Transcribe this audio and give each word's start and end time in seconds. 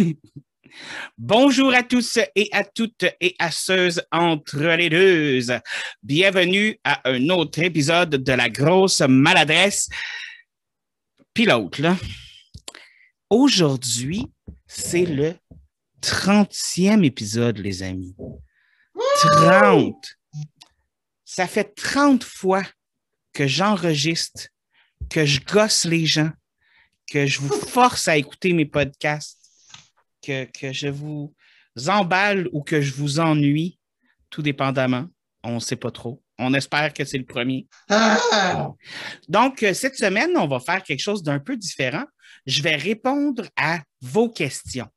Bonjour 1.18 1.74
à 1.74 1.82
tous 1.82 2.18
et 2.34 2.48
à 2.52 2.64
toutes 2.64 3.04
et 3.20 3.34
à 3.38 3.50
ceux 3.50 3.90
entre 4.12 4.58
les 4.76 4.88
deux. 4.88 5.40
Bienvenue 6.02 6.78
à 6.84 7.08
un 7.08 7.28
autre 7.28 7.60
épisode 7.60 8.10
de 8.10 8.32
la 8.32 8.48
grosse 8.48 9.00
maladresse. 9.00 9.88
Pilote, 11.34 11.78
là. 11.78 11.96
Aujourd'hui, 13.28 14.26
c'est 14.66 15.06
le 15.06 15.34
30e 16.02 17.04
épisode, 17.04 17.58
les 17.58 17.82
amis. 17.82 18.14
30. 19.22 19.94
Ça 21.24 21.46
fait 21.46 21.74
30 21.74 22.24
fois 22.24 22.62
que 23.32 23.46
j'enregistre, 23.46 24.48
que 25.08 25.24
je 25.24 25.40
gosse 25.40 25.84
les 25.84 26.06
gens, 26.06 26.30
que 27.10 27.26
je 27.26 27.40
vous 27.40 27.54
force 27.54 28.08
à 28.08 28.16
écouter 28.16 28.52
mes 28.52 28.66
podcasts, 28.66 29.39
que, 30.22 30.44
que 30.44 30.72
je 30.72 30.88
vous 30.88 31.34
emballe 31.88 32.48
ou 32.52 32.62
que 32.62 32.80
je 32.80 32.92
vous 32.94 33.20
ennuie, 33.20 33.78
tout 34.30 34.42
dépendamment. 34.42 35.06
On 35.42 35.54
ne 35.54 35.60
sait 35.60 35.76
pas 35.76 35.90
trop. 35.90 36.22
On 36.38 36.54
espère 36.54 36.92
que 36.92 37.04
c'est 37.04 37.18
le 37.18 37.24
premier. 37.24 37.66
Donc, 39.28 39.62
euh, 39.62 39.74
cette 39.74 39.96
semaine, 39.96 40.30
on 40.36 40.46
va 40.46 40.60
faire 40.60 40.82
quelque 40.82 41.00
chose 41.00 41.22
d'un 41.22 41.38
peu 41.38 41.56
différent. 41.56 42.04
Je 42.46 42.62
vais 42.62 42.76
répondre 42.76 43.44
à 43.56 43.80
vos 44.00 44.28
questions. 44.28 44.88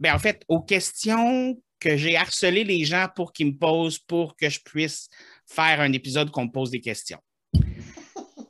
Bien, 0.00 0.14
en 0.14 0.18
fait, 0.18 0.42
aux 0.48 0.60
questions 0.60 1.60
que 1.80 1.96
j'ai 1.96 2.16
harcelé 2.16 2.64
les 2.64 2.84
gens 2.84 3.08
pour 3.14 3.32
qu'ils 3.32 3.48
me 3.48 3.58
posent 3.58 3.98
pour 3.98 4.36
que 4.36 4.48
je 4.48 4.60
puisse 4.64 5.08
faire 5.46 5.80
un 5.80 5.92
épisode 5.92 6.30
qu'on 6.30 6.46
me 6.46 6.50
pose 6.50 6.70
des 6.70 6.80
questions. 6.80 7.20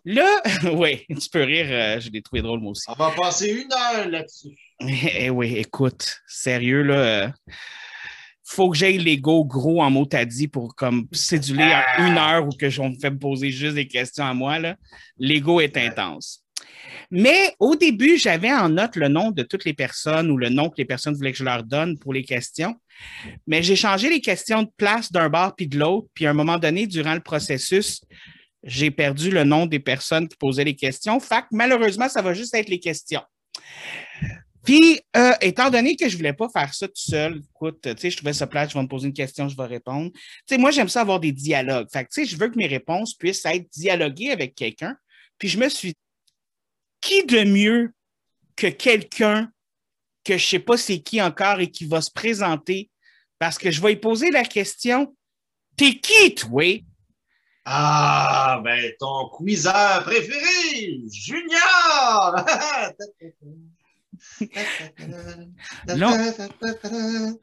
Là, 0.05 0.43
oui, 0.73 1.05
tu 1.09 1.29
peux 1.31 1.43
rire, 1.43 1.67
euh, 1.71 2.01
je 2.01 2.11
l'ai 2.11 2.21
trouvé 2.21 2.43
drôle 2.43 2.61
moi 2.61 2.73
aussi. 2.73 2.85
On 2.89 2.95
va 2.95 3.11
passer 3.11 3.51
une 3.51 3.73
heure 3.73 4.09
là-dessus. 4.09 4.57
Eh 4.81 5.31
oui, 5.31 5.57
écoute, 5.57 6.21
sérieux, 6.27 6.83
là, 6.83 6.95
euh, 6.95 7.29
faut 8.45 8.71
que 8.71 8.77
j'aille 8.77 8.99
l'ego 8.99 9.45
gros 9.45 9.83
en 9.83 9.91
mot 9.91 10.05
t'as 10.05 10.25
dit 10.25 10.49
pour 10.49 10.75
comme 10.75 11.07
céduler 11.13 11.73
en 11.99 12.07
une 12.07 12.19
heure 12.19 12.47
ou 12.47 12.51
que 12.51 12.69
je 12.69 12.83
me 12.83 12.99
fait 13.01 13.11
me 13.11 13.19
poser 13.19 13.51
juste 13.51 13.77
des 13.77 13.87
questions 13.87 14.25
à 14.25 14.35
moi. 14.35 14.59
Là. 14.59 14.77
L'ego 15.17 15.61
est 15.61 15.77
intense. 15.77 16.45
Mais 17.11 17.55
au 17.59 17.77
début, 17.77 18.19
j'avais 18.19 18.53
en 18.53 18.69
note 18.69 18.97
le 18.97 19.09
nom 19.09 19.31
de 19.31 19.43
toutes 19.43 19.65
les 19.65 19.75
personnes 19.75 20.31
ou 20.31 20.37
le 20.37 20.49
nom 20.49 20.69
que 20.69 20.77
les 20.79 20.85
personnes 20.85 21.15
voulaient 21.15 21.33
que 21.33 21.39
je 21.39 21.45
leur 21.45 21.63
donne 21.63 21.99
pour 21.99 22.13
les 22.13 22.25
questions. 22.25 22.75
Mais 23.47 23.63
j'ai 23.63 23.77
changé 23.77 24.11
les 24.11 24.21
questions 24.21 24.65
de 24.65 24.71
place 24.77 25.11
d'un 25.11 25.29
bar 25.29 25.55
puis 25.55 25.69
de 25.69 25.79
l'autre. 25.79 26.09
Puis 26.15 26.27
à 26.27 26.31
un 26.31 26.35
moment 26.35 26.59
donné, 26.59 26.87
durant 26.87 27.15
le 27.15 27.21
processus, 27.21 28.03
j'ai 28.65 28.91
perdu 28.91 29.31
le 29.31 29.45
nom 29.45 29.67
des 29.67 29.81
personnes 29.81 30.29
qui 30.29 30.37
posaient 30.37 30.65
les 30.65 30.77
questions. 30.77 31.21
Fait 31.21 31.43
que 31.43 31.49
malheureusement, 31.53 32.09
ça 32.09 32.23
va 32.23 32.35
juste 32.35 32.55
être 32.55 32.69
les 32.69 32.81
questions. 32.81 33.23
Puis, 34.65 35.01
euh, 35.15 35.33
étant 35.43 35.69
donné 35.69 35.95
que 35.95 36.09
je 36.09 36.17
voulais 36.17 36.33
pas 36.33 36.49
faire 36.49 36.73
ça 36.73 36.89
tout 36.89 36.95
seul, 36.97 37.43
écoute, 37.51 37.83
tu 37.83 37.91
sais, 37.99 38.11
je 38.11 38.17
trouvais 38.17 38.33
ça 38.33 38.47
plate, 38.47 38.71
je 38.71 38.75
vais 38.75 38.83
me 38.83 38.89
poser 38.89 39.09
une 39.09 39.15
question, 39.15 39.47
je 39.47 39.57
vais 39.57 39.67
répondre. 39.67 40.11
Tu 40.13 40.21
sais, 40.49 40.59
moi, 40.59 40.71
j'aime 40.71 40.89
ça 40.89 41.03
avoir 41.03 41.21
des 41.21 41.33
dialogues. 41.33 41.89
Fait 41.93 42.05
tu 42.05 42.09
sais, 42.11 42.25
je 42.25 42.37
veux 42.39 42.49
que 42.49 42.57
mes 42.57 42.67
réponses 42.67 43.15
puissent 43.15 43.45
être 43.45 43.69
dialoguées 43.71 44.31
avec 44.31 44.55
quelqu'un. 44.55 44.97
Puis, 45.39 45.49
je 45.49 45.59
me 45.59 45.69
suis 45.69 45.89
dit, 45.89 45.99
qui 47.03 47.27
de 47.27 47.45
mieux 47.45 47.93
que 48.57 48.69
quelqu'un 48.69 49.51
que 50.25 50.39
je 50.39 50.45
sais 50.47 50.59
pas 50.59 50.77
c'est 50.77 51.01
qui 51.01 51.21
encore 51.21 51.61
et 51.61 51.71
qui 51.71 51.85
va 51.85 52.01
se 52.01 52.11
présenter? 52.11 52.91
Parce 53.39 53.59
que 53.59 53.71
je 53.71 53.81
vais 53.83 53.91
lui 53.91 53.97
poser 53.97 54.31
la 54.31 54.45
question, 54.45 55.15
t'es 55.77 55.99
qui, 55.99 56.35
toi? 56.35 56.83
Ah, 57.65 58.61
ben, 58.63 58.93
ton 58.99 59.31
quizeur 59.31 60.05
préféré, 60.05 61.01
Junior! 61.11 62.45
Non. 65.97 66.13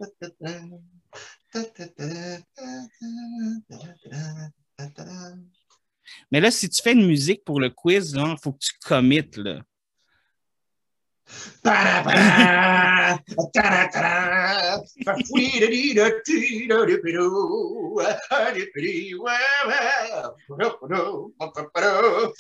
Mais 6.32 6.40
là, 6.40 6.52
si 6.52 6.70
tu 6.70 6.82
fais 6.82 6.94
une 6.94 7.06
musique 7.08 7.44
pour 7.44 7.60
le 7.60 7.70
quiz, 7.70 8.14
il 8.16 8.36
faut 8.42 8.54
que 8.54 8.60
tu 8.60 8.74
commites. 8.84 9.38
Là. 9.38 9.62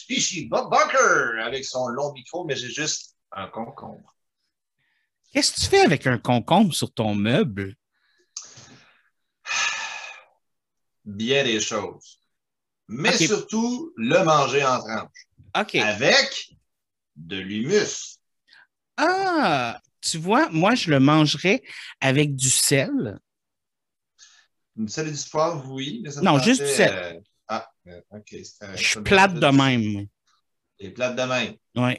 Ici 0.09 0.47
Bob 0.47 0.69
Bunker 0.69 1.43
avec 1.43 1.65
son 1.65 1.87
long 1.87 2.13
micro, 2.13 2.45
mais 2.45 2.55
j'ai 2.55 2.69
juste 2.69 3.15
un 3.31 3.47
concombre. 3.47 4.15
Qu'est-ce 5.31 5.53
que 5.53 5.59
tu 5.61 5.67
fais 5.67 5.81
avec 5.81 6.07
un 6.07 6.17
concombre 6.17 6.73
sur 6.73 6.93
ton 6.93 7.15
meuble? 7.15 7.75
Bien 11.05 11.43
des 11.43 11.59
choses. 11.59 12.19
Mais 12.87 13.09
Ok. 13.09 13.27
surtout, 13.27 13.93
le 13.95 14.23
manger 14.23 14.63
en 14.65 14.79
tranches. 14.79 15.27
OK. 15.57 15.75
Avec 15.75 16.51
de 17.15 17.37
l'humus. 17.37 18.19
Ah, 19.03 19.79
tu 19.99 20.17
vois, 20.19 20.49
moi, 20.51 20.75
je 20.75 20.89
le 20.91 20.99
mangerais 20.99 21.61
avec 21.99 22.35
du 22.35 22.49
sel. 22.49 23.19
Du 24.75 24.85
poivre, 25.31 25.69
oui. 25.71 26.01
Mais 26.03 26.11
ça 26.11 26.21
me 26.21 26.25
Non, 26.25 26.39
juste 26.39 26.61
du 26.61 26.67
sel. 26.69 26.91
euh, 26.93 27.19
Ah, 27.47 27.67
euh, 27.87 27.99
OK. 28.11 28.27
c'était- 28.29 28.77
Je 28.77 28.83
suis 28.83 29.01
plate 29.01 29.33
de 29.33 29.47
même. 29.47 30.07
Et 30.79 30.89
plate 30.91 31.15
de 31.15 31.23
même. 31.23 31.55
Oui. 31.75 31.97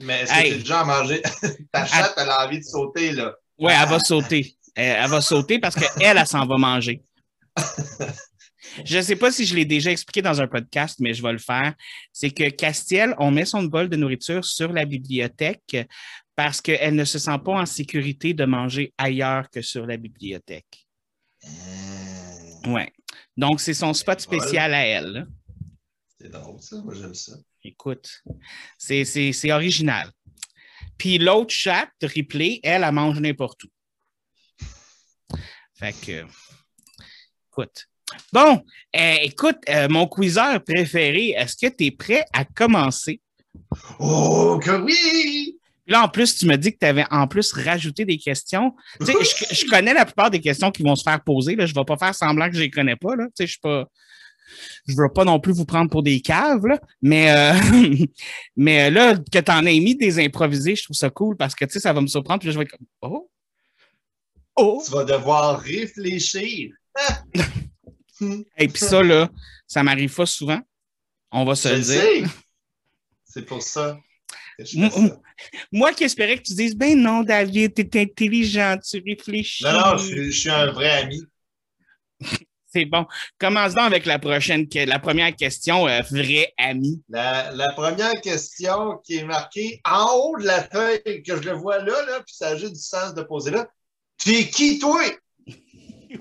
Mais 0.00 0.22
est-ce 0.22 0.32
que 0.32 0.48
tu 0.52 0.58
déjà 0.58 0.84
mangé? 0.84 1.22
Ta 1.72 1.84
chatte, 1.86 2.14
elle 2.16 2.28
a 2.30 2.46
envie 2.46 2.58
de 2.58 2.64
sauter, 2.64 3.12
là. 3.12 3.34
Oui, 3.58 3.72
elle 3.74 3.88
va 3.88 3.98
sauter. 3.98 4.56
Elle, 4.74 4.96
elle 5.04 5.10
va 5.10 5.20
sauter 5.20 5.58
parce 5.58 5.74
qu'elle, 5.74 6.16
elle 6.16 6.26
s'en 6.26 6.46
va 6.46 6.56
manger. 6.56 7.02
Je 8.84 8.98
ne 8.98 9.02
sais 9.02 9.16
pas 9.16 9.30
si 9.32 9.46
je 9.46 9.54
l'ai 9.54 9.64
déjà 9.64 9.90
expliqué 9.90 10.20
dans 10.20 10.38
un 10.40 10.46
podcast, 10.46 10.96
mais 11.00 11.14
je 11.14 11.22
vais 11.22 11.32
le 11.32 11.38
faire. 11.38 11.72
C'est 12.12 12.30
que 12.30 12.50
Castiel, 12.50 13.14
on 13.18 13.30
met 13.30 13.46
son 13.46 13.62
bol 13.62 13.88
de 13.88 13.96
nourriture 13.96 14.44
sur 14.44 14.70
la 14.72 14.84
bibliothèque 14.84 15.78
parce 16.36 16.60
qu'elle 16.60 16.94
ne 16.94 17.04
se 17.04 17.18
sent 17.18 17.38
pas 17.44 17.52
en 17.52 17.66
sécurité 17.66 18.34
de 18.34 18.44
manger 18.44 18.92
ailleurs 18.98 19.50
que 19.50 19.62
sur 19.62 19.86
la 19.86 19.96
bibliothèque. 19.96 20.86
Euh, 21.44 21.96
Ouais. 22.66 22.92
Donc, 23.36 23.60
c'est 23.60 23.74
son 23.74 23.94
spot 23.94 24.20
spécial 24.20 24.74
à 24.74 24.84
elle. 24.84 25.26
C'est 26.18 26.30
drôle, 26.30 26.60
ça. 26.60 26.76
Moi, 26.82 26.94
j'aime 26.94 27.14
ça. 27.14 27.32
Écoute, 27.62 28.22
c'est, 28.78 29.04
c'est, 29.04 29.32
c'est 29.32 29.52
original. 29.52 30.10
Puis 30.98 31.18
l'autre 31.18 31.52
chatte, 31.52 31.90
Ripley, 32.02 32.60
elle, 32.62 32.84
elle 32.84 32.92
mange 32.92 33.20
n'importe 33.20 33.64
où. 33.64 33.68
Fait 35.74 35.92
que, 35.92 36.24
écoute. 37.50 37.86
Bon, 38.32 38.64
euh, 38.94 39.16
écoute, 39.22 39.58
euh, 39.68 39.88
mon 39.88 40.06
quizeur 40.06 40.62
préféré, 40.62 41.30
est-ce 41.30 41.56
que 41.56 41.72
tu 41.72 41.86
es 41.86 41.90
prêt 41.90 42.24
à 42.32 42.44
commencer? 42.44 43.20
Oh, 43.98 44.58
que 44.62 44.70
oui! 44.80 45.58
Là, 45.86 46.02
en 46.02 46.08
plus, 46.08 46.36
tu 46.36 46.46
me 46.46 46.56
dis 46.56 46.72
que 46.72 46.78
tu 46.80 46.86
avais 46.86 47.04
en 47.10 47.28
plus 47.28 47.52
rajouté 47.52 48.04
des 48.04 48.18
questions. 48.18 48.74
Tu 49.00 49.06
sais, 49.06 49.12
je, 49.12 49.54
je 49.54 49.66
connais 49.66 49.94
la 49.94 50.04
plupart 50.04 50.30
des 50.30 50.40
questions 50.40 50.70
qui 50.70 50.82
vont 50.82 50.96
se 50.96 51.02
faire 51.02 51.22
poser. 51.22 51.54
Là. 51.54 51.66
Je 51.66 51.72
ne 51.72 51.78
vais 51.78 51.84
pas 51.84 51.96
faire 51.96 52.14
semblant 52.14 52.46
que 52.48 52.54
je 52.54 52.58
ne 52.58 52.64
les 52.64 52.70
connais 52.70 52.96
pas. 52.96 53.14
Là. 53.14 53.26
Tu 53.26 53.32
sais, 53.36 53.46
je 53.46 53.52
suis 53.52 53.60
pas. 53.60 53.84
Je 54.86 54.94
ne 54.94 54.98
veux 54.98 55.12
pas 55.12 55.24
non 55.24 55.40
plus 55.40 55.52
vous 55.52 55.64
prendre 55.64 55.90
pour 55.90 56.02
des 56.02 56.20
caves, 56.20 56.66
là. 56.66 56.80
mais, 57.02 57.30
euh, 57.32 58.06
mais 58.56 58.90
là, 58.90 59.16
que 59.16 59.38
tu 59.38 59.50
en 59.50 59.66
aies 59.66 59.80
mis 59.80 59.96
des 59.96 60.24
improvisés, 60.24 60.76
je 60.76 60.84
trouve 60.84 60.96
ça 60.96 61.10
cool 61.10 61.36
parce 61.36 61.54
que 61.54 61.64
tu 61.64 61.72
sais, 61.72 61.80
ça 61.80 61.92
va 61.92 62.00
me 62.00 62.06
surprendre. 62.06 62.40
Puis 62.40 62.48
là, 62.48 62.52
je 62.52 62.58
vais 62.58 62.64
être 62.64 62.70
comme 62.70 62.86
Oh! 63.02 63.30
Oh! 64.54 64.82
Tu 64.84 64.92
vas 64.92 65.04
devoir 65.04 65.60
réfléchir. 65.60 66.72
Et 68.56 68.68
puis 68.68 68.82
ça, 68.82 69.02
là, 69.02 69.28
ça 69.66 69.82
m'arrive 69.82 70.14
pas 70.14 70.26
souvent. 70.26 70.60
On 71.32 71.44
va 71.44 71.54
se 71.54 71.68
Je 71.68 71.74
le 71.74 71.80
le 71.80 72.20
dire. 72.20 72.30
C'est 73.24 73.44
pour 73.44 73.62
ça 73.62 73.98
Moi 75.72 75.92
qui 75.92 76.04
espérais 76.04 76.36
que 76.38 76.42
tu 76.42 76.54
dises 76.54 76.74
Ben 76.76 77.00
non, 77.00 77.22
David, 77.22 77.74
t'es 77.74 78.00
intelligent, 78.00 78.76
tu 78.78 79.02
réfléchis. 79.06 79.64
Non, 79.64 79.72
non, 79.72 79.98
je, 79.98 80.04
suis- 80.06 80.32
je 80.32 80.38
suis 80.40 80.50
un 80.50 80.66
vrai 80.72 80.90
ami. 81.02 81.22
C'est 82.72 82.84
bon. 82.84 83.06
Commence 83.38 83.74
donc 83.74 83.84
avec 83.84 84.04
la 84.06 84.18
prochaine, 84.18 84.66
la 84.74 84.98
première 84.98 85.34
question, 85.34 85.88
euh, 85.88 86.00
vrai 86.10 86.52
ami. 86.58 87.02
La, 87.08 87.50
la 87.52 87.72
première 87.72 88.20
question 88.20 88.98
qui 89.04 89.16
est 89.16 89.24
marquée 89.24 89.80
en 89.88 90.12
haut 90.14 90.36
de 90.38 90.44
la 90.44 90.62
feuille, 90.62 91.22
que 91.22 91.36
je 91.36 91.42
le 91.48 91.52
vois 91.52 91.78
là, 91.78 92.04
là 92.06 92.20
puis 92.26 92.34
ça 92.34 92.48
a 92.48 92.56
juste 92.56 92.74
du 92.74 92.80
sens 92.80 93.14
de 93.14 93.22
poser 93.22 93.50
là. 93.52 93.66
Tu 94.18 94.34
es 94.34 94.48
qui, 94.48 94.78
toi? 94.78 95.02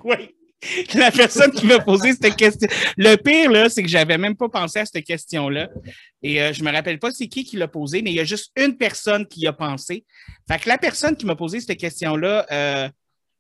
Oui. 0.04 0.35
La 0.96 1.12
personne 1.12 1.52
qui 1.52 1.66
m'a 1.66 1.80
posé 1.80 2.14
cette 2.14 2.36
question. 2.36 2.68
Le 2.98 3.16
pire, 3.16 3.52
là, 3.52 3.70
c'est 3.70 3.84
que 3.84 3.90
j'avais 3.90 4.18
même 4.18 4.36
pas 4.36 4.50
pensé 4.50 4.80
à 4.80 4.86
cette 4.86 5.04
question-là. 5.04 5.70
Et 6.22 6.42
euh, 6.42 6.54
je 6.54 6.64
me 6.64 6.72
rappelle 6.72 7.00
pas 7.00 7.12
c'est 7.12 7.28
qui 7.28 7.44
qui 7.44 7.58
l'a 7.58 7.68
posé, 7.68 8.02
mais 8.02 8.12
il 8.12 8.16
y 8.16 8.20
a 8.20 8.26
juste 8.26 8.52
une 8.56 8.78
personne 8.78 9.26
qui 9.28 9.46
a 9.48 9.54
pensé. 9.54 10.06
Fait 10.48 10.60
que 10.60 10.70
la 10.70 10.78
personne 10.78 11.16
qui 11.16 11.26
m'a 11.26 11.36
posé 11.36 11.60
cette 11.60 11.78
question-là, 11.78 12.46
euh, 12.52 12.90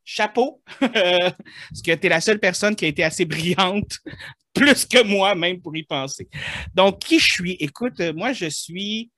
chapeau, 0.03 0.61
parce 0.79 1.81
que 1.83 1.91
tu 1.93 2.05
es 2.05 2.09
la 2.09 2.21
seule 2.21 2.39
personne 2.39 2.75
qui 2.75 2.85
a 2.85 2.87
été 2.87 3.03
assez 3.03 3.25
brillante, 3.25 3.99
plus 4.53 4.85
que 4.85 5.03
moi 5.03 5.35
même 5.35 5.61
pour 5.61 5.75
y 5.75 5.83
penser. 5.83 6.27
Donc, 6.73 6.99
qui 6.99 7.19
je 7.19 7.31
suis? 7.31 7.57
Écoute, 7.59 7.99
euh, 7.99 8.13
moi, 8.13 8.33
je 8.33 8.47
suis 8.47 9.11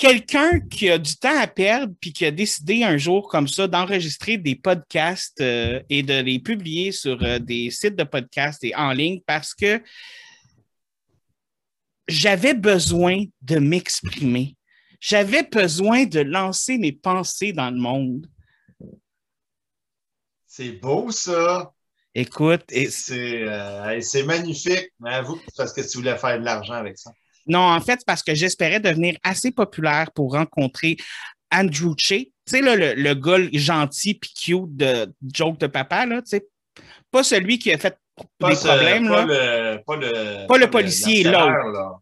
quelqu'un 0.00 0.60
qui 0.60 0.88
a 0.88 0.96
du 0.96 1.14
temps 1.14 1.38
à 1.38 1.46
perdre 1.46 1.94
puis 2.00 2.14
qui 2.14 2.24
a 2.24 2.30
décidé 2.30 2.82
un 2.84 2.96
jour 2.96 3.28
comme 3.28 3.46
ça 3.46 3.68
d'enregistrer 3.68 4.38
des 4.38 4.56
podcasts 4.56 5.40
euh, 5.42 5.82
et 5.90 6.02
de 6.02 6.20
les 6.22 6.38
publier 6.38 6.90
sur 6.90 7.22
euh, 7.22 7.38
des 7.38 7.70
sites 7.70 7.96
de 7.96 8.04
podcasts 8.04 8.64
et 8.64 8.74
en 8.74 8.92
ligne 8.92 9.20
parce 9.26 9.54
que 9.54 9.82
j'avais 12.08 12.54
besoin 12.54 13.24
de 13.42 13.58
m'exprimer. 13.58 14.56
J'avais 15.00 15.42
besoin 15.42 16.06
de 16.06 16.20
lancer 16.20 16.78
mes 16.78 16.92
pensées 16.92 17.52
dans 17.52 17.70
le 17.70 17.78
monde. 17.78 18.26
C'est 20.46 20.72
beau, 20.72 21.10
ça. 21.10 21.72
Écoute, 22.14 22.64
c'est 22.88 23.42
euh, 23.42 24.24
magnifique. 24.24 24.90
Mais 24.98 25.14
avoue 25.14 25.38
parce 25.56 25.74
que 25.74 25.82
tu 25.82 25.98
voulais 25.98 26.16
faire 26.16 26.40
de 26.40 26.44
l'argent 26.44 26.74
avec 26.74 26.98
ça. 26.98 27.12
Non, 27.46 27.60
en 27.60 27.80
fait, 27.80 28.00
parce 28.06 28.22
que 28.22 28.34
j'espérais 28.34 28.80
devenir 28.80 29.16
assez 29.22 29.50
populaire 29.50 30.10
pour 30.12 30.32
rencontrer 30.32 30.96
Andrew 31.52 31.94
Che. 31.96 32.08
Tu 32.08 32.32
sais, 32.46 32.60
le, 32.60 32.94
le, 32.94 33.14
gars 33.14 33.38
gentil 33.52 34.14
puis 34.14 34.32
cute 34.34 34.76
de 34.76 35.12
Joke 35.32 35.58
de 35.58 35.66
Papa, 35.66 36.06
là, 36.06 36.22
tu 36.22 36.30
sais. 36.30 36.46
Pas 37.10 37.24
celui 37.24 37.58
qui 37.58 37.72
a 37.72 37.78
fait 37.78 37.96
des 38.18 38.54
problèmes. 38.54 39.08
Pas, 39.08 39.26
là. 39.26 39.74
Le, 39.74 39.82
pas, 39.84 39.96
le, 39.96 40.46
pas 40.46 40.58
le 40.58 40.70
policier, 40.70 41.24
l'autre. 41.24 42.00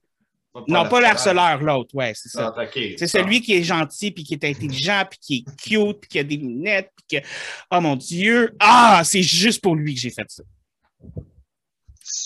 Non, 0.66 0.88
pas 0.88 1.00
l'harceleur, 1.00 1.62
l'autre, 1.62 1.94
ouais, 1.94 2.12
c'est 2.14 2.30
ça. 2.30 2.54
Ah, 2.56 2.64
c'est 2.72 3.06
celui 3.06 3.40
qui 3.40 3.54
est 3.54 3.62
gentil, 3.62 4.10
puis 4.10 4.24
qui 4.24 4.34
est 4.34 4.44
intelligent, 4.44 5.04
puis 5.08 5.18
qui 5.20 5.36
est 5.36 5.56
cute, 5.56 6.00
puis 6.00 6.08
qui 6.08 6.18
a 6.18 6.24
des 6.24 6.36
lunettes, 6.36 6.90
puis 6.96 7.20
que... 7.20 7.26
Oh 7.70 7.80
mon 7.80 7.94
Dieu! 7.94 8.56
Ah, 8.58 9.02
c'est 9.04 9.22
juste 9.22 9.62
pour 9.62 9.76
lui 9.76 9.94
que 9.94 10.00
j'ai 10.00 10.10
fait 10.10 10.28
ça. 10.28 10.42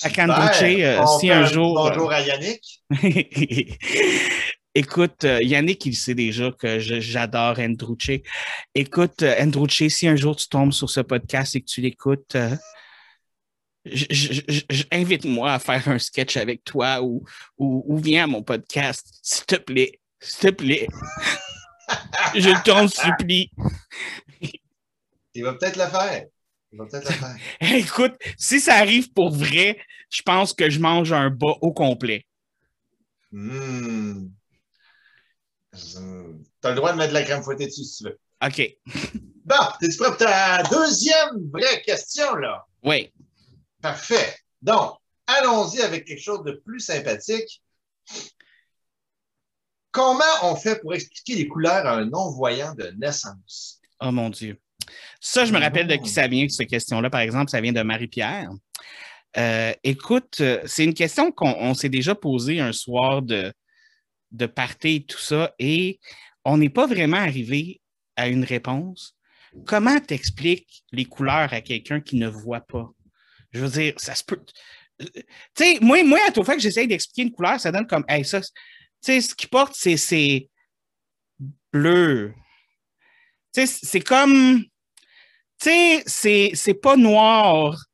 À 0.03 0.11
Candrucce, 0.11 0.63
euh, 0.63 1.05
si 1.19 1.31
un 1.31 1.45
jour... 1.47 1.75
Bonjour 1.75 2.13
à 2.13 2.21
Yannick. 2.21 2.83
Écoute, 4.75 5.25
euh, 5.25 5.39
Yannick, 5.43 5.85
il 5.87 5.95
sait 5.95 6.15
déjà 6.15 6.51
que 6.51 6.79
j'adore 6.79 7.59
Andrucci. 7.59 8.23
Écoute, 8.75 9.23
euh, 9.23 9.35
Andrucci, 9.41 9.91
si 9.91 10.09
un 10.09 10.17
jour 10.17 10.37
tu 10.37 10.49
tombes 10.49 10.73
sur 10.73 10.89
ce 10.89 11.01
podcast 11.01 11.57
et 11.57 11.61
que 11.61 11.67
tu 11.67 11.81
l'écoutes, 11.81 12.37
invite-moi 14.93 15.53
à 15.53 15.59
faire 15.59 15.89
un 15.89 15.99
sketch 15.99 16.37
avec 16.37 16.65
toi 16.65 17.03
ou, 17.03 17.25
ou, 17.59 17.97
viens 17.99 18.25
à 18.25 18.27
mon 18.27 18.43
podcast, 18.43 19.07
s'il 19.23 19.45
te 19.47 19.57
plaît. 19.57 20.01
S'il 20.21 20.51
te 20.51 20.55
plaît. 20.55 20.87
je 22.35 22.63
t'en 22.65 22.89
supplie. 22.89 23.51
Il 25.35 25.45
va 25.45 25.55
peut-être 25.55 25.77
le 25.77 25.87
faire. 25.87 26.27
Faire. 26.73 27.37
Écoute, 27.61 28.15
si 28.39 28.61
ça 28.61 28.77
arrive 28.77 29.13
pour 29.13 29.31
vrai, 29.31 29.79
je 30.11 30.23
pense 30.23 30.55
que 30.55 30.71
je 30.71 30.81
mange 30.81 31.13
un 31.13 31.31
bas 31.31 31.55
au 31.61 31.73
complet. 31.73 32.27
Mmh. 33.31 34.29
Tu 35.73 35.79
as 36.65 36.71
le 36.71 36.75
droit 36.75 36.93
de 36.93 36.99
mettre 36.99 37.11
de 37.11 37.15
la 37.15 37.23
crème 37.23 37.43
fouettée 37.43 37.67
dessus 37.67 37.85
si 37.85 37.99
tu 37.99 38.05
veux. 38.05 38.19
OK. 38.45 38.79
Bon, 39.45 39.57
es-tu 39.81 39.97
prêt 39.97 40.09
pour 40.09 40.19
ta 40.19 40.63
deuxième 40.63 41.51
vraie 41.51 41.83
question, 41.83 42.37
là? 42.37 42.65
Oui. 42.85 43.13
Parfait. 43.81 44.37
Donc, 44.63 44.99
allons-y 45.27 45.81
avec 45.81 46.05
quelque 46.05 46.23
chose 46.23 46.45
de 46.45 46.53
plus 46.53 46.79
sympathique. 46.79 47.61
Comment 49.91 50.25
on 50.45 50.55
fait 50.55 50.81
pour 50.81 50.95
expliquer 50.95 51.35
les 51.35 51.49
couleurs 51.49 51.85
à 51.87 51.97
un 51.97 52.05
non-voyant 52.05 52.73
de 52.77 52.95
naissance? 52.97 53.81
Oh 54.01 54.13
mon 54.13 54.31
Dieu. 54.31 54.62
Ça, 55.21 55.45
je 55.45 55.53
me 55.53 55.59
rappelle 55.59 55.87
de 55.87 55.97
qui 55.97 56.11
ça 56.11 56.27
vient, 56.29 56.49
cette 56.49 56.69
question-là. 56.69 57.11
Par 57.11 57.21
exemple, 57.21 57.51
ça 57.51 57.61
vient 57.61 57.73
de 57.73 57.83
Marie-Pierre. 57.83 58.51
Euh, 59.37 59.73
écoute, 59.83 60.43
c'est 60.67 60.85
une 60.85 60.95
question 60.95 61.33
qu'on 61.33 61.75
s'est 61.75 61.89
déjà 61.89 62.15
posée 62.15 62.61
un 62.61 62.73
soir 62.73 63.23
de, 63.23 63.53
de 64.31 64.47
party 64.47 64.97
et 64.97 65.05
tout 65.05 65.19
ça, 65.19 65.55
et 65.59 66.01
on 66.45 66.59
n'est 66.59 66.69
pas 66.69 66.87
vraiment 66.87 67.19
arrivé 67.19 67.81
à 68.17 68.29
une 68.29 68.45
réponse. 68.45 69.17
Comment 69.67 70.01
t'expliques 70.01 70.85
les 70.93 71.05
couleurs 71.05 71.53
à 71.53 71.61
quelqu'un 71.61 72.01
qui 72.01 72.17
ne 72.17 72.29
voit 72.29 72.63
pas? 72.63 72.91
Je 73.53 73.61
veux 73.61 73.71
dire, 73.71 73.95
ça 73.99 74.15
se 74.15 74.25
peut. 74.25 74.43
Tu 74.99 75.07
sais, 75.57 75.79
moi, 75.81 76.03
moi, 76.05 76.19
à 76.27 76.31
tout 76.31 76.45
fait 76.45 76.55
que 76.55 76.63
j'essaye 76.63 76.89
d'expliquer 76.89 77.23
une 77.23 77.33
couleur, 77.33 77.61
ça 77.61 77.73
donne 77.73 77.87
comme, 77.87 78.05
hey, 78.09 78.25
ça, 78.25 78.41
tu 78.41 78.49
sais, 79.01 79.21
ce 79.21 79.35
qu'il 79.35 79.49
porte, 79.51 79.75
c'est 79.75 80.49
bleu. 81.73 82.33
Tu 83.55 83.67
sais, 83.67 83.79
c'est 83.83 84.01
comme, 84.01 84.65
tu 85.63 86.03
sais, 86.07 86.53
c'est 86.55 86.75
pas 86.75 86.97
noir. 86.97 87.85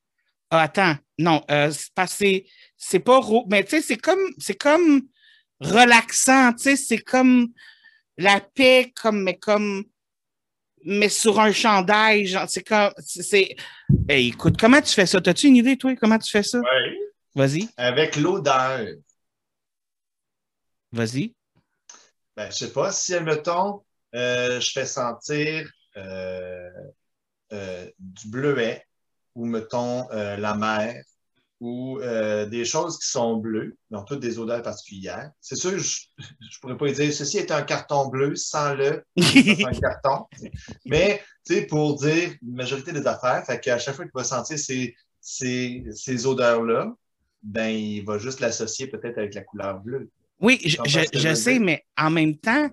Ah, 0.50 0.62
attends, 0.62 0.96
non, 1.18 1.44
euh, 1.50 1.70
c'est 2.06 2.46
c'est 2.76 3.00
pas 3.00 3.18
rouge, 3.18 3.44
mais 3.50 3.64
tu 3.64 3.70
sais, 3.70 3.82
c'est 3.82 3.96
comme, 3.98 4.32
c'est 4.38 4.54
comme 4.54 5.02
relaxant, 5.60 6.52
tu 6.54 6.62
sais, 6.62 6.76
c'est 6.76 6.98
comme 6.98 7.48
la 8.16 8.40
paix, 8.40 8.92
comme, 9.00 9.22
mais 9.22 9.36
comme, 9.36 9.84
mais 10.84 11.08
sur 11.08 11.38
un 11.40 11.52
chandail, 11.52 12.26
genre, 12.26 12.48
c'est 12.48 12.62
comme, 12.62 12.92
c'est, 13.00 13.56
écoute, 14.08 14.58
comment 14.58 14.80
tu 14.80 14.94
fais 14.94 15.06
ça? 15.06 15.20
T'as-tu 15.20 15.48
une 15.48 15.56
idée, 15.56 15.76
toi, 15.76 15.94
comment 15.96 16.18
tu 16.18 16.30
fais 16.30 16.42
ça? 16.42 16.58
Oui. 16.60 16.98
Vas-y. 17.34 17.68
Avec 17.76 18.16
l'odeur. 18.16 18.86
Vas-y. 20.92 21.34
Ben, 22.36 22.50
je 22.50 22.56
sais 22.56 22.72
pas, 22.72 22.90
si, 22.92 23.14
admettons, 23.14 23.84
euh, 24.14 24.60
je 24.60 24.70
fais 24.70 24.86
sentir 24.86 25.70
euh, 25.96 26.70
du 27.50 28.28
bleuet 28.28 28.84
ou, 29.38 29.46
mettons, 29.46 30.10
euh, 30.10 30.36
la 30.36 30.54
mer 30.54 31.02
ou 31.60 31.98
euh, 32.00 32.46
des 32.46 32.64
choses 32.64 32.98
qui 32.98 33.08
sont 33.08 33.36
bleues, 33.36 33.76
ont 33.90 34.02
toutes 34.02 34.20
des 34.20 34.38
odeurs 34.38 34.62
particulières. 34.62 35.30
C'est 35.40 35.56
sûr, 35.56 35.76
je 35.78 36.06
ne 36.18 36.60
pourrais 36.60 36.76
pas 36.76 36.90
dire 36.90 37.12
ceci 37.12 37.38
est 37.38 37.50
un 37.50 37.62
carton 37.62 38.08
bleu, 38.08 38.36
sans 38.36 38.74
le, 38.74 39.04
un 39.16 39.80
carton. 39.80 40.26
Mais, 40.84 41.20
pour 41.68 41.98
dire 41.98 42.34
une 42.42 42.54
majorité 42.54 42.92
des 42.92 43.06
affaires, 43.06 43.44
fait 43.44 43.58
qu'à 43.60 43.78
chaque 43.78 43.96
fois 43.96 44.04
qu'il 44.04 44.12
va 44.14 44.24
sentir 44.24 44.58
ces, 44.58 44.94
ces, 45.20 45.84
ces 45.92 46.26
odeurs-là, 46.26 46.92
ben, 47.42 47.68
il 47.68 48.04
va 48.04 48.18
juste 48.18 48.40
l'associer 48.40 48.88
peut-être 48.88 49.18
avec 49.18 49.34
la 49.34 49.42
couleur 49.42 49.80
bleue. 49.80 50.10
Oui, 50.40 50.60
je, 50.64 50.76
je, 51.12 51.34
sais, 51.34 51.58
mais 51.58 51.84
en 51.96 52.10
même 52.10 52.36
temps, 52.36 52.70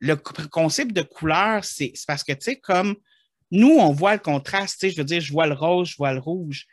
le 0.00 0.16
concept 0.16 0.92
de 0.92 1.02
couleur, 1.02 1.64
c'est 1.64 1.92
parce 2.06 2.22
que, 2.22 2.32
tu 2.32 2.42
sais, 2.42 2.56
comme 2.56 2.96
nous, 3.50 3.76
on 3.78 3.92
voit 3.92 4.14
le 4.14 4.20
contraste, 4.20 4.80
tu 4.80 4.86
sais, 4.86 4.90
je 4.92 4.98
veux 4.98 5.04
dire, 5.04 5.20
je 5.20 5.32
vois 5.32 5.46
le 5.46 5.54
rose, 5.54 5.90
je 5.90 5.96
vois 5.96 6.12
le 6.12 6.20
rouge. 6.20 6.66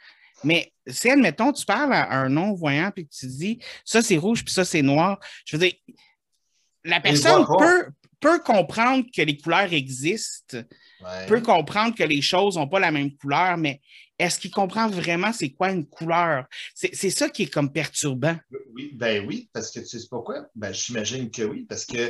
Mais 0.43 0.73
si, 0.87 1.09
admettons, 1.09 1.53
tu 1.53 1.65
parles 1.65 1.93
à 1.93 2.11
un 2.13 2.29
non-voyant 2.29 2.91
puis 2.91 3.07
que 3.07 3.13
tu 3.13 3.27
dis 3.27 3.59
ça 3.85 4.01
c'est 4.01 4.17
rouge 4.17 4.43
puis 4.43 4.53
ça 4.53 4.65
c'est 4.65 4.81
noir, 4.81 5.19
je 5.45 5.55
veux 5.55 5.67
dire, 5.67 5.73
la 6.83 6.99
personne 6.99 7.45
peut, 7.45 7.85
peut 8.19 8.39
comprendre 8.39 9.05
que 9.15 9.21
les 9.21 9.37
couleurs 9.37 9.71
existent, 9.71 10.57
peut 11.27 11.41
comprendre 11.41 11.95
que 11.95 12.03
les 12.03 12.21
choses 12.21 12.57
n'ont 12.57 12.67
pas 12.67 12.79
la 12.79 12.91
même 12.91 13.15
couleur, 13.15 13.57
mais 13.57 13.79
est-ce 14.19 14.39
qu'il 14.39 14.51
comprend 14.51 14.89
vraiment 14.89 15.33
c'est 15.33 15.51
quoi 15.51 15.71
une 15.71 15.87
couleur? 15.87 16.45
C'est 16.75 17.09
ça 17.09 17.29
qui 17.29 17.43
est 17.43 17.53
comme 17.53 17.71
perturbant. 17.71 18.37
Oui, 18.73 18.91
ben 18.93 19.25
oui, 19.25 19.49
parce 19.53 19.71
que 19.71 19.79
tu 19.79 19.99
sais 19.99 20.07
pourquoi? 20.09 20.47
Ben, 20.55 20.73
j'imagine 20.73 21.31
que 21.31 21.43
oui, 21.43 21.65
parce 21.67 21.85
qu'il 21.85 22.01
a 22.01 22.09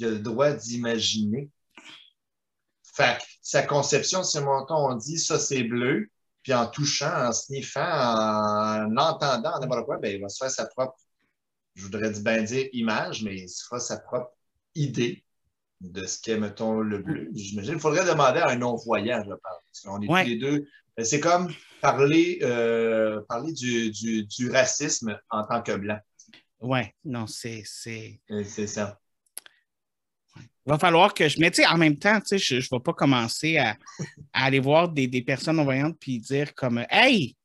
le 0.00 0.18
droit 0.18 0.52
d'imaginer. 0.52 1.48
Fait 2.94 3.18
sa 3.42 3.62
conception, 3.62 4.22
c'est 4.22 4.40
on 4.42 4.94
dit 4.94 5.18
ça 5.18 5.38
c'est 5.38 5.64
bleu, 5.64 6.08
puis 6.42 6.54
en 6.54 6.66
touchant, 6.66 7.28
en 7.28 7.32
sniffant, 7.32 7.80
en 7.80 8.96
entendant, 8.96 9.58
n'importe 9.58 9.86
quoi, 9.86 9.98
ben, 9.98 10.14
il 10.14 10.20
va 10.20 10.28
se 10.28 10.36
faire 10.44 10.50
sa 10.50 10.66
propre, 10.66 10.96
je 11.74 11.82
voudrais 11.84 12.10
bien 12.20 12.42
dire 12.42 12.68
image, 12.72 13.24
mais 13.24 13.34
il 13.36 13.48
se 13.48 13.64
fera 13.64 13.80
sa 13.80 13.98
propre 13.98 14.30
idée 14.74 15.24
de 15.80 16.06
ce 16.06 16.20
qu'est, 16.20 16.38
mettons, 16.38 16.80
le 16.80 16.98
bleu. 16.98 17.30
J'imagine 17.34 17.72
qu'il 17.72 17.80
faudrait 17.80 18.06
demander 18.06 18.40
à 18.40 18.50
un 18.50 18.56
non-voyant, 18.56 19.22
je 19.24 19.30
pense. 19.30 19.40
Parce 19.42 19.80
qu'on 19.82 20.00
est 20.02 20.06
tous 20.06 20.28
les 20.30 20.36
deux. 20.36 20.66
Ben, 20.96 21.04
c'est 21.04 21.20
comme 21.20 21.52
parler, 21.80 22.38
euh, 22.42 23.20
parler 23.28 23.52
du, 23.52 23.90
du, 23.90 24.24
du, 24.24 24.50
racisme 24.50 25.18
en 25.30 25.44
tant 25.44 25.62
que 25.62 25.72
blanc. 25.72 25.98
Oui, 26.60 26.82
non, 27.04 27.26
c'est. 27.26 27.64
C'est 27.64 28.66
ça. 28.66 29.00
Il 30.66 30.70
va 30.70 30.78
falloir 30.78 31.12
que 31.12 31.28
je. 31.28 31.38
Mais 31.40 31.50
tu 31.50 31.62
sais, 31.62 31.68
en 31.68 31.76
même 31.76 31.98
temps, 31.98 32.18
tu 32.20 32.38
sais, 32.38 32.38
je 32.38 32.54
ne 32.56 32.60
vais 32.60 32.82
pas 32.82 32.94
commencer 32.94 33.58
à, 33.58 33.76
aller 34.32 34.60
voir 34.60 34.88
des, 34.88 35.08
personnes 35.22 35.56
non-voyantes 35.56 35.98
puis 35.98 36.18
dire 36.18 36.54
comme 36.54 36.84
Hey, 36.90 37.36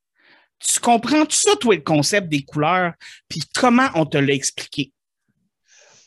tu 0.59 0.79
comprends 0.79 1.25
tout 1.25 1.35
ça, 1.35 1.55
toi, 1.57 1.75
le 1.75 1.81
concept 1.81 2.29
des 2.29 2.43
couleurs, 2.43 2.93
puis 3.27 3.41
comment 3.53 3.89
on 3.95 4.05
te 4.05 4.17
l'a 4.17 4.33
expliqué? 4.33 4.93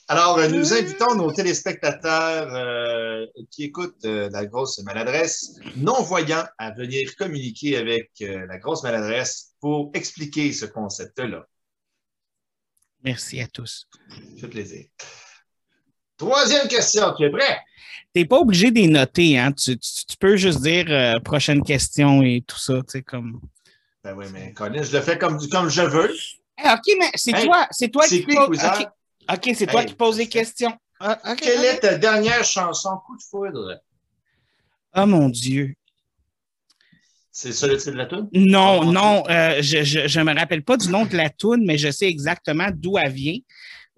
Alors, 0.08 0.36
euh, 0.38 0.48
nous 0.48 0.74
invitons 0.74 1.14
nos 1.14 1.32
téléspectateurs 1.32 2.54
euh, 2.54 3.24
qui 3.50 3.64
écoutent 3.64 4.04
euh, 4.04 4.28
la 4.30 4.44
grosse 4.44 4.82
maladresse 4.82 5.58
non-voyants 5.76 6.44
à 6.58 6.70
venir 6.72 7.16
communiquer 7.16 7.76
avec 7.76 8.10
la 8.20 8.58
grosse 8.58 8.82
maladresse 8.82 9.54
pour 9.60 9.90
expliquer 9.94 10.52
ce 10.52 10.66
concept-là. 10.66 11.46
Merci 13.04 13.40
à 13.40 13.46
tous. 13.46 13.88
Ça 14.10 14.40
fait 14.40 14.48
plaisir. 14.48 14.84
Troisième 16.22 16.68
question, 16.68 17.12
tu 17.14 17.24
es 17.24 17.30
prêt? 17.30 17.58
Tu 18.14 18.20
n'es 18.20 18.24
pas 18.24 18.38
obligé 18.38 18.70
de 18.70 18.80
noter, 18.82 19.36
hein? 19.36 19.50
Tu, 19.50 19.76
peux 20.20 20.36
juste 20.36 20.60
dire 20.62 20.86
euh, 20.88 21.18
prochaine 21.18 21.64
question 21.64 22.22
et 22.22 22.44
tout 22.46 22.58
ça, 22.58 22.74
tu 22.74 22.84
sais, 22.90 23.02
comme. 23.02 23.40
Ben 24.04 24.14
oui, 24.16 24.26
mais 24.32 24.52
Colin, 24.52 24.84
je 24.84 24.92
le 24.96 25.02
fais 25.02 25.18
comme, 25.18 25.40
comme 25.48 25.68
je 25.68 25.82
veux. 25.82 26.14
OK, 26.64 26.94
mais 27.00 27.10
c'est 27.16 27.32
toi, 27.32 27.66
c'est 27.72 27.88
toi 27.88 28.06
qui 28.06 28.22
poses. 28.22 28.64
OK, 29.32 29.50
c'est 29.56 29.66
toi 29.66 29.84
qui 29.84 29.94
poses 29.94 30.18
les 30.18 30.28
questions. 30.28 30.72
Ah, 31.00 31.18
Quelle 31.36 31.64
est 31.64 31.80
ta 31.80 31.98
dernière 31.98 32.44
chanson 32.44 32.90
coup 33.04 33.16
de 33.16 33.22
foudre? 33.22 33.80
Oh 34.94 35.06
mon 35.06 35.28
Dieu. 35.28 35.74
C'est 37.32 37.52
ça 37.52 37.66
le 37.66 37.78
titre 37.78 37.92
de 37.92 37.96
la 37.96 38.06
tune? 38.06 38.28
Non, 38.32 38.82
Ah, 38.82 38.84
non, 38.84 39.24
euh, 39.28 39.60
je, 39.60 39.82
je 39.82 40.20
me 40.20 40.38
rappelle 40.38 40.62
pas 40.62 40.76
du 40.76 40.88
nom 40.88 41.04
de 41.04 41.16
la 41.16 41.30
toune, 41.30 41.64
mais 41.64 41.78
je 41.78 41.90
sais 41.90 42.06
exactement 42.06 42.68
d'où 42.72 42.96
elle 42.96 43.10
vient. 43.10 43.38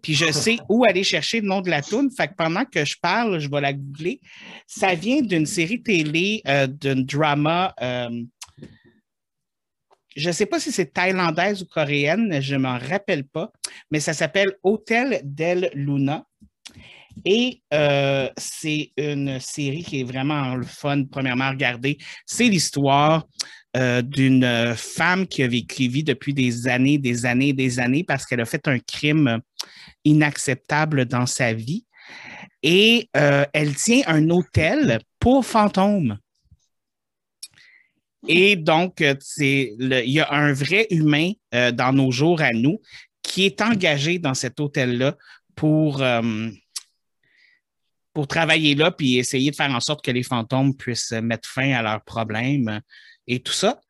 Puis 0.04 0.14
je 0.14 0.30
sais 0.30 0.58
où 0.68 0.84
aller 0.84 1.02
chercher 1.02 1.40
le 1.40 1.48
nom 1.48 1.62
de 1.62 1.70
la 1.70 1.80
toune. 1.80 2.10
Fait 2.14 2.28
que 2.28 2.34
pendant 2.34 2.66
que 2.66 2.84
je 2.84 2.96
parle, 3.00 3.38
je 3.38 3.48
vais 3.48 3.62
la 3.62 3.72
googler. 3.72 4.20
Ça 4.66 4.94
vient 4.94 5.22
d'une 5.22 5.46
série 5.46 5.82
télé, 5.82 6.42
euh, 6.46 6.66
d'un 6.66 7.00
drama. 7.00 7.74
euh, 7.80 8.22
je 10.14 10.28
ne 10.28 10.32
sais 10.32 10.46
pas 10.46 10.60
si 10.60 10.70
c'est 10.70 10.92
thaïlandaise 10.92 11.62
ou 11.62 11.66
coréenne, 11.66 12.40
je 12.40 12.54
ne 12.54 12.60
m'en 12.60 12.78
rappelle 12.78 13.24
pas, 13.24 13.50
mais 13.90 13.98
ça 13.98 14.12
s'appelle 14.12 14.52
Hôtel 14.62 15.20
del 15.24 15.70
Luna. 15.74 16.24
Et 17.24 17.62
euh, 17.72 18.28
c'est 18.36 18.92
une 18.96 19.40
série 19.40 19.82
qui 19.82 20.00
est 20.00 20.04
vraiment 20.04 20.54
le 20.54 20.66
fun, 20.66 21.04
premièrement, 21.04 21.44
à 21.44 21.50
regarder. 21.50 21.98
C'est 22.26 22.44
l'histoire 22.44 23.26
euh, 23.76 24.02
d'une 24.02 24.74
femme 24.76 25.26
qui 25.26 25.42
a 25.42 25.48
vécu 25.48 25.88
depuis 26.02 26.34
des 26.34 26.68
années, 26.68 26.98
des 26.98 27.26
années, 27.26 27.52
des 27.52 27.80
années 27.80 28.04
parce 28.04 28.24
qu'elle 28.26 28.40
a 28.40 28.44
fait 28.44 28.66
un 28.68 28.78
crime 28.78 29.40
inacceptable 30.04 31.06
dans 31.06 31.26
sa 31.26 31.52
vie. 31.52 31.84
Et 32.62 33.08
euh, 33.16 33.44
elle 33.52 33.74
tient 33.74 34.02
un 34.06 34.30
hôtel 34.30 35.00
pour 35.18 35.44
fantômes. 35.44 36.18
Et 38.26 38.56
donc, 38.56 39.00
euh, 39.00 39.14
il 39.38 40.10
y 40.10 40.20
a 40.20 40.32
un 40.32 40.52
vrai 40.52 40.86
humain 40.90 41.32
euh, 41.54 41.72
dans 41.72 41.92
nos 41.92 42.10
jours 42.10 42.40
à 42.40 42.52
nous 42.52 42.80
qui 43.22 43.44
est 43.44 43.60
engagé 43.60 44.18
dans 44.18 44.34
cet 44.34 44.60
hôtel-là 44.60 45.16
pour, 45.54 46.02
euh, 46.02 46.48
pour 48.12 48.26
travailler 48.26 48.74
là 48.74 48.90
puis 48.90 49.18
essayer 49.18 49.50
de 49.50 49.56
faire 49.56 49.70
en 49.70 49.80
sorte 49.80 50.04
que 50.04 50.10
les 50.10 50.22
fantômes 50.22 50.76
puissent 50.76 51.12
mettre 51.12 51.48
fin 51.48 51.72
à 51.72 51.82
leurs 51.82 52.04
problèmes 52.04 52.80
et 53.26 53.40
tout 53.40 53.52
ça. 53.52 53.80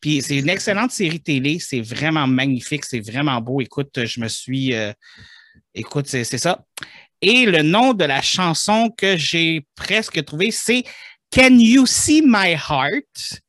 Puis 0.00 0.22
c'est 0.22 0.38
une 0.38 0.48
excellente 0.48 0.92
série 0.92 1.20
télé, 1.20 1.58
c'est 1.58 1.80
vraiment 1.80 2.26
magnifique, 2.26 2.84
c'est 2.84 3.00
vraiment 3.00 3.40
beau. 3.40 3.60
Écoute, 3.60 4.04
je 4.04 4.20
me 4.20 4.28
suis. 4.28 4.74
euh, 4.74 4.92
écoute, 5.74 6.06
c'est 6.06 6.24
ça. 6.24 6.64
Et 7.20 7.46
le 7.46 7.62
nom 7.62 7.94
de 7.94 8.04
la 8.04 8.22
chanson 8.22 8.90
que 8.96 9.16
j'ai 9.16 9.66
presque 9.74 10.22
trouvé, 10.24 10.50
c'est 10.50 10.84
Can 11.32 11.58
You 11.58 11.86
See 11.86 12.22
My 12.24 12.52
Heart? 12.52 13.40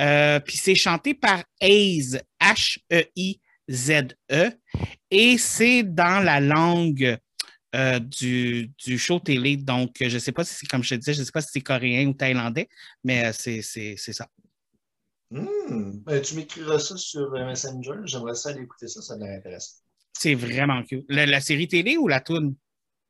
Euh, 0.00 0.40
puis 0.40 0.56
c'est 0.56 0.74
chanté 0.74 1.12
par 1.12 1.44
Hayes, 1.60 2.18
H-E-I-Z-E, 2.40 3.40
et 5.10 5.38
c'est 5.38 5.82
dans 5.82 6.24
la 6.24 6.40
langue 6.40 7.18
euh, 7.74 7.98
du, 7.98 8.70
du 8.82 8.98
show 8.98 9.20
télé. 9.20 9.58
Donc, 9.58 9.96
je 10.00 10.14
ne 10.14 10.18
sais 10.18 10.32
pas 10.32 10.44
si 10.44 10.54
c'est 10.54 10.66
comme 10.66 10.82
je 10.82 10.90
te 10.90 10.94
disais, 10.94 11.12
je 11.12 11.20
ne 11.20 11.24
sais 11.26 11.32
pas 11.32 11.42
si 11.42 11.50
c'est 11.52 11.60
coréen 11.60 12.06
ou 12.08 12.14
thaïlandais, 12.14 12.70
mais 13.04 13.32
c'est 13.34 13.60
ça. 13.62 14.26
Hmm. 15.32 16.02
Ben, 16.04 16.20
tu 16.20 16.34
m'écriras 16.34 16.78
ça 16.78 16.96
sur 16.96 17.32
euh, 17.34 17.46
Messenger. 17.46 18.00
J'aimerais 18.04 18.34
ça 18.34 18.50
aller 18.50 18.62
écouter 18.62 18.86
ça, 18.86 19.00
ça 19.00 19.16
m'intéresse. 19.16 19.82
C'est 20.12 20.34
vraiment 20.34 20.82
cute. 20.82 21.06
La, 21.08 21.24
la 21.24 21.40
série 21.40 21.68
télé 21.68 21.96
ou 21.96 22.06
la 22.06 22.20
toune? 22.20 22.54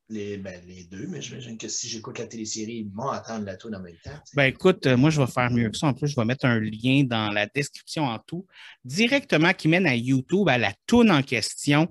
Les, 0.09 0.37
ben, 0.37 0.61
les 0.67 0.85
deux, 0.85 1.07
mais 1.09 1.23
j'imagine 1.23 1.57
que 1.57 1.69
si 1.69 1.89
j'écoute 1.89 2.19
la 2.19 2.27
télésérie, 2.27 2.85
ils 2.87 2.91
vont 2.95 3.09
attendre 3.09 3.47
la 3.47 3.57
tune 3.57 3.75
en 3.75 3.81
même 3.81 3.97
temps. 4.05 4.11
Ben 4.35 4.45
écoute, 4.45 4.87
euh, 4.87 4.97
moi 4.97 5.11
je 5.11 5.21
vais 5.21 5.27
faire 5.27 5.51
mieux 5.51 5.71
que 5.71 5.77
ça. 5.77 5.87
En 5.87 5.95
plus, 5.95 6.09
je 6.09 6.17
vais 6.17 6.25
mettre 6.25 6.45
un 6.45 6.61
lien 6.61 7.03
dans 7.05 7.33
la 7.33 7.47
description 7.47 8.05
en 8.05 8.19
tout, 8.19 8.47
directement 8.85 9.55
qui 9.55 9.69
mène 9.69 9.87
à 9.87 9.97
YouTube, 9.97 10.49
à 10.49 10.59
la 10.59 10.75
toune 10.87 11.11
en 11.11 11.23
question, 11.23 11.89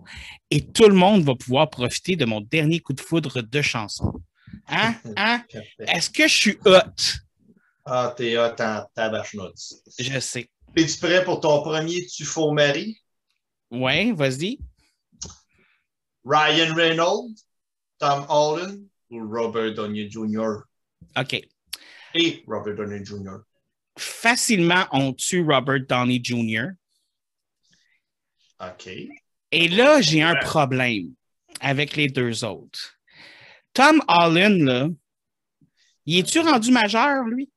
et 0.51 0.61
tout 0.61 0.88
le 0.88 0.93
monde 0.93 1.23
va 1.23 1.35
pouvoir 1.35 1.69
profiter 1.69 2.15
de 2.15 2.25
mon 2.25 2.41
dernier 2.41 2.79
coup 2.79 2.93
de 2.93 3.01
foudre 3.01 3.41
de 3.41 3.61
chanson. 3.61 4.13
Hein? 4.67 4.95
Hein? 5.17 5.43
Est-ce 5.79 6.09
que 6.09 6.27
je 6.27 6.33
suis 6.33 6.57
hot? 6.65 7.21
Ah, 7.85 8.13
t'es 8.15 8.38
hot 8.38 8.55
en 8.59 8.85
tabarnouche. 8.93 9.73
Je 9.97 10.19
sais. 10.19 10.50
Es-tu 10.75 11.00
prêt 11.00 11.23
pour 11.23 11.39
ton 11.39 11.61
premier 11.61 12.05
tu 12.05 12.23
faux 12.25 12.51
mari? 12.51 12.97
Ouais, 13.69 14.11
vas-y. 14.11 14.59
Ryan 16.23 16.75
Reynolds, 16.75 17.43
Tom 17.97 18.25
Holland 18.29 18.88
ou 19.09 19.27
Robert 19.27 19.73
Downey 19.73 20.09
Jr.? 20.09 20.63
OK. 21.17 21.41
Et 22.13 22.43
Robert 22.47 22.75
Downey 22.75 23.03
Jr. 23.03 23.39
Facilement, 23.97 24.85
on 24.91 25.13
tue 25.13 25.43
Robert 25.43 25.85
Downey 25.88 26.21
Jr. 26.23 26.69
OK. 28.59 28.89
Et 29.51 29.67
là, 29.67 30.01
j'ai 30.01 30.21
un 30.21 30.35
problème 30.35 31.13
avec 31.59 31.95
les 31.95 32.07
deux 32.07 32.43
autres. 32.43 32.97
Tom 33.73 34.01
Holland, 34.07 34.61
là, 34.61 34.88
il 36.05 36.19
est-tu 36.19 36.39
rendu 36.39 36.71
majeur, 36.71 37.23
lui? 37.25 37.50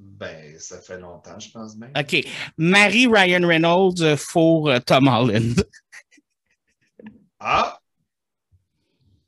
Ben, 0.00 0.58
ça 0.60 0.80
fait 0.80 0.98
longtemps, 0.98 1.38
je 1.40 1.50
pense 1.50 1.76
bien. 1.76 1.90
OK. 1.98 2.24
Marie 2.56 3.06
Ryan 3.08 3.46
Reynolds 3.46 4.16
pour 4.32 4.68
euh, 4.70 4.78
Tom 4.80 5.08
Holland. 5.08 5.54
Ah! 7.40 7.78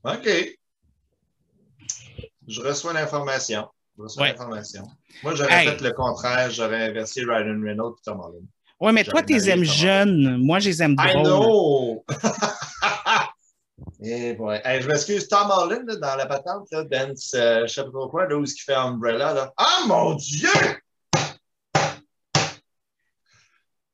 OK. 0.02 0.28
Je 2.48 2.60
reçois 2.60 2.92
l'information. 2.92 3.68
Je 3.96 4.02
reçois 4.02 4.22
Ouais. 4.24 4.28
l'information. 4.32 4.82
Moi, 5.22 5.36
j'aurais 5.36 5.52
Hey. 5.64 5.68
fait 5.68 5.80
le 5.80 5.92
contraire. 5.92 6.50
J'aurais 6.50 6.88
inversé 6.88 7.20
Ryan 7.22 7.60
Reynolds 7.62 7.94
et 7.98 8.02
Tom 8.04 8.18
Holland. 8.18 8.46
Ouais, 8.80 8.90
mais 8.92 9.04
toi, 9.04 9.22
tu 9.22 9.34
les 9.34 9.48
aimes 9.48 9.62
jeunes. 9.62 10.38
Moi, 10.38 10.58
je 10.58 10.70
les 10.70 10.82
aime 10.82 10.96
I 10.98 11.12
drôles. 11.12 11.22
know! 11.24 12.04
Hey, 14.02 14.34
je 14.80 14.88
m'excuse, 14.88 15.28
Tom 15.28 15.50
Holland, 15.50 15.86
là, 15.86 15.96
dans 15.96 16.16
la 16.16 16.24
patente, 16.24 16.68
là, 16.72 16.84
Dance, 16.84 17.34
euh, 17.34 17.66
je 17.66 17.74
sais 17.74 17.84
pas 17.84 17.90
trop 17.90 18.08
quoi, 18.08 18.26
là, 18.26 18.36
où 18.36 18.44
il 18.44 18.48
fait 18.48 18.72
Umbrella, 18.72 19.34
là? 19.34 19.52
Ah, 19.58 19.84
mon 19.86 20.14
Dieu! 20.14 20.48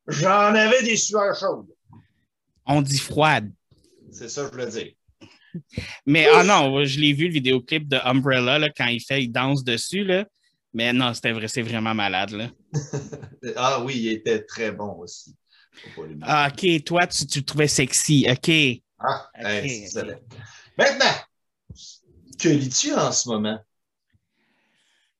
J'en 0.07 0.55
avais 0.55 0.85
des 0.85 0.97
sueurs 0.97 1.37
chaudes. 1.37 1.67
On 2.65 2.83
dit 2.83 2.99
froide. 2.99 3.53
C'est 4.13 4.29
ça 4.29 4.43
que 4.43 4.47
je 4.49 4.53
voulais 4.53 4.71
dire. 4.71 4.93
Mais 6.07 6.29
ah 6.33 6.45
non, 6.45 6.85
je 6.85 7.01
l'ai 7.01 7.13
vu 7.13 7.27
le 7.27 7.33
vidéoclip 7.33 7.89
de 7.89 7.97
Umbrella 8.05 8.59
là, 8.59 8.71
quand 8.71 8.87
il 8.87 9.01
fait, 9.01 9.25
il 9.25 9.31
danse 9.31 9.65
dessus. 9.65 10.05
Là. 10.05 10.25
Mais 10.73 10.93
non, 10.93 11.15
c'était 11.15 11.33
vrai, 11.33 11.49
c'est 11.49 11.63
vraiment 11.63 11.95
malade. 11.95 12.31
Là. 12.31 12.51
Ah 13.55 13.81
oui, 13.81 13.95
il 13.97 14.09
était 14.09 14.43
très 14.43 14.73
bon 14.73 14.97
aussi. 14.99 15.35
Ah, 16.23 16.49
OK, 16.51 16.85
toi, 16.85 17.07
tu, 17.07 17.27
tu 17.27 17.39
le 17.39 17.45
trouvais 17.45 17.69
sexy. 17.69 18.27
OK. 18.29 18.83
Ah, 19.09 19.31
hey, 19.35 19.83
excellent. 19.85 20.19
Maintenant, 20.77 21.15
que 22.41 22.49
lis-tu 22.49 22.93
en 22.93 23.13
ce 23.13 23.29
moment? 23.29 23.59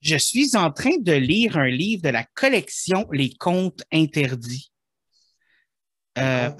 Je 0.01 0.17
suis 0.17 0.57
en 0.57 0.71
train 0.71 0.99
de 0.99 1.13
lire 1.13 1.57
un 1.57 1.69
livre 1.69 2.03
de 2.03 2.09
la 2.11 2.25
collection 2.25 3.07
Les 3.13 3.31
Contes 3.35 3.83
interdits. 3.93 4.71
Euh. 6.19 6.51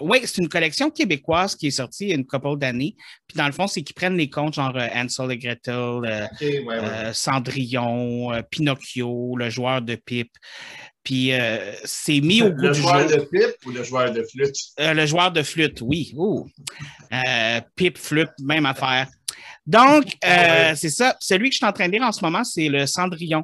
Oui, 0.00 0.20
c'est 0.24 0.38
une 0.38 0.48
collection 0.48 0.90
québécoise 0.90 1.54
qui 1.54 1.66
est 1.66 1.72
sortie 1.72 2.04
il 2.04 2.08
y 2.08 2.12
a 2.12 2.14
une 2.14 2.26
couple 2.26 2.56
d'années. 2.56 2.96
Puis 3.26 3.36
dans 3.36 3.46
le 3.46 3.52
fond, 3.52 3.66
c'est 3.66 3.82
qu'ils 3.82 3.94
prennent 3.94 4.16
les 4.16 4.30
contes 4.30 4.54
genre 4.54 4.74
euh, 4.76 4.88
Hansel 4.94 5.30
et 5.32 5.38
Gretel, 5.38 5.74
euh, 5.74 6.24
OK, 6.24 6.40
ouais, 6.40 6.64
ouais. 6.64 6.74
euh, 6.74 7.12
Cendrillon, 7.12 8.42
Pinocchio, 8.50 9.36
le 9.36 9.50
joueur 9.50 9.82
de 9.82 9.94
pipe. 9.94 10.32
Puis 11.08 11.32
euh, 11.32 11.72
c'est 11.84 12.20
mis 12.20 12.42
au 12.42 12.50
goût 12.50 12.64
le 12.66 12.72
du 12.72 12.80
joueur 12.82 13.08
jour. 13.08 13.16
de 13.18 13.24
pipe 13.24 13.56
ou 13.64 13.70
le 13.70 13.82
joueur 13.82 14.12
de 14.12 14.22
flûte? 14.24 14.56
Euh, 14.78 14.92
le 14.92 15.06
joueur 15.06 15.32
de 15.32 15.42
flûte, 15.42 15.80
oui. 15.80 16.12
Ouh. 16.14 16.46
Euh, 17.14 17.60
pipe, 17.74 17.96
flûte, 17.96 18.28
même 18.44 18.66
affaire. 18.66 19.06
Donc, 19.66 20.04
Ah 20.22 20.68
ouais. 20.68 20.76
c'est 20.76 20.90
ça. 20.90 21.16
Celui 21.18 21.48
que 21.48 21.54
je 21.54 21.58
suis 21.58 21.66
en 21.66 21.72
train 21.72 21.86
de 21.86 21.92
lire 21.92 22.02
en 22.02 22.12
ce 22.12 22.22
moment, 22.22 22.44
c'est 22.44 22.68
le 22.68 22.84
Cendrillon. 22.86 23.42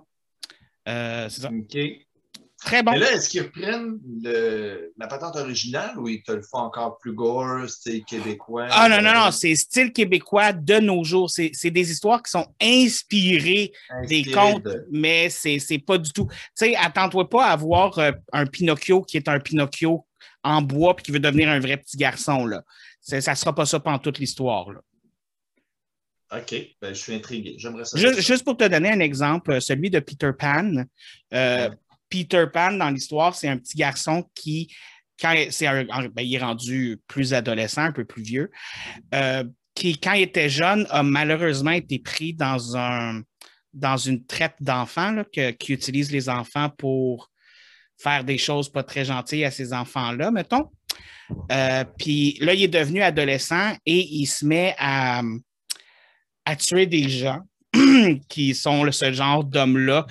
C'est 0.87 1.31
ça. 1.31 1.49
OK. 1.49 1.79
Très 2.65 2.83
bon. 2.83 2.93
Mais 2.93 2.99
là, 2.99 3.13
est-ce 3.13 3.29
qu'ils 3.29 3.43
reprennent 3.43 3.99
le- 4.23 4.93
la 4.97 5.07
patente 5.07 5.37
originale 5.37 5.99
ou 5.99 6.09
ils 6.09 6.23
te 6.23 6.33
le 6.33 6.41
font 6.43 6.59
encore 6.59 6.97
plus 6.99 7.13
gore, 7.13 7.69
style 7.69 8.05
québécois? 8.05 8.67
Ah 8.71 8.89
non, 8.89 9.03
non, 9.03 9.13
non, 9.13 9.31
c'est 9.31 9.55
style 9.55 9.93
québécois 9.93 10.53
de 10.53 10.79
nos 10.81 11.05
jours. 11.05 11.31
C'est 11.31 11.71
des 11.71 11.91
histoires 11.91 12.23
qui 12.23 12.31
sont 12.31 12.47
inspirées 12.63 13.71
des 14.09 14.25
contes, 14.33 14.65
de- 14.65 14.87
mais 14.91 15.29
c'est 15.31 15.59
pas 15.87 15.99
du 15.99 16.11
tout. 16.13 16.27
Tu 16.31 16.37
sais, 16.55 16.77
attends-toi 16.77 17.29
pas 17.29 17.47
à 17.47 17.57
voir 17.57 17.99
euh, 17.99 18.13
un 18.33 18.47
Pinocchio 18.47 19.03
qui 19.03 19.19
est 19.19 19.29
un 19.29 19.39
Pinocchio 19.41 20.07
en 20.43 20.63
bois 20.63 20.97
puis 20.97 21.05
qui 21.05 21.13
veut 21.13 21.21
devenir 21.21 21.49
un 21.51 21.61
vrai 21.61 21.77
petit 21.77 21.97
garçon. 21.99 22.47
Là. 22.47 22.63
Ça 23.03 23.35
sera 23.35 23.55
pas 23.55 23.67
ça 23.67 23.79
pendant 23.79 23.99
toute 23.99 24.19
l'histoire. 24.19 24.69
OK, 26.33 26.55
ben, 26.81 26.93
je 26.95 26.99
suis 27.01 27.15
intrigué. 27.15 27.55
J'aimerais 27.59 27.85
ça. 27.85 27.97
Juste, 27.97 28.21
juste 28.23 28.45
pour 28.45 28.57
te 28.57 28.65
donner 28.67 28.91
un 28.91 28.99
exemple, 28.99 29.53
euh, 29.53 29.61
celui 29.61 29.89
de 29.91 30.01
Peter 30.01 30.31
Pan. 30.37 30.73
euh, 31.33 31.69
Ouais. 31.69 31.77
Peter 32.09 32.47
Pan, 32.53 32.73
dans 32.73 32.91
l'histoire, 32.91 33.35
c'est 33.35 33.49
un 33.49 33.59
petit 33.59 33.77
garçon 33.77 34.29
qui, 34.35 34.75
quand 35.21 35.35
ben, 35.35 36.23
il 36.23 36.35
est 36.35 36.39
rendu 36.39 37.01
plus 37.07 37.35
adolescent, 37.35 37.83
un 37.83 37.93
peu 37.93 38.05
plus 38.05 38.23
vieux, 38.23 38.51
euh, 39.15 39.45
qui, 39.75 39.99
quand 39.99 40.13
il 40.13 40.23
était 40.23 40.49
jeune, 40.49 40.87
a 40.91 41.03
malheureusement 41.03 41.73
été 41.73 41.99
pris 41.99 42.33
dans, 42.33 42.77
un, 42.77 43.23
dans 43.73 43.97
une 43.97 44.25
traite 44.25 44.57
d'enfants 44.61 45.25
qui 45.33 45.73
utilise 45.73 46.13
les 46.13 46.29
enfants 46.29 46.71
pour 46.71 47.31
faire 47.99 48.25
des 48.25 48.39
choses 48.39 48.71
pas 48.71 48.83
très 48.83 49.05
gentilles 49.05 49.45
à 49.45 49.51
ces 49.51 49.73
enfants-là, 49.73 50.31
mettons. 50.31 50.71
Euh, 51.51 51.85
puis 51.99 52.37
là, 52.41 52.55
il 52.55 52.63
est 52.63 52.69
devenu 52.69 53.03
adolescent 53.03 53.77
et 53.87 54.01
il 54.01 54.27
se 54.27 54.45
met 54.45 54.75
à, 54.79 55.23
à 56.45 56.57
tuer 56.57 56.87
des 56.87 57.09
gens 57.09 57.41
qui 58.29 58.55
sont 58.55 58.91
ce 58.93 59.13
genre 59.13 59.43
d'hommes-là 59.43 60.07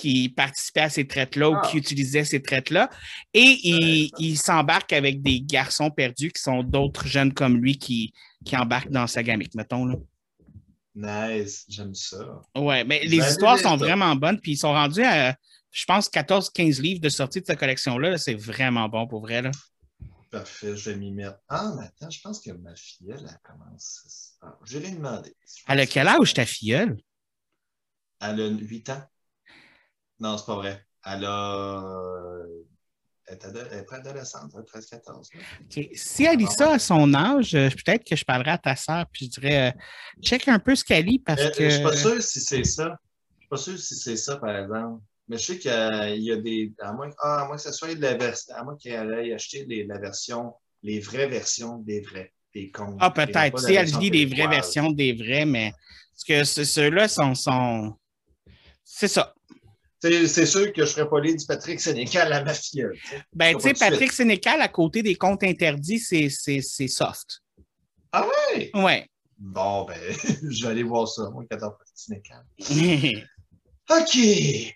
qui 0.00 0.28
participaient 0.30 0.80
à 0.80 0.88
ces 0.90 1.06
traites-là 1.06 1.50
ou 1.50 1.56
Ah. 1.56 1.68
qui 1.68 1.76
utilisaient 1.76 2.24
ces 2.24 2.40
traites-là. 2.40 2.88
Et 3.34 3.58
il, 3.64 4.10
il 4.18 4.38
s'embarque 4.38 4.92
avec 4.92 5.20
des 5.22 5.40
garçons 5.42 5.90
perdus 5.90 6.30
qui 6.32 6.40
sont 6.42 6.62
d'autres 6.62 7.06
jeunes 7.06 7.32
comme 7.34 7.58
lui 7.58 7.76
qui, 7.78 8.12
qui 8.44 8.56
embarquent 8.56 8.90
dans 8.90 9.06
sa 9.06 9.22
gamique, 9.22 9.54
mettons. 9.54 9.84
Là. 9.84 9.96
Nice, 10.94 11.64
j'aime 11.68 11.94
ça. 11.94 12.42
Ouais, 12.56 12.84
mais 12.84 13.00
les 13.04 13.18
histoires 13.18 13.58
sont 13.58 13.76
vraiment 13.76 14.14
bonnes, 14.16 14.40
puis 14.40 14.52
ils 14.52 14.56
sont 14.56 14.72
rendus 14.72 15.04
à, 15.04 15.36
je 15.70 15.84
pense, 15.84 16.08
14-15 16.08 16.80
livres 16.80 17.00
de 17.00 17.08
sortie 17.08 17.40
de 17.40 17.46
cette 17.46 17.58
collection-là. 17.58 18.10
là. 18.10 18.18
C'est 18.18 18.34
vraiment 18.34 18.88
bon 18.88 19.06
pour 19.06 19.20
vrai. 19.20 19.42
Là. 19.42 19.50
Parfait, 20.30 20.76
je 20.76 20.90
vais 20.90 20.96
m'y 20.96 21.12
mettre. 21.12 21.38
Ah, 21.48 21.72
mais 21.78 21.86
attends, 21.86 22.10
je 22.10 22.20
pense 22.20 22.40
que 22.40 22.50
ma 22.52 22.74
fille, 22.74 23.08
elle, 23.10 23.38
commence. 23.44 24.34
Ah, 24.40 24.56
je 24.64 24.78
vais 24.78 24.88
lui 24.88 24.96
demander. 24.96 25.34
Je 25.46 25.62
Elle 25.68 25.80
a 25.80 25.86
quel 25.86 26.06
que- 26.06 26.20
âge 26.22 26.34
ta 26.34 26.46
filleule? 26.46 26.96
Elle 28.20 28.40
a 28.40 28.48
8 28.48 28.88
ans. 28.90 29.02
Non, 30.20 30.36
c'est 30.38 30.46
pas 30.46 30.54
vrai. 30.56 30.84
Elle 31.04 31.24
a. 31.24 32.42
Elle 33.26 33.36
est, 33.36 33.44
ado- 33.44 33.60
elle 33.70 33.78
est 33.78 33.84
préadolescente, 33.84 34.50
elle 34.54 34.60
a 34.60 34.80
13-14. 34.80 35.28
là. 35.34 35.40
OK. 35.60 35.88
Si 35.94 36.24
elle 36.24 36.38
lit 36.38 36.46
ça 36.48 36.72
à 36.72 36.78
son 36.80 37.14
âge, 37.14 37.54
euh, 37.54 37.68
peut-être 37.70 38.02
que 38.04 38.16
je 38.16 38.24
parlerai 38.24 38.50
à 38.50 38.58
ta 38.58 38.74
sœur, 38.74 39.06
puis 39.12 39.26
je 39.26 39.40
dirais, 39.40 39.68
euh, 39.70 40.20
check 40.20 40.48
un 40.48 40.58
peu 40.58 40.74
ce 40.74 40.82
qu'elle 40.84 41.04
lit 41.04 41.20
parce 41.20 41.40
Euh, 41.40 41.50
que. 41.50 41.64
Je 41.70 41.74
suis 41.76 41.82
pas 41.84 41.96
sûr 41.96 42.20
si 42.22 42.40
c'est 42.40 42.64
ça. 42.64 42.98
Je 43.36 43.40
suis 43.42 43.48
pas 43.48 43.56
sûr 43.56 43.78
si 43.78 43.94
c'est 43.94 44.16
ça, 44.16 44.36
par 44.36 44.56
exemple. 44.56 45.00
Mais 45.28 45.38
je 45.38 45.44
sais 45.44 45.58
qu'il 45.58 45.70
y 45.70 46.32
a- 46.32 46.36
des. 46.36 46.72
À 46.80 46.92
moins, 46.92 47.10
ah, 47.20 47.42
à 47.42 47.46
moins 47.46 47.54
que 47.56 47.62
ce 47.62 47.70
soit 47.72 47.94
de 47.94 48.00
la 48.02 48.14
version. 48.16 48.52
À 48.56 48.64
moins 48.64 48.76
qu'elle 48.76 49.14
aille 49.14 49.32
acheter 49.32 49.64
les, 49.64 49.84
la 49.86 49.98
version, 49.98 50.54
les 50.82 50.98
vraies 50.98 51.28
versions 51.28 51.78
des 51.78 52.00
vrais, 52.00 52.32
des 52.52 52.72
comptes. 52.72 52.96
Ah, 52.98 53.12
peut-être. 53.12 53.60
Si 53.60 53.74
elle 53.74 53.86
lit 54.00 54.10
les 54.10 54.26
vraies 54.26 54.48
versions 54.48 54.90
des 54.90 55.12
vrais, 55.12 55.44
mais. 55.46 55.72
Parce 56.12 56.24
que 56.24 56.42
ce- 56.44 56.64
ceux-là 56.64 57.06
sont. 57.06 57.36
sont... 57.36 57.96
C'est 58.82 59.06
ça. 59.08 59.34
C'est 60.02 60.46
sûr 60.46 60.72
que 60.72 60.84
je 60.84 60.90
ne 60.90 60.94
ferais 60.94 61.08
pas 61.08 61.20
lire 61.20 61.36
du 61.36 61.44
Patrick 61.44 61.80
Sénécal 61.80 62.32
à 62.32 62.42
ma 62.42 62.54
filleule. 62.54 62.96
tu 62.96 63.08
sais. 63.08 63.22
Ben, 63.32 63.54
tu 63.54 63.60
sais, 63.60 63.68
suite. 63.74 63.78
Patrick 63.80 64.12
Sénécal, 64.12 64.60
à 64.62 64.68
côté 64.68 65.02
des 65.02 65.14
comptes 65.14 65.42
interdits, 65.42 65.98
c'est 65.98 66.88
soft. 66.88 67.42
Ah 68.12 68.26
ouais? 68.26 68.70
Ouais. 68.74 69.08
Bon, 69.38 69.84
ben, 69.84 69.98
je 70.50 70.64
vais 70.64 70.70
aller 70.70 70.82
voir 70.82 71.06
ça. 71.06 71.28
Moi, 71.30 71.44
14 71.50 71.74
Patrick 71.78 71.96
Sénécal. 71.96 72.44
OK. 73.90 74.16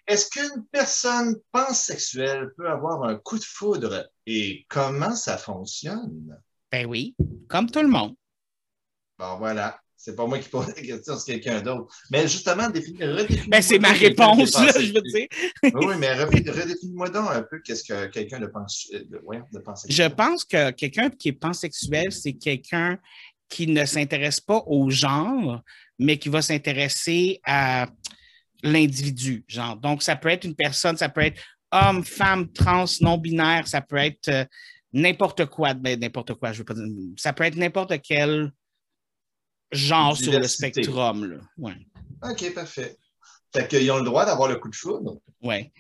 Est-ce 0.07 0.29
qu'une 0.31 0.65
personne 0.73 1.37
pansexuelle 1.53 2.51
peut 2.57 2.69
avoir 2.69 3.05
un 3.05 3.17
coup 3.17 3.39
de 3.39 3.45
foudre 3.45 4.09
et 4.27 4.67
comment 4.69 5.15
ça 5.15 5.39
fonctionne? 5.39 6.37
ben 6.73 6.87
oui, 6.87 7.15
comme 7.49 7.71
tout 7.71 7.83
le 7.83 7.89
monde. 7.89 8.17
Bon, 9.17 9.37
voilà. 9.37 9.79
C'est 10.05 10.15
pas 10.15 10.27
moi 10.27 10.39
qui 10.39 10.51
pose 10.51 10.67
la 10.67 10.75
question, 10.75 11.17
c'est 11.17 11.41
quelqu'un 11.41 11.63
d'autre. 11.63 11.97
Mais 12.11 12.23
justement, 12.29 12.69
définis, 12.69 13.03
redéfinis. 13.05 13.49
Ben, 13.49 13.63
c'est 13.63 13.79
ma 13.79 13.91
réponse, 13.93 14.53
là, 14.53 14.71
je 14.79 14.93
veux 14.93 15.01
dire. 15.01 15.27
Oui, 15.75 15.95
mais 15.99 16.15
redé- 16.15 16.51
redéfinis-moi 16.51 17.09
donc 17.09 17.31
un 17.31 17.41
peu 17.43 17.59
qu'est-ce 17.61 17.85
que 17.85 18.07
quelqu'un 18.09 18.39
de, 18.39 18.47
pense, 18.47 18.87
de, 18.93 19.19
ouais, 19.25 19.39
de 19.39 19.45
Je 19.55 19.59
pansexuel. 19.61 20.15
pense 20.15 20.45
que 20.45 20.73
quelqu'un 20.73 21.09
qui 21.09 21.29
est 21.29 21.33
pansexuel, 21.33 22.13
c'est 22.13 22.35
quelqu'un 22.35 22.99
qui 23.49 23.67
ne 23.67 23.83
s'intéresse 23.87 24.41
pas 24.41 24.63
au 24.67 24.91
genre, 24.91 25.63
mais 25.99 26.19
qui 26.19 26.29
va 26.29 26.43
s'intéresser 26.43 27.41
à 27.45 27.87
l'individu. 28.63 29.43
Genre. 29.49 29.77
Donc, 29.77 30.03
ça 30.03 30.17
peut 30.17 30.29
être 30.29 30.45
une 30.45 30.55
personne, 30.55 30.99
ça 30.99 31.09
peut 31.09 31.23
être 31.23 31.41
homme, 31.73 32.05
femme, 32.05 32.53
trans, 32.53 32.85
non-binaire, 33.01 33.67
ça 33.67 33.81
peut 33.81 33.97
être 33.97 34.29
euh, 34.29 34.45
n'importe 34.93 35.47
quoi. 35.47 35.73
Ben, 35.73 35.99
n'importe 35.99 36.35
quoi, 36.35 36.53
je 36.53 36.59
veux 36.59 36.65
pas 36.65 36.75
dire. 36.75 36.85
Ça 37.17 37.33
peut 37.33 37.45
être 37.45 37.57
n'importe 37.57 37.95
quel 38.03 38.53
genre 39.75 40.17
sur 40.17 40.33
le 40.39 40.47
spectrum. 40.47 41.25
Là. 41.25 41.37
Ouais. 41.59 41.77
OK, 42.23 42.55
parfait. 42.55 42.97
Fait 43.53 43.69
qu'ils 43.69 43.91
ont 43.93 43.99
le 43.99 44.05
droit 44.05 44.25
d'avoir 44.27 44.49
le 44.49 44.57
coup 44.57 44.69
de 44.69 44.75
foudre. 44.77 45.21
Ouais. 45.43 45.73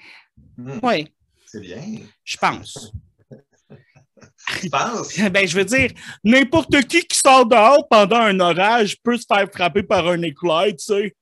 Hmm, 0.56 0.78
Ouais, 0.82 1.06
C'est 1.46 1.60
bien. 1.60 1.82
je 2.24 2.36
pense. 2.36 2.92
Tu 4.60 4.68
penses? 4.70 5.18
Ben, 5.32 5.46
je 5.48 5.56
veux 5.56 5.64
dire, 5.64 5.90
n'importe 6.22 6.82
qui 6.86 7.02
qui 7.06 7.18
sort 7.18 7.46
dehors 7.46 7.86
pendant 7.88 8.18
un 8.20 8.38
orage 8.40 8.96
peut 9.02 9.16
se 9.16 9.24
faire 9.26 9.48
frapper 9.52 9.82
par 9.82 10.06
un 10.08 10.20
éclair, 10.22 10.66
tu 10.68 10.84
sais. 10.84 11.16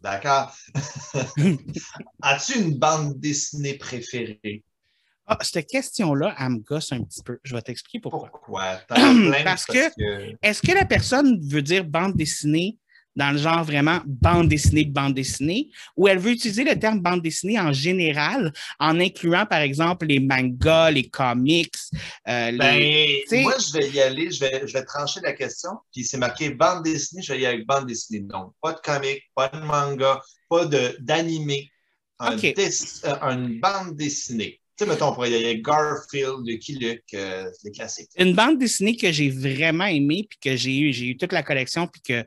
D'accord. 0.00 0.52
As-tu 2.22 2.58
une 2.58 2.76
bande 2.78 3.18
dessinée 3.20 3.74
préférée? 3.78 4.64
Ah, 5.26 5.38
cette 5.42 5.68
question-là, 5.68 6.34
elle 6.38 6.48
me 6.50 6.58
gosse 6.58 6.92
un 6.92 7.02
petit 7.02 7.22
peu. 7.22 7.38
Je 7.44 7.54
vais 7.54 7.62
t'expliquer 7.62 8.00
pourquoi. 8.00 8.28
Pourquoi? 8.30 8.80
Parce 9.44 9.64
que- 9.64 9.88
Est-ce 10.42 10.60
que 10.62 10.72
la 10.72 10.84
personne 10.84 11.38
veut 11.48 11.62
dire 11.62 11.84
bande 11.84 12.14
dessinée 12.16 12.78
dans 13.14 13.30
le 13.30 13.36
genre 13.36 13.62
vraiment 13.62 14.00
bande 14.06 14.48
dessinée, 14.48 14.86
bande 14.86 15.12
dessinée, 15.12 15.68
ou 15.98 16.08
elle 16.08 16.18
veut 16.18 16.30
utiliser 16.30 16.64
le 16.64 16.78
terme 16.78 16.98
bande 17.00 17.20
dessinée 17.20 17.60
en 17.60 17.70
général, 17.70 18.52
en 18.80 18.98
incluant, 18.98 19.44
par 19.44 19.60
exemple, 19.60 20.06
les 20.06 20.18
mangas, 20.18 20.90
les 20.90 21.10
comics, 21.10 21.74
euh, 22.26 22.50
les- 22.52 22.56
Ben, 22.56 23.18
sais- 23.28 23.42
moi, 23.42 23.54
je 23.58 23.72
vais 23.78 23.90
y 23.90 24.00
aller, 24.00 24.30
je 24.30 24.40
vais, 24.40 24.66
je 24.66 24.72
vais 24.72 24.84
trancher 24.84 25.20
la 25.20 25.34
question, 25.34 25.72
puis 25.92 26.04
c'est 26.04 26.16
marqué 26.16 26.48
bande 26.50 26.84
dessinée, 26.84 27.20
je 27.22 27.34
vais 27.34 27.40
y 27.40 27.44
aller 27.46 27.56
avec 27.56 27.66
bande 27.66 27.86
dessinée. 27.86 28.20
Donc, 28.20 28.54
pas 28.62 28.72
de 28.72 28.78
comic, 28.80 29.20
pas 29.34 29.48
de 29.48 29.58
manga, 29.60 30.18
pas 30.48 30.64
d'animé, 30.98 31.70
un 32.18 32.32
OK. 32.34 32.54
dess- 32.56 33.02
euh, 33.04 33.14
une 33.30 33.60
bande 33.60 33.94
dessinée. 33.94 34.58
Tu 34.78 34.84
sais, 34.84 34.90
mettons, 34.90 35.08
on 35.08 35.14
pourrait 35.14 35.30
y 35.30 35.34
aller 35.34 35.60
Garfield, 35.60 36.46
Lucky 36.46 36.76
Luke, 36.78 37.02
euh, 37.14 37.50
les 37.62 37.70
classiques. 37.72 38.08
une 38.18 38.34
bande 38.34 38.58
dessinée 38.58 38.96
que 38.96 39.12
j'ai 39.12 39.28
vraiment 39.28 39.84
aimée, 39.84 40.26
puis 40.28 40.38
que 40.38 40.56
j'ai 40.56 40.78
eu, 40.78 40.92
j'ai 40.92 41.06
eu 41.08 41.16
toute 41.16 41.32
la 41.32 41.42
collection, 41.42 41.86
puis 41.86 42.00
que 42.00 42.24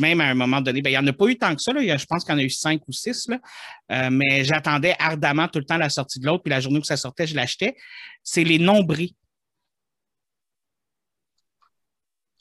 même 0.00 0.20
à 0.20 0.26
un 0.26 0.34
moment 0.34 0.60
donné, 0.60 0.80
ben, 0.80 0.90
il 0.90 0.92
n'y 0.92 0.98
en 0.98 1.06
a 1.06 1.12
pas 1.12 1.26
eu 1.26 1.36
tant 1.36 1.54
que 1.54 1.60
ça, 1.60 1.72
là. 1.72 1.80
Il 1.82 1.86
y 1.86 1.90
a- 1.90 1.96
je 1.96 2.06
pense 2.06 2.24
qu'il 2.24 2.32
y 2.32 2.36
en 2.36 2.38
a 2.38 2.42
eu 2.44 2.48
cinq 2.50 2.80
ou 2.88 2.92
six, 2.92 3.26
là. 3.28 3.38
Euh, 3.92 4.08
mais 4.10 4.44
j'attendais 4.44 4.94
ardemment 4.98 5.48
tout 5.48 5.58
le 5.58 5.64
temps 5.66 5.76
la 5.76 5.90
sortie 5.90 6.18
de 6.20 6.24
l'autre, 6.26 6.44
puis 6.44 6.50
la 6.50 6.60
journée 6.60 6.78
où 6.78 6.84
ça 6.84 6.96
sortait, 6.96 7.26
je 7.26 7.34
l'achetais. 7.34 7.76
C'est 8.22 8.44
les 8.44 8.58
nombris. 8.58 9.14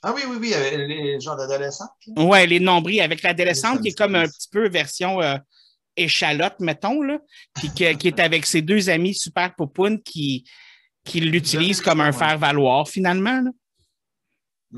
Ah 0.04 0.14
oui, 0.16 0.22
oui, 0.30 0.38
oui, 0.40 0.54
avec 0.54 0.78
les 0.88 1.20
gens 1.20 1.36
d'adolescents. 1.36 1.90
Ouais, 2.16 2.46
les 2.46 2.60
nombris 2.60 3.02
avec 3.02 3.24
l'adolescente 3.24 3.82
qui 3.82 3.88
est 3.90 3.98
comme 3.98 4.14
un 4.16 4.28
petit 4.28 4.48
peu 4.52 4.70
version 4.70 5.20
euh, 5.22 5.36
échalote, 5.98 6.60
mettons, 6.60 7.02
là, 7.02 7.20
puis 7.54 7.70
qui 7.70 7.84
est 7.84 8.20
avec 8.20 8.46
ses 8.46 8.62
deux 8.62 8.90
amis 8.90 9.14
super 9.14 9.56
popounes 9.56 10.02
qui, 10.02 10.46
qui 11.04 11.22
l'utilisent 11.22 11.82
comme 11.82 12.02
un 12.02 12.12
faire-valoir, 12.12 12.88
finalement. 12.88 13.42
là. 13.42 13.52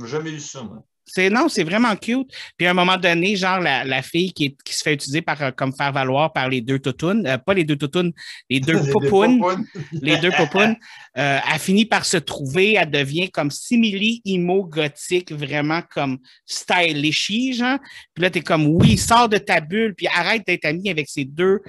Jamais 0.05 0.31
eu 0.31 0.39
ça, 0.39 0.63
moi. 0.63 0.83
C'est 1.09 1.29
non, 1.29 1.47
c'est 1.47 1.63
vraiment 1.63 1.95
cute. 1.95 2.29
Puis 2.57 2.67
à 2.67 2.71
un 2.71 2.73
moment 2.73 2.97
donné, 2.97 3.35
genre 3.37 3.59
la, 3.59 3.85
la 3.85 4.01
fille 4.01 4.33
qui, 4.33 4.45
est- 4.45 4.61
qui 4.63 4.75
se 4.75 4.83
fait 4.83 4.93
utiliser 4.93 5.21
par, 5.21 5.41
euh, 5.41 5.51
comme 5.51 5.73
faire 5.73 5.91
valoir 5.93 6.33
par 6.33 6.49
les 6.49 6.59
deux 6.61 6.79
toutounes, 6.79 7.25
euh, 7.25 7.37
pas 7.37 7.53
les 7.53 7.63
deux 7.63 7.77
toutounes, 7.77 8.11
les 8.49 8.59
deux 8.59 8.77
popounes. 8.91 9.41
les 9.93 10.17
deux 10.17 10.31
popounes, 10.31 10.75
euh, 11.17 11.39
elle 11.51 11.59
finit 11.59 11.85
par 11.85 12.03
se 12.05 12.17
trouver, 12.17 12.73
elle 12.73 12.91
devient 12.91 13.31
comme 13.31 13.49
simili 13.51 14.21
imo 14.25 14.65
gothique, 14.65 15.31
vraiment 15.31 15.81
comme 15.89 16.19
stylishy, 16.45 17.53
genre. 17.53 17.79
Puis 18.13 18.21
là, 18.23 18.29
t'es 18.29 18.41
comme 18.41 18.67
oui, 18.67 18.97
sors 18.97 19.29
de 19.29 19.37
ta 19.37 19.61
bulle, 19.61 19.95
puis 19.95 20.07
arrête 20.07 20.45
d'être 20.45 20.65
ami 20.65 20.89
avec 20.89 21.07
ces 21.09 21.23
deux 21.25 21.61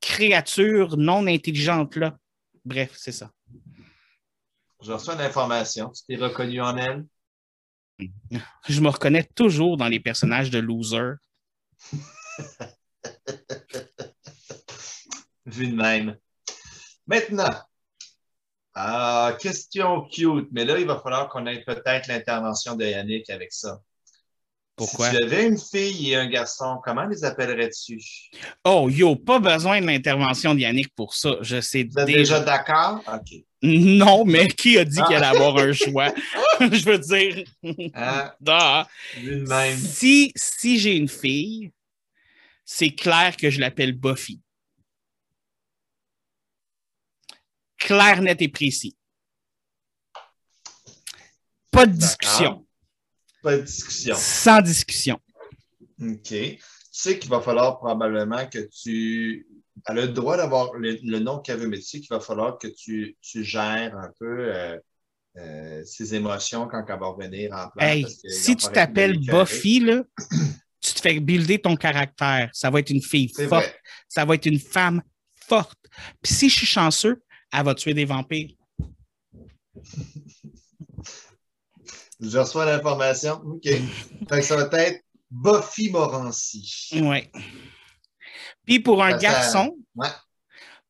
créatures 0.00 0.96
non 0.98 1.26
intelligentes 1.26 1.96
là. 1.96 2.14
Bref, 2.64 2.90
c'est 2.96 3.12
ça. 3.12 3.30
Je 4.82 4.92
reçois 4.92 5.14
une 5.14 5.20
information. 5.22 5.90
Tu 5.90 6.02
t'es 6.06 6.22
reconnu 6.22 6.60
en 6.60 6.76
elle? 6.76 7.04
Je 8.68 8.80
me 8.80 8.88
reconnais 8.88 9.24
toujours 9.34 9.76
dans 9.76 9.88
les 9.88 10.00
personnages 10.00 10.50
de 10.50 10.58
loser. 10.58 11.14
Vu 15.46 15.68
de 15.68 15.76
même. 15.76 16.16
Maintenant, 17.06 17.54
ah, 18.74 19.36
question 19.40 20.02
cute, 20.08 20.48
mais 20.50 20.64
là, 20.64 20.78
il 20.78 20.86
va 20.86 20.98
falloir 20.98 21.28
qu'on 21.28 21.46
ait 21.46 21.62
peut-être 21.62 22.08
l'intervention 22.08 22.74
de 22.74 22.84
Yannick 22.84 23.30
avec 23.30 23.52
ça. 23.52 23.80
Pourquoi? 24.74 25.10
Si 25.10 25.16
tu 25.16 25.22
avais 25.22 25.46
une 25.46 25.58
fille 25.58 26.10
et 26.10 26.16
un 26.16 26.26
garçon, 26.26 26.80
comment 26.82 27.04
les 27.04 27.24
appellerais-tu? 27.24 28.00
Oh, 28.64 28.88
yo, 28.90 29.14
pas 29.14 29.38
besoin 29.38 29.80
de 29.80 29.86
l'intervention 29.86 30.54
de 30.54 30.60
Yannick 30.60 30.92
pour 30.96 31.14
ça. 31.14 31.36
Je 31.42 31.60
sais 31.60 31.84
Vous 31.84 32.00
êtes 32.00 32.06
déjà. 32.06 32.40
déjà 32.40 32.40
d'accord? 32.40 33.00
OK. 33.06 33.44
Non, 33.66 34.26
mais 34.26 34.48
qui 34.48 34.76
a 34.76 34.84
dit 34.84 34.98
Ah. 35.00 35.06
qu'il 35.06 35.16
allait 35.16 35.26
avoir 35.26 35.56
un 35.56 35.72
choix? 35.72 36.12
Je 36.60 36.84
veux 36.84 36.98
dire, 36.98 37.44
ah, 37.94 38.86
même. 39.22 39.78
si, 39.78 40.32
si 40.36 40.78
j'ai 40.78 40.96
une 40.96 41.08
fille, 41.08 41.72
c'est 42.64 42.90
clair 42.90 43.34
que 43.36 43.50
je 43.50 43.58
l'appelle 43.60 43.92
Buffy. 43.92 44.40
Clair, 47.78 48.22
net 48.22 48.40
et 48.42 48.48
précis. 48.48 48.96
Pas 51.70 51.86
de 51.86 51.92
discussion. 51.96 52.66
Pas 53.42 53.56
de 53.56 53.62
discussion. 53.62 54.14
Sans 54.16 54.60
discussion. 54.62 55.18
OK. 56.00 56.28
Tu 56.28 56.58
sais 56.92 57.18
qu'il 57.18 57.30
va 57.30 57.40
falloir 57.40 57.78
probablement 57.78 58.46
que 58.46 58.68
tu 58.70 59.46
elle 59.88 59.98
a 59.98 60.06
le 60.06 60.12
droit 60.12 60.36
d'avoir 60.36 60.72
le, 60.74 61.18
nom 61.18 61.38
qu'elle 61.40 61.58
veut, 61.58 61.68
mais 61.68 61.78
tu 61.78 61.84
sais 61.84 62.00
qu'il 62.00 62.10
va 62.10 62.20
falloir 62.20 62.58
que 62.58 62.68
tu, 62.68 63.16
tu 63.20 63.44
gères 63.44 63.96
un 63.96 64.10
peu 64.18 64.54
euh, 64.54 64.78
euh, 65.36 65.82
ses 65.84 66.14
émotions 66.14 66.68
quand 66.68 66.84
elle 66.88 66.98
va 66.98 67.06
revenir 67.06 67.52
en 67.52 67.68
place. 67.68 67.90
Hey, 67.90 68.06
si 68.28 68.56
tu 68.56 68.68
t'appelles 68.68 69.18
Buffy, 69.18 69.80
là, 69.80 70.04
tu 70.80 70.94
te 70.94 71.00
fais 71.00 71.18
builder 71.18 71.58
ton 71.60 71.76
caractère. 71.76 72.50
Ça 72.52 72.70
va 72.70 72.80
être 72.80 72.90
une 72.90 73.02
fille 73.02 73.32
forte. 73.48 73.74
Ça 74.08 74.24
va 74.24 74.34
être 74.36 74.46
une 74.46 74.60
femme 74.60 75.02
forte. 75.34 75.78
Puis 76.22 76.32
si 76.34 76.48
je 76.48 76.56
suis 76.58 76.66
chanceux, 76.66 77.22
elle 77.52 77.64
va 77.64 77.74
tuer 77.74 77.94
des 77.94 78.04
vampires. 78.04 78.50
je 82.20 82.38
reçois 82.38 82.66
l'information. 82.66 83.40
OK. 83.44 83.68
ça 84.42 84.56
va 84.56 84.68
être 84.80 85.00
Buffy 85.30 85.90
Morancy. 85.90 86.90
Oui. 87.02 87.28
Puis 88.64 88.80
pour 88.80 89.02
un 89.02 89.16
garçon, 89.18 89.76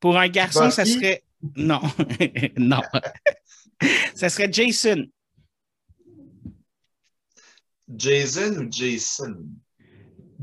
pour 0.01 0.19
un 0.19 0.29
garçon, 0.29 0.71
ça 0.71 0.85
serait. 0.85 1.23
Non, 1.57 1.81
non. 2.57 2.81
ça 4.15 4.29
serait 4.29 4.53
Jason. 4.53 5.07
Jason 7.97 8.57
ou 8.59 8.71
Jason? 8.71 9.47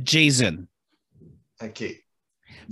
Jason. 0.03 0.67
OK. 1.61 2.03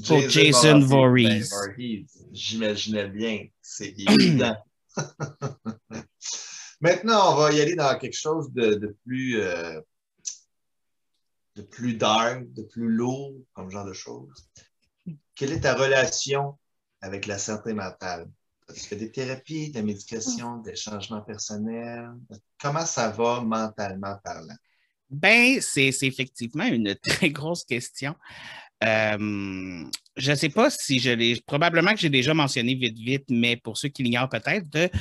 Pour 0.07 0.29
Jason, 0.29 0.79
Voorhees. 0.79 1.49
Ben, 1.77 2.05
J'imaginais 2.31 3.07
bien. 3.07 3.47
C'est 3.61 3.95
évident. 3.97 4.55
Maintenant, 6.81 7.33
on 7.33 7.35
va 7.35 7.51
y 7.51 7.61
aller 7.61 7.75
dans 7.75 7.97
quelque 7.97 8.17
chose 8.17 8.51
de, 8.53 8.95
plus 9.05 9.41
euh, 9.41 9.81
de 11.59 11.63
plus 11.63 11.95
dark, 11.95 12.51
de 12.53 12.63
plus 12.63 12.89
lourd, 12.89 13.33
comme 13.53 13.69
genre 13.69 13.85
de 13.85 13.93
choses. 13.93 14.49
Quelle 15.35 15.51
est 15.51 15.61
ta 15.61 15.75
relation 15.75 16.57
avec 17.01 17.25
la 17.25 17.37
santé 17.37 17.73
mentale? 17.73 18.29
Tu 18.73 18.81
fais 18.81 18.95
des 18.95 19.11
thérapies, 19.11 19.71
de 19.71 19.79
la 19.79 19.83
médication, 19.83 20.57
des 20.57 20.75
changements 20.75 21.21
personnels? 21.21 22.11
Comment 22.61 22.85
ça 22.85 23.09
va 23.09 23.41
mentalement 23.41 24.15
parlant? 24.23 24.55
Ben, 25.09 25.59
c'est 25.59 25.89
effectivement 26.03 26.65
une 26.65 26.95
très 27.03 27.31
grosse 27.31 27.65
question. 27.65 28.15
Euh, 28.83 29.83
je 30.15 30.31
ne 30.31 30.35
sais 30.35 30.49
pas 30.49 30.69
si 30.69 30.99
je 30.99 31.11
l'ai, 31.11 31.41
probablement 31.45 31.93
que 31.93 31.99
j'ai 31.99 32.09
déjà 32.09 32.33
mentionné 32.33 32.75
vite, 32.75 32.97
vite, 32.97 33.25
mais 33.29 33.57
pour 33.57 33.77
ceux 33.77 33.89
qui 33.89 34.03
l'ignorent 34.03 34.29
peut-être, 34.29 34.91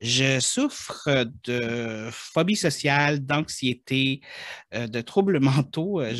je 0.00 0.38
souffre 0.40 1.26
de 1.44 2.08
phobie 2.12 2.56
sociale, 2.56 3.24
d'anxiété, 3.24 4.20
euh, 4.74 4.86
de 4.86 5.00
troubles 5.00 5.40
mentaux. 5.40 6.00
Euh, 6.00 6.14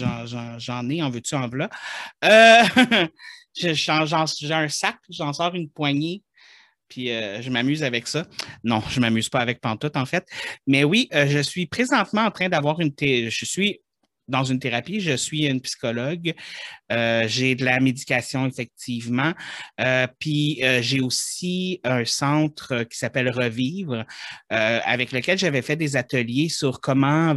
j'en 0.58 0.88
ai, 0.90 1.02
en 1.02 1.10
veux-tu, 1.10 1.34
en 1.34 1.48
voilà. 1.48 1.70
j'ai 3.54 3.74
un 3.90 4.68
sac, 4.68 4.96
j'en 5.08 5.32
sors 5.32 5.54
une 5.54 5.70
poignée, 5.70 6.22
puis 6.88 7.06
je 7.06 7.50
m'amuse 7.50 7.84
avec 7.84 8.08
ça. 8.08 8.26
Non, 8.64 8.82
je 8.88 8.98
ne 8.98 9.02
m'amuse 9.02 9.28
pas 9.28 9.40
avec 9.40 9.60
Pantoute, 9.60 9.96
en 9.96 10.06
fait. 10.06 10.26
Mais 10.66 10.82
oui, 10.82 11.08
je 11.12 11.40
suis 11.40 11.66
présentement 11.66 12.22
en 12.22 12.30
train 12.32 12.48
d'avoir 12.48 12.80
une... 12.80 12.92
Je 13.00 13.44
suis 13.44 13.80
dans 14.28 14.44
une 14.44 14.58
thérapie, 14.58 15.00
je 15.00 15.16
suis 15.16 15.46
une 15.46 15.60
psychologue, 15.60 16.34
euh, 16.92 17.24
j'ai 17.28 17.54
de 17.54 17.64
la 17.64 17.80
médication 17.80 18.46
effectivement, 18.46 19.32
euh, 19.80 20.06
puis 20.18 20.60
euh, 20.62 20.80
j'ai 20.80 21.00
aussi 21.00 21.80
un 21.84 22.04
centre 22.04 22.84
qui 22.84 22.98
s'appelle 22.98 23.30
Revivre, 23.30 24.04
avec 24.48 25.12
lequel 25.12 25.38
j'avais 25.38 25.62
fait 25.62 25.76
des 25.76 25.96
ateliers 25.96 26.48
sur 26.48 26.80
comment 26.80 27.34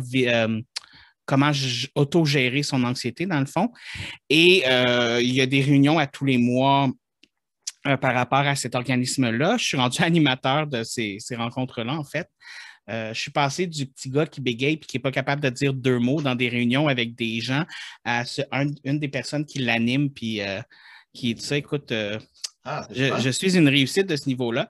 comment 1.25 1.51
autogérer 1.95 2.63
son 2.63 2.83
anxiété 2.83 3.25
dans 3.25 3.39
le 3.39 3.45
fond. 3.45 3.69
Et 4.29 4.63
il 5.21 5.33
y 5.33 5.41
a 5.41 5.45
des 5.45 5.61
réunions 5.61 5.99
à 5.99 6.07
tous 6.07 6.25
les 6.25 6.37
mois 6.37 6.89
par 7.83 8.13
rapport 8.13 8.39
à 8.39 8.55
cet 8.55 8.75
organisme-là. 8.75 9.57
Je 9.57 9.63
suis 9.63 9.77
rendu 9.77 10.01
animateur 10.03 10.67
de 10.67 10.83
ces, 10.83 11.17
ces 11.19 11.35
rencontres-là, 11.35 11.93
en 11.93 12.03
fait. 12.03 12.27
Euh, 12.89 13.13
je 13.13 13.19
suis 13.19 13.31
passé 13.31 13.67
du 13.67 13.85
petit 13.85 14.09
gars 14.09 14.25
qui 14.25 14.39
bégaye 14.39 14.73
et 14.73 14.79
qui 14.79 14.97
n'est 14.97 15.01
pas 15.01 15.11
capable 15.11 15.41
de 15.41 15.49
dire 15.49 15.73
deux 15.73 15.99
mots 15.99 16.21
dans 16.21 16.35
des 16.35 16.47
réunions 16.47 16.87
avec 16.87 17.15
des 17.15 17.41
gens 17.41 17.65
à 18.05 18.23
une 18.83 18.99
des 18.99 19.09
personnes 19.09 19.45
qui 19.45 19.59
l'anime 19.59 20.09
puis 20.09 20.41
euh, 20.41 20.61
qui 21.13 21.33
dit 21.35 21.41
ça, 21.41 21.57
écoute, 21.57 21.91
euh, 21.91 22.17
ah, 22.63 22.87
je, 22.91 23.29
suis 23.29 23.57
une 23.57 23.67
réussite 23.67 24.07
de 24.07 24.15
ce 24.15 24.27
niveau-là. 24.27 24.69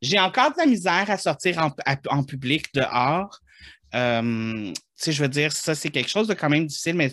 J'ai 0.00 0.18
encore 0.18 0.50
de 0.52 0.58
la 0.58 0.66
misère 0.66 1.08
à 1.08 1.16
sortir 1.16 1.70
en, 2.08 2.24
public 2.24 2.66
dehors. 2.74 3.40
je 3.92 5.22
veux 5.22 5.28
dire, 5.28 5.52
ça, 5.52 5.74
c'est 5.74 5.90
quelque 5.90 6.10
chose 6.10 6.28
de 6.28 6.34
quand 6.34 6.48
même 6.48 6.66
difficile, 6.66 6.94
mais 6.94 7.12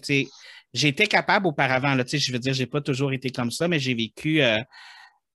j'ai 0.74 0.88
été 0.88 1.08
capable 1.08 1.48
auparavant. 1.48 1.94
Là, 1.94 2.04
je 2.08 2.32
veux 2.32 2.40
dire, 2.40 2.54
je 2.54 2.62
n'ai 2.62 2.68
pas 2.68 2.82
toujours 2.82 3.12
été 3.12 3.30
comme 3.32 3.52
ça, 3.52 3.68
mais 3.68 3.80
j'ai 3.80 3.94
vécu 3.94 4.42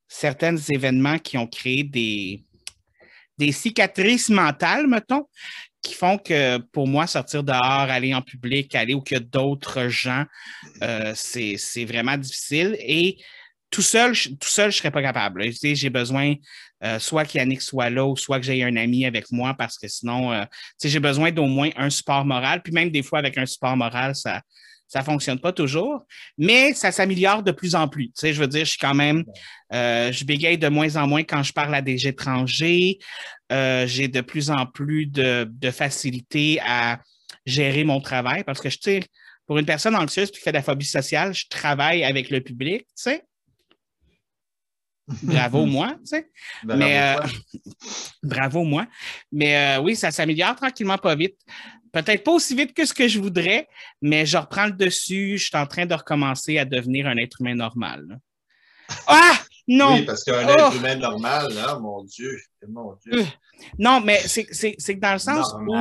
certains 0.08 0.56
événements 0.56 1.18
qui 1.18 1.38
ont 1.38 1.46
créé 1.46 1.84
des, 1.84 2.44
des 3.38 3.52
cicatrices 3.52 4.28
mentales, 4.28 4.86
mettons, 4.86 5.26
qui 5.82 5.94
font 5.94 6.18
que 6.18 6.58
pour 6.72 6.88
moi, 6.88 7.06
sortir 7.06 7.44
dehors, 7.44 7.60
aller 7.60 8.14
en 8.14 8.22
public, 8.22 8.74
aller 8.74 8.94
où 8.94 9.02
il 9.06 9.12
y 9.12 9.16
a 9.16 9.20
d'autres 9.20 9.88
gens, 9.88 10.24
euh, 10.82 11.12
c'est 11.14 11.84
vraiment 11.84 12.16
difficile. 12.16 12.76
Et 12.80 13.18
tout 13.70 13.82
seul, 13.82 14.14
je, 14.14 14.30
tout 14.30 14.48
seul, 14.48 14.70
je 14.70 14.76
ne 14.76 14.78
serais 14.78 14.90
pas 14.90 15.02
capable. 15.02 15.44
J'ai 15.52 15.90
besoin 15.90 16.34
euh, 16.84 16.98
soit 16.98 17.24
qu'Yannick 17.24 17.60
soit 17.60 17.90
là 17.90 18.06
ou 18.06 18.16
soit 18.16 18.38
que 18.38 18.46
j'ai 18.46 18.62
un 18.62 18.76
ami 18.76 19.04
avec 19.04 19.30
moi 19.30 19.54
parce 19.54 19.78
que 19.78 19.88
sinon, 19.88 20.32
euh, 20.32 20.44
j'ai 20.82 21.00
besoin 21.00 21.32
d'au 21.32 21.46
moins 21.46 21.70
un 21.76 21.90
support 21.90 22.24
moral. 22.24 22.62
Puis 22.62 22.72
même 22.72 22.90
des 22.90 23.02
fois, 23.02 23.18
avec 23.18 23.36
un 23.36 23.46
support 23.46 23.76
moral, 23.76 24.14
ça, 24.14 24.42
ça 24.88 25.00
ne 25.00 25.04
fonctionne 25.04 25.40
pas 25.40 25.52
toujours, 25.52 26.04
mais 26.38 26.74
ça 26.74 26.92
s'améliore 26.92 27.42
de 27.42 27.52
plus 27.52 27.74
en 27.74 27.88
plus. 27.88 28.06
Tu 28.08 28.12
sais, 28.16 28.32
je 28.32 28.40
veux 28.40 28.46
dire, 28.46 28.64
je 28.64 28.70
suis 28.70 28.78
quand 28.78 28.94
même, 28.94 29.24
euh, 29.72 30.12
je 30.12 30.24
bégaye 30.24 30.58
de 30.58 30.68
moins 30.68 30.96
en 30.96 31.06
moins 31.06 31.22
quand 31.22 31.42
je 31.42 31.52
parle 31.52 31.74
à 31.74 31.82
des 31.82 32.06
étrangers. 32.06 32.98
Euh, 33.52 33.86
j'ai 33.86 34.08
de 34.08 34.20
plus 34.20 34.50
en 34.50 34.66
plus 34.66 35.06
de, 35.06 35.48
facilité 35.72 36.60
à 36.64 37.00
gérer 37.46 37.84
mon 37.84 38.00
travail 38.00 38.44
parce 38.44 38.60
que, 38.60 38.70
je 38.70 38.78
sais, 38.80 39.00
pour 39.46 39.58
une 39.58 39.66
personne 39.66 39.96
anxieuse 39.96 40.30
qui 40.30 40.40
fait 40.40 40.52
de 40.52 40.56
la 40.56 40.62
phobie 40.62 40.86
sociale, 40.86 41.34
je 41.34 41.46
travaille 41.48 42.04
avec 42.04 42.30
le 42.30 42.40
public, 42.40 42.82
tu 42.82 42.86
sais. 42.94 43.24
Bravo 45.22 45.66
moi, 45.66 45.96
tu 45.98 46.06
sais. 46.06 46.30
Mais 46.64 46.98
euh, 46.98 47.26
bravo 48.22 48.64
moi. 48.64 48.86
Mais 49.30 49.76
oui, 49.76 49.96
ça 49.96 50.10
s'améliore 50.10 50.56
tranquillement 50.56 50.96
pas 50.96 51.14
vite. 51.14 51.36
Peut-être 51.94 52.24
pas 52.24 52.32
aussi 52.32 52.56
vite 52.56 52.74
que 52.74 52.84
ce 52.84 52.92
que 52.92 53.06
je 53.06 53.20
voudrais, 53.20 53.68
mais 54.02 54.26
je 54.26 54.36
reprends 54.36 54.66
le 54.66 54.72
dessus. 54.72 55.38
Je 55.38 55.44
suis 55.44 55.56
en 55.56 55.66
train 55.66 55.86
de 55.86 55.94
recommencer 55.94 56.58
à 56.58 56.64
devenir 56.64 57.06
un 57.06 57.16
être 57.18 57.40
humain 57.40 57.54
normal. 57.54 58.18
Ah! 59.06 59.38
Non! 59.68 59.94
Oui, 59.94 60.02
parce 60.02 60.24
qu'un 60.24 60.46
être 60.48 60.72
oh! 60.72 60.76
humain 60.76 60.96
normal, 60.96 61.54
là, 61.54 61.78
mon 61.78 62.02
Dieu, 62.02 62.36
mon 62.68 62.96
Dieu. 62.96 63.20
Euh, 63.20 63.24
non, 63.78 64.00
mais 64.00 64.18
c'est 64.26 64.44
que 64.44 65.00
dans 65.00 65.12
le 65.12 65.18
sens 65.20 65.54
où. 65.54 65.72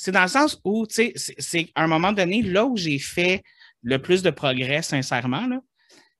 C'est 0.00 0.12
dans 0.12 0.22
le 0.22 0.28
sens 0.28 0.60
où, 0.62 0.86
tu 0.86 1.12
sais, 1.16 1.34
c'est 1.38 1.68
à 1.74 1.82
un 1.82 1.88
moment 1.88 2.12
donné, 2.12 2.42
là 2.42 2.64
où 2.64 2.76
j'ai 2.76 3.00
fait 3.00 3.42
le 3.82 3.98
plus 4.00 4.22
de 4.22 4.30
progrès, 4.30 4.82
sincèrement, 4.82 5.48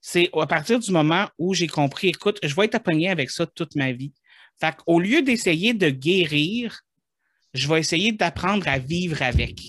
c'est 0.00 0.30
à 0.32 0.46
partir 0.46 0.80
du 0.80 0.90
moment 0.90 1.28
où 1.38 1.54
j'ai 1.54 1.68
compris, 1.68 2.08
écoute, 2.08 2.38
je 2.42 2.54
vais 2.56 2.64
être 2.64 2.74
appogné 2.76 3.08
avec 3.08 3.30
ça 3.30 3.46
toute 3.46 3.76
ma 3.76 3.92
vie. 3.92 4.12
Fait 4.60 4.74
qu'au 4.74 4.98
lieu 4.98 5.22
d'essayer 5.22 5.74
de 5.74 5.90
guérir, 5.90 6.80
je 7.54 7.68
vais 7.68 7.80
essayer 7.80 8.12
d'apprendre 8.12 8.68
à 8.68 8.78
vivre 8.78 9.22
avec. 9.22 9.60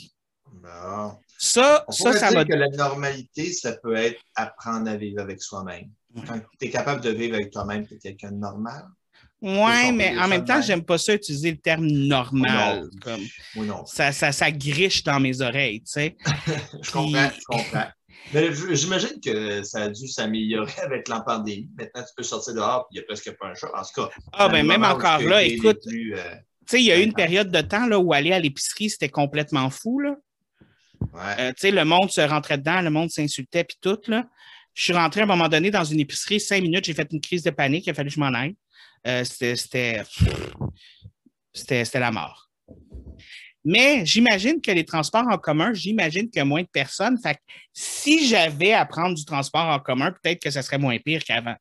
Ça, 1.41 1.85
ça, 1.89 2.13
ça 2.13 2.31
va. 2.31 2.43
que 2.43 2.53
la 2.53 2.67
normalité, 2.67 3.51
ça 3.53 3.73
peut 3.77 3.95
être 3.95 4.21
apprendre 4.35 4.89
à 4.89 4.97
vivre 4.97 5.21
avec 5.21 5.41
soi-même. 5.41 5.89
Quand 6.27 6.39
tu 6.59 6.67
es 6.67 6.69
capable 6.69 7.01
de 7.01 7.11
vivre 7.11 7.35
avec 7.35 7.51
toi-même, 7.51 7.87
tu 7.87 7.95
es 7.95 7.97
quelqu'un 7.97 8.31
de 8.31 8.37
normal. 8.37 8.83
Oui, 9.41 9.91
mais 9.93 10.17
en 10.19 10.27
même 10.27 10.43
temps, 10.43 10.61
j'aime 10.61 10.83
pas 10.83 10.97
ça 10.97 11.13
utiliser 11.13 11.51
le 11.51 11.57
terme 11.57 11.87
normal. 11.87 12.89
comme, 13.01 13.21
non. 13.55 13.85
Ça, 13.85 14.11
ça, 14.11 14.33
ça, 14.33 14.51
griche 14.51 15.03
dans 15.03 15.19
mes 15.19 15.41
oreilles, 15.41 15.79
tu 15.81 15.91
sais. 15.93 16.17
je 16.81 16.91
comprends, 16.91 17.29
je 17.29 17.45
comprends. 17.45 17.87
Mais 18.33 18.49
j'imagine 18.73 19.19
que 19.23 19.63
ça 19.63 19.83
a 19.83 19.89
dû 19.89 20.07
s'améliorer 20.09 20.73
avec 20.83 21.07
la 21.07 21.21
pandémie. 21.21 21.69
Maintenant, 21.77 22.01
tu 22.01 22.13
peux 22.17 22.23
sortir 22.23 22.53
dehors 22.53 22.87
et 22.91 22.95
il 22.95 22.97
n'y 22.97 23.03
a 23.03 23.03
presque 23.07 23.31
pas 23.37 23.47
un 23.47 23.53
chat. 23.55 23.71
En 23.73 23.83
tout 23.83 24.01
cas. 24.01 24.09
Ah, 24.33 24.49
ben 24.49 24.67
même 24.67 24.83
encore 24.83 25.21
là, 25.21 25.41
écoute. 25.41 25.79
Euh, 25.87 26.35
sais, 26.69 26.81
il 26.81 26.85
y 26.85 26.91
a 26.91 26.99
eu 26.99 27.03
une 27.03 27.13
période 27.13 27.51
de 27.51 27.61
temps 27.61 27.85
là, 27.85 27.99
où 27.99 28.13
aller 28.13 28.31
à 28.31 28.39
l'épicerie, 28.39 28.89
c'était 28.89 29.09
complètement 29.09 29.69
fou. 29.69 29.99
Là. 29.99 30.15
Euh, 31.39 31.53
le 31.63 31.83
monde 31.83 32.11
se 32.11 32.21
rentrait 32.21 32.57
dedans, 32.57 32.81
le 32.81 32.89
monde 32.89 33.09
s'insultait, 33.09 33.63
puis 33.63 33.77
tout. 33.81 33.99
Là. 34.07 34.25
Je 34.73 34.83
suis 34.83 34.93
rentré 34.93 35.21
à 35.21 35.23
un 35.23 35.27
moment 35.27 35.49
donné 35.49 35.71
dans 35.71 35.83
une 35.83 35.99
épicerie, 35.99 36.39
cinq 36.39 36.61
minutes, 36.61 36.85
j'ai 36.85 36.93
fait 36.93 37.07
une 37.11 37.21
crise 37.21 37.43
de 37.43 37.49
panique, 37.49 37.87
il 37.87 37.89
a 37.91 37.93
fallu 37.93 38.09
que 38.09 38.15
je 38.15 38.19
m'en 38.19 38.33
aille. 38.33 38.55
Euh, 39.07 39.23
c'était 39.23 40.03
la 41.99 42.11
mort. 42.11 42.49
Mais 43.65 44.05
j'imagine 44.05 44.61
que 44.61 44.71
les 44.71 44.85
transports 44.85 45.27
en 45.29 45.37
commun, 45.37 45.73
j'imagine 45.73 46.29
qu'il 46.29 46.37
y 46.37 46.41
a 46.41 46.45
moins 46.45 46.61
de 46.61 46.67
personnes. 46.67 47.17
Fait 47.21 47.37
si 47.73 48.27
j'avais 48.27 48.73
à 48.73 48.85
prendre 48.85 49.15
du 49.15 49.25
transport 49.25 49.65
en 49.65 49.79
commun, 49.79 50.11
peut-être 50.11 50.41
que 50.41 50.49
ce 50.49 50.61
serait 50.61 50.77
moins 50.77 50.97
pire 50.97 51.23
qu'avant. 51.23 51.55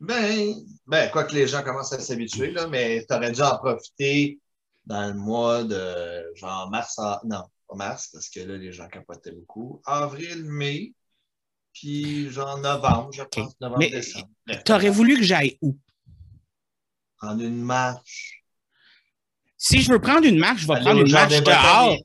Ben, 0.00 0.54
ben, 0.86 1.10
quoi 1.10 1.24
que 1.24 1.34
les 1.34 1.46
gens 1.46 1.62
commencent 1.62 1.92
à 1.92 2.00
s'habituer, 2.00 2.50
là, 2.52 2.66
mais 2.66 3.04
tu 3.06 3.14
aurais 3.14 3.32
dû 3.32 3.42
en 3.42 3.58
profiter 3.58 4.40
dans 4.86 5.08
le 5.08 5.14
mois 5.14 5.62
de 5.62 6.32
genre 6.36 6.70
mars, 6.70 6.98
non, 7.24 7.42
pas 7.68 7.76
mars, 7.76 8.08
parce 8.12 8.30
que 8.30 8.40
là, 8.40 8.56
les 8.56 8.72
gens 8.72 8.88
capotaient 8.88 9.32
beaucoup. 9.32 9.82
Avril, 9.84 10.44
mai, 10.44 10.94
puis 11.74 12.30
genre 12.30 12.58
novembre, 12.58 13.10
je 13.12 13.22
pense, 13.24 13.52
novembre, 13.60 13.80
Mais- 13.80 13.90
décembre. 13.90 14.28
T'aurais 14.64 14.88
voulu 14.88 15.16
que 15.16 15.22
j'aille 15.22 15.58
où? 15.60 15.76
Prendre 17.18 17.42
une 17.42 17.62
marche. 17.62 18.42
Si 19.58 19.82
je 19.82 19.92
veux 19.92 20.00
prendre 20.00 20.24
une 20.26 20.38
marche, 20.38 20.62
je 20.62 20.66
vais 20.66 20.74
Aller 20.76 20.84
prendre 20.84 21.00
une 21.02 21.12
marche 21.12 21.42
dehors. 21.42 21.96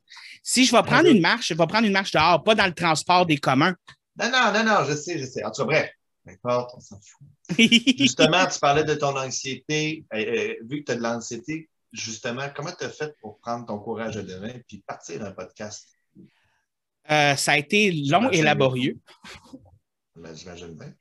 Si 0.44 0.66
je 0.66 0.76
vais 0.76 0.84
prendre 0.84 1.08
une 1.08 1.22
marche, 1.22 1.48
je 1.48 1.54
vais 1.54 1.66
prendre 1.66 1.88
une 1.88 1.94
marche 1.94 2.12
dehors, 2.12 2.44
pas 2.44 2.54
dans 2.54 2.66
le 2.68 2.74
transport 2.74 3.26
des 3.26 3.38
communs. 3.38 3.76
Non, 4.18 4.30
non, 4.30 4.52
non, 4.54 4.64
non, 4.66 4.86
je 4.86 4.94
sais, 4.94 5.18
je 5.18 5.26
sais. 5.26 5.44
En 5.46 5.52
tout 5.52 5.62
cas, 5.62 5.66
bref, 5.66 5.90
peu 6.26 6.32
importe, 6.32 6.72
on 6.76 6.80
s'en 6.82 7.00
fout. 7.02 7.28
Justement, 7.58 8.46
tu 8.52 8.60
parlais 8.60 8.84
de 8.84 8.96
ton 8.96 9.16
anxiété. 9.18 10.06
Euh, 10.14 10.18
euh, 10.18 10.54
vu 10.64 10.80
que 10.80 10.86
tu 10.86 10.92
as 10.92 10.96
de 10.96 11.02
l'anxiété, 11.02 11.70
justement, 11.92 12.48
comment 12.56 12.72
tu 12.72 12.86
as 12.86 12.90
fait 12.90 13.16
pour 13.22 13.40
prendre 13.40 13.66
ton 13.66 13.80
courage 13.80 14.18
à 14.18 14.24
deux 14.24 14.40
mains 14.40 14.60
puis 14.68 14.84
partir 14.86 15.24
un 15.24 15.32
podcast? 15.32 15.90
Euh, 17.12 17.36
ça 17.36 17.54
a 17.54 17.58
été 17.58 17.92
long 17.92 18.30
et 18.32 18.42
laborieux. 18.42 18.98
Ben, 20.16 20.36
J'imagine 20.36 20.76
bien. 20.76 20.94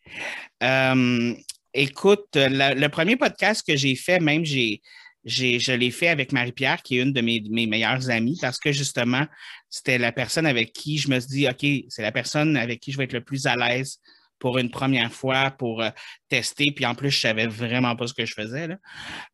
Euh, 0.63 1.35
écoute, 1.73 2.29
le, 2.35 2.79
le 2.79 2.89
premier 2.89 3.17
podcast 3.17 3.65
que 3.67 3.77
j'ai 3.77 3.95
fait, 3.95 4.21
même 4.21 4.45
j'ai, 4.45 4.83
j'ai, 5.25 5.59
je 5.59 5.73
l'ai 5.73 5.91
fait 5.91 6.09
avec 6.09 6.33
Marie-Pierre, 6.33 6.83
qui 6.83 6.99
est 6.99 7.03
une 7.03 7.13
de 7.13 7.21
mes, 7.21 7.43
mes 7.49 7.67
meilleures 7.67 8.11
amies, 8.11 8.39
parce 8.41 8.59
que 8.59 8.73
justement, 8.73 9.27
c'était 9.71 9.99
la 9.99 10.13
personne 10.13 10.47
avec 10.47 10.73
qui 10.73 10.99
je 10.99 11.09
me 11.09 11.19
suis 11.21 11.31
dit, 11.31 11.49
OK, 11.49 11.87
c'est 11.89 12.03
la 12.03 12.13
personne 12.13 12.57
avec 12.57 12.81
qui 12.81 12.93
je 12.93 12.99
vais 12.99 13.05
être 13.05 13.15
le 13.15 13.25
plus 13.25 13.47
à 13.47 13.57
l'aise 13.57 13.99
pour 14.45 14.59
une 14.59 14.71
première 14.71 15.11
fois, 15.11 15.51
pour 15.53 15.81
euh, 15.81 15.89
tester. 16.29 16.71
Puis 16.71 16.85
en 16.85 16.95
plus, 16.95 17.11
je 17.11 17.19
savais 17.19 17.47
vraiment 17.47 17.97
pas 17.97 18.07
ce 18.07 18.13
que 18.13 18.27
je 18.27 18.35
faisais. 18.35 18.69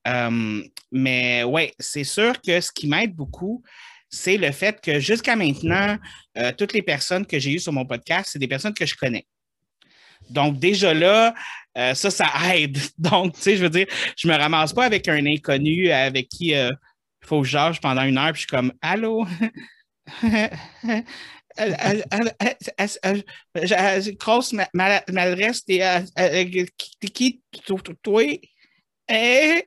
Euh, 0.06 0.62
mais 0.92 1.42
ouais, 1.42 1.74
c'est 1.80 2.04
sûr 2.04 2.40
que 2.40 2.60
ce 2.60 2.70
qui 2.70 2.86
m'aide 2.86 3.16
beaucoup, 3.16 3.60
c'est 4.08 4.36
le 4.36 4.52
fait 4.52 4.80
que 4.80 5.00
jusqu'à 5.00 5.34
maintenant, 5.34 5.98
euh, 6.38 6.52
toutes 6.56 6.74
les 6.74 6.82
personnes 6.82 7.26
que 7.26 7.40
j'ai 7.40 7.54
eues 7.54 7.58
sur 7.58 7.72
mon 7.72 7.84
podcast, 7.86 8.30
c'est 8.32 8.38
des 8.38 8.46
personnes 8.46 8.72
que 8.72 8.86
je 8.86 8.94
connais. 8.94 9.26
Donc, 10.28 10.60
déjà 10.60 10.94
là, 10.94 11.34
ça, 11.74 12.08
ça 12.08 12.30
aide. 12.54 12.78
Donc, 12.98 13.34
tu 13.34 13.40
sais, 13.40 13.56
je 13.56 13.64
veux 13.64 13.70
dire, 13.70 13.88
je 14.16 14.28
me 14.28 14.34
ramasse 14.36 14.72
pas 14.72 14.84
avec 14.84 15.08
un 15.08 15.26
inconnu 15.26 15.90
avec 15.90 16.28
qui 16.28 16.50
il 16.50 16.70
faut 17.24 17.42
que 17.42 17.48
je 17.48 17.80
pendant 17.80 18.02
une 18.02 18.16
heure, 18.16 18.32
puis 18.32 18.42
je 18.42 18.46
suis 18.46 18.56
comme 18.56 18.72
Allô? 18.80 19.26
Grosse 24.18 24.54
maladresse, 24.74 25.64
t'es 25.64 25.80
qui, 27.12 27.42
toi? 28.02 28.22
Eh? 29.12 29.64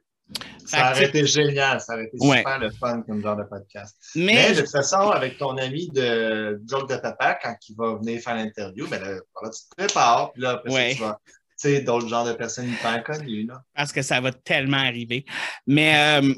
Ça 0.65 0.91
aurait 0.91 1.05
été 1.05 1.25
génial, 1.27 1.79
ça 1.81 1.93
aurait 1.93 2.05
été 2.05 2.17
super 2.17 2.59
le 2.59 2.71
fun 2.71 3.01
comme 3.01 3.21
genre 3.21 3.35
de 3.35 3.43
podcast. 3.43 3.97
Mais, 4.15 4.53
de 4.53 4.61
toute 4.61 4.71
façon, 4.71 5.09
avec 5.11 5.37
ton 5.37 5.57
ami 5.57 5.89
de 5.89 6.61
Joke 6.67 6.89
de 6.89 6.95
Papa, 6.95 7.37
quand 7.41 7.55
il 7.67 7.75
va 7.75 7.95
venir 7.95 8.21
faire 8.21 8.35
l'interview, 8.35 8.87
ben 8.87 9.01
là, 9.01 9.19
voilà, 9.33 9.53
tu 9.53 9.61
te 9.69 9.75
prépares, 9.75 10.31
puis 10.31 10.41
là, 10.41 10.51
après 10.51 10.95
tu 10.95 11.01
vas, 11.01 11.19
d'autres 11.81 12.07
genres 12.07 12.25
de 12.25 12.33
personnes 12.33 12.69
hyper 12.69 13.03
connues, 13.03 13.45
là. 13.45 13.61
parce 13.75 13.91
que 13.91 14.01
ça 14.01 14.19
va 14.19 14.31
tellement 14.31 14.77
arriver. 14.77 15.25
Mais, 15.67 16.21
euh, 16.21 16.33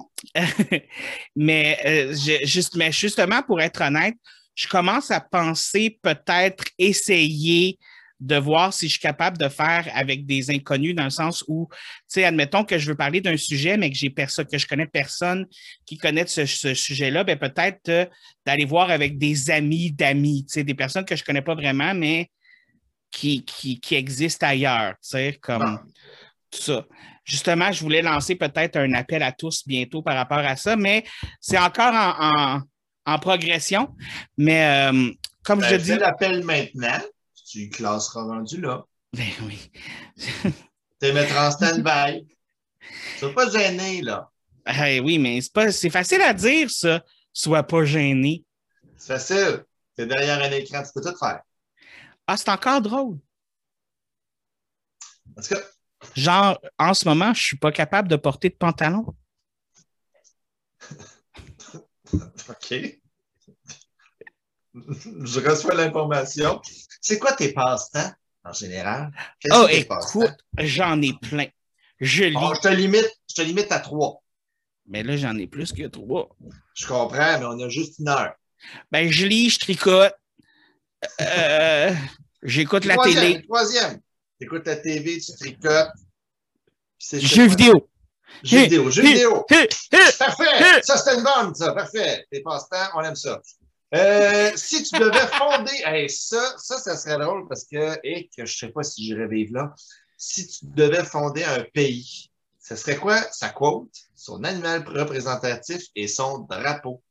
mais, 1.36 1.80
euh, 1.86 2.14
je- 2.14 2.46
juste, 2.46 2.76
mais 2.76 2.92
justement, 2.92 3.42
pour 3.44 3.62
être 3.62 3.82
honnête, 3.82 4.16
je 4.56 4.68
commence 4.68 5.12
à 5.12 5.20
penser 5.22 6.00
peut-être 6.02 6.64
essayer 6.78 7.78
de 8.22 8.38
voir 8.38 8.74
si 8.74 8.88
je 8.88 8.92
suis 8.94 9.02
capable 9.02 9.38
de 9.38 9.50
faire 9.50 9.90
avec 9.94 10.26
des 10.26 10.50
inconnus 10.50 10.96
dans 10.96 11.04
le 11.04 11.10
sens 11.10 11.44
où, 11.50 11.68
tu 11.72 11.78
sais, 12.08 12.24
admettons 12.24 12.64
que 12.64 12.78
je 12.78 12.88
veux 12.88 12.96
parler 12.96 13.20
d'un 13.20 13.36
sujet, 13.36 13.76
mais 13.76 13.90
que 13.92 13.98
j'ai 13.98 14.10
personne, 14.10 14.46
que 14.46 14.58
je 14.58 14.66
connais 14.66 14.88
personne 14.88 15.46
qui 15.86 15.98
connaît 15.98 16.26
ce, 16.26 16.46
ce 16.46 16.74
sujet-là, 16.74 17.26
ben 17.26 17.38
peut-être 17.38 17.90
euh, 17.90 18.06
d'aller 18.46 18.64
voir 18.64 18.90
avec 18.90 19.18
des 19.18 19.52
amis 19.52 19.92
d'amis, 19.92 20.46
tu 20.48 20.54
sais, 20.54 20.64
des 20.64 20.74
personnes 20.74 21.04
que 21.04 21.18
je 21.18 21.26
connais 21.26 21.42
pas 21.42 21.56
vraiment, 21.56 21.94
mais 21.94 22.30
qui, 23.12 23.44
qui, 23.44 23.82
qui 23.82 23.96
existent 23.96 24.48
ailleurs, 24.48 24.94
tu 25.04 25.10
sais, 25.10 25.38
comme 25.42 25.80
tout 26.50 26.62
ça. 26.62 26.86
Justement, 27.26 27.72
je 27.72 27.82
voulais 27.82 28.02
lancer 28.02 28.36
peut-être 28.36 28.78
un 28.78 28.94
appel 28.94 29.24
à 29.24 29.34
tous 29.34 29.64
bientôt 29.68 30.02
par 30.02 30.16
rapport 30.16 30.38
à 30.38 30.56
ça, 30.56 30.78
mais 30.78 31.04
c'est 31.42 31.58
encore 31.58 31.94
en, 31.94 32.14
en- 32.58 32.62
en 33.06 33.20
progression. 33.20 33.96
Mais 34.38 34.90
euh, 34.92 35.12
comme 35.44 35.60
Ben, 35.60 35.66
je 35.70 35.76
fais 35.76 35.84
dis. 35.84 35.98
l'appel 35.98 36.44
maintenant, 36.44 37.00
tu 37.50 37.70
classeras 37.70 38.24
rendu 38.24 38.62
là. 38.62 38.84
Ben 39.14 39.30
oui. 39.44 39.72
Tu 40.18 40.52
te 41.00 41.12
mettras 41.12 41.48
en 41.50 41.52
stand-by. 41.52 42.28
Vas 43.22 43.30
pas 43.34 43.50
gêner, 43.50 44.02
là. 44.02 44.30
Eh 44.68 45.00
oui, 45.00 45.20
mais 45.20 45.40
c'est 45.42 45.54
pas 45.54 45.72
c'est 45.72 45.90
facile 45.90 46.22
à 46.22 46.34
dire, 46.34 46.70
ça. 46.70 47.04
Sois 47.32 47.64
pas 47.64 47.84
gêné. 47.86 48.44
C'est 48.98 49.14
facile. 49.14 49.64
Tu 49.98 50.04
es 50.04 50.08
derrière 50.08 50.42
un 50.42 50.52
écran, 50.52 50.82
tu 50.84 50.90
peux 50.94 51.02
tout 51.02 51.18
faire. 51.18 51.42
Ah, 52.28 52.38
c'est 52.38 52.50
encore 52.50 52.82
drôle. 52.82 53.18
En 55.38 55.42
tout 55.42 55.54
cas, 55.54 55.62
Genre, 56.16 56.60
en 56.78 56.94
ce 56.94 57.08
moment, 57.08 57.34
je 57.34 57.42
suis 57.42 57.58
pas 57.58 57.72
capable 57.72 58.08
de 58.08 58.16
porter 58.16 58.50
de 58.50 58.56
pantalon. 58.56 59.16
OK. 62.14 62.74
Je 64.74 65.40
reçois 65.40 65.74
l'information. 65.74 66.62
C'est 67.02 67.18
quoi 67.20 67.34
tes 67.34 67.54
passe-temps, 67.54 68.12
en 68.44 68.54
général? 68.54 69.12
Oh, 69.52 69.68
écoute, 69.70 70.34
j'en 70.58 71.02
ai 71.02 71.14
plein. 71.22 71.48
Je 72.00 72.26
lis, 72.26 72.34
Bon, 72.34 72.54
je 72.54 72.60
te 72.62 72.68
limite, 72.68 73.10
je 73.30 73.36
te 73.36 73.42
limite 73.42 73.72
à 73.72 73.80
trois. 73.80 74.22
mais 74.86 75.02
là, 75.02 75.16
j'en 75.16 75.38
ai 75.38 75.48
plus 75.48 75.72
que 75.72 75.88
trois. 75.88 76.36
Je 76.76 76.86
comprends, 76.88 77.40
mais 77.40 77.46
on 77.46 77.60
a 77.64 77.70
juste 77.70 78.00
une 78.00 78.10
heure. 78.10 78.34
Ben, 78.92 79.10
je 79.10 79.26
lis, 79.26 79.50
je 79.52 79.60
tricote. 79.60 80.14
Euh, 81.22 81.94
J'écoute 82.44 82.86
la 82.86 82.96
troisième, 82.96 83.24
télé. 83.24 83.44
Troisième. 83.44 84.00
Tu 84.40 84.46
écoutes 84.46 84.68
la 84.68 84.76
TV, 84.76 85.20
tu 85.20 85.32
tricotes. 85.40 85.92
Jeux 87.14 87.48
vidéo. 87.48 87.90
Jeux 88.44 88.64
vidéo, 88.64 88.90
jeux 88.90 89.04
vidéo. 89.04 89.46
Parfait! 90.20 90.82
Ça, 90.84 90.98
c'était 90.98 91.18
une 91.18 91.24
bonne, 91.24 91.56
ça. 91.56 91.74
Parfait. 91.74 92.26
Tes 92.32 92.42
passe-temps, 92.42 92.90
on 92.96 93.02
aime 93.02 93.16
ça. 93.16 93.42
Euh, 93.94 94.52
si 94.56 94.84
tu 94.84 95.00
devais 95.00 95.28
fonder, 95.28 95.72
hey, 95.86 96.10
ça, 96.10 96.56
ça, 96.58 96.78
ça 96.80 96.98
serait 96.98 97.18
drôle 97.18 97.48
parce 97.48 97.66
que, 97.66 97.98
et 98.04 98.30
que 98.36 98.46
je 98.46 98.58
sais 98.58 98.70
pas 98.70 98.84
si 98.84 99.06
j'irais 99.06 99.28
vivre 99.28 99.54
là. 99.54 99.74
Si 100.18 100.48
tu 100.48 100.66
devais 100.66 101.04
fonder 101.04 101.44
un 101.44 101.64
pays, 101.74 102.30
ce 102.60 102.76
serait 102.76 102.98
quoi 102.98 103.22
sa 103.32 103.50
quote, 103.50 103.92
son 104.16 104.44
animal 104.44 104.84
représentatif 104.88 105.84
et 105.96 106.08
son 106.08 106.40
drapeau? 106.40 107.04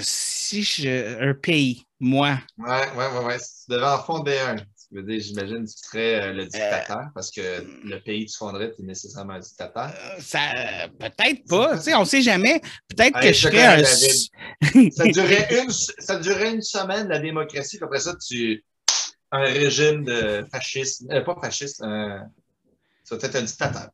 Si 0.00 0.62
je. 0.62 1.30
Un 1.30 1.34
pays, 1.34 1.86
moi. 2.00 2.38
Ouais, 2.56 2.90
ouais, 2.96 3.06
ouais, 3.08 3.24
ouais. 3.26 3.38
Si 3.38 3.66
tu 3.66 3.72
devais 3.72 3.86
en 3.86 4.02
fonder 4.02 4.38
un, 4.38 4.56
veux 4.94 5.02
dire, 5.02 5.20
j'imagine 5.20 5.64
que 5.64 5.70
tu 5.70 5.78
serais 5.88 6.22
euh, 6.22 6.32
le 6.32 6.44
dictateur 6.44 7.06
parce 7.14 7.30
que 7.30 7.64
le 7.84 7.98
pays 8.00 8.26
que 8.26 8.30
tu 8.30 8.36
fonderais, 8.36 8.72
tu 8.74 8.82
es 8.82 8.84
nécessairement 8.84 9.34
un 9.34 9.40
dictateur? 9.40 9.90
euh, 9.90 10.20
Ça, 10.20 10.40
peut-être 10.98 11.46
pas. 11.48 11.76
Tu 11.76 11.84
sais, 11.84 11.94
on 11.94 12.04
sait 12.04 12.22
jamais. 12.22 12.60
Peut-être 12.88 13.18
que 13.20 13.28
je 13.28 13.32
je 13.32 13.48
serais 13.48 13.64
un. 13.66 14.90
Ça 14.90 15.04
durait 15.08 15.48
une, 15.62 15.70
ça 15.70 16.18
durait 16.18 16.52
une 16.54 16.62
semaine, 16.62 17.08
la 17.08 17.18
démocratie, 17.18 17.76
puis 17.78 17.84
après 17.84 18.00
ça, 18.00 18.14
tu. 18.16 18.64
Un 19.34 19.44
régime 19.44 20.04
de 20.04 20.46
fascisme. 20.52 21.10
euh, 21.10 21.22
pas 21.22 21.36
fasciste, 21.40 21.82
un. 21.82 22.26
Ça 23.04 23.16
va 23.16 23.26
être 23.26 23.36
un 23.36 23.42
dictateur. 23.42 23.88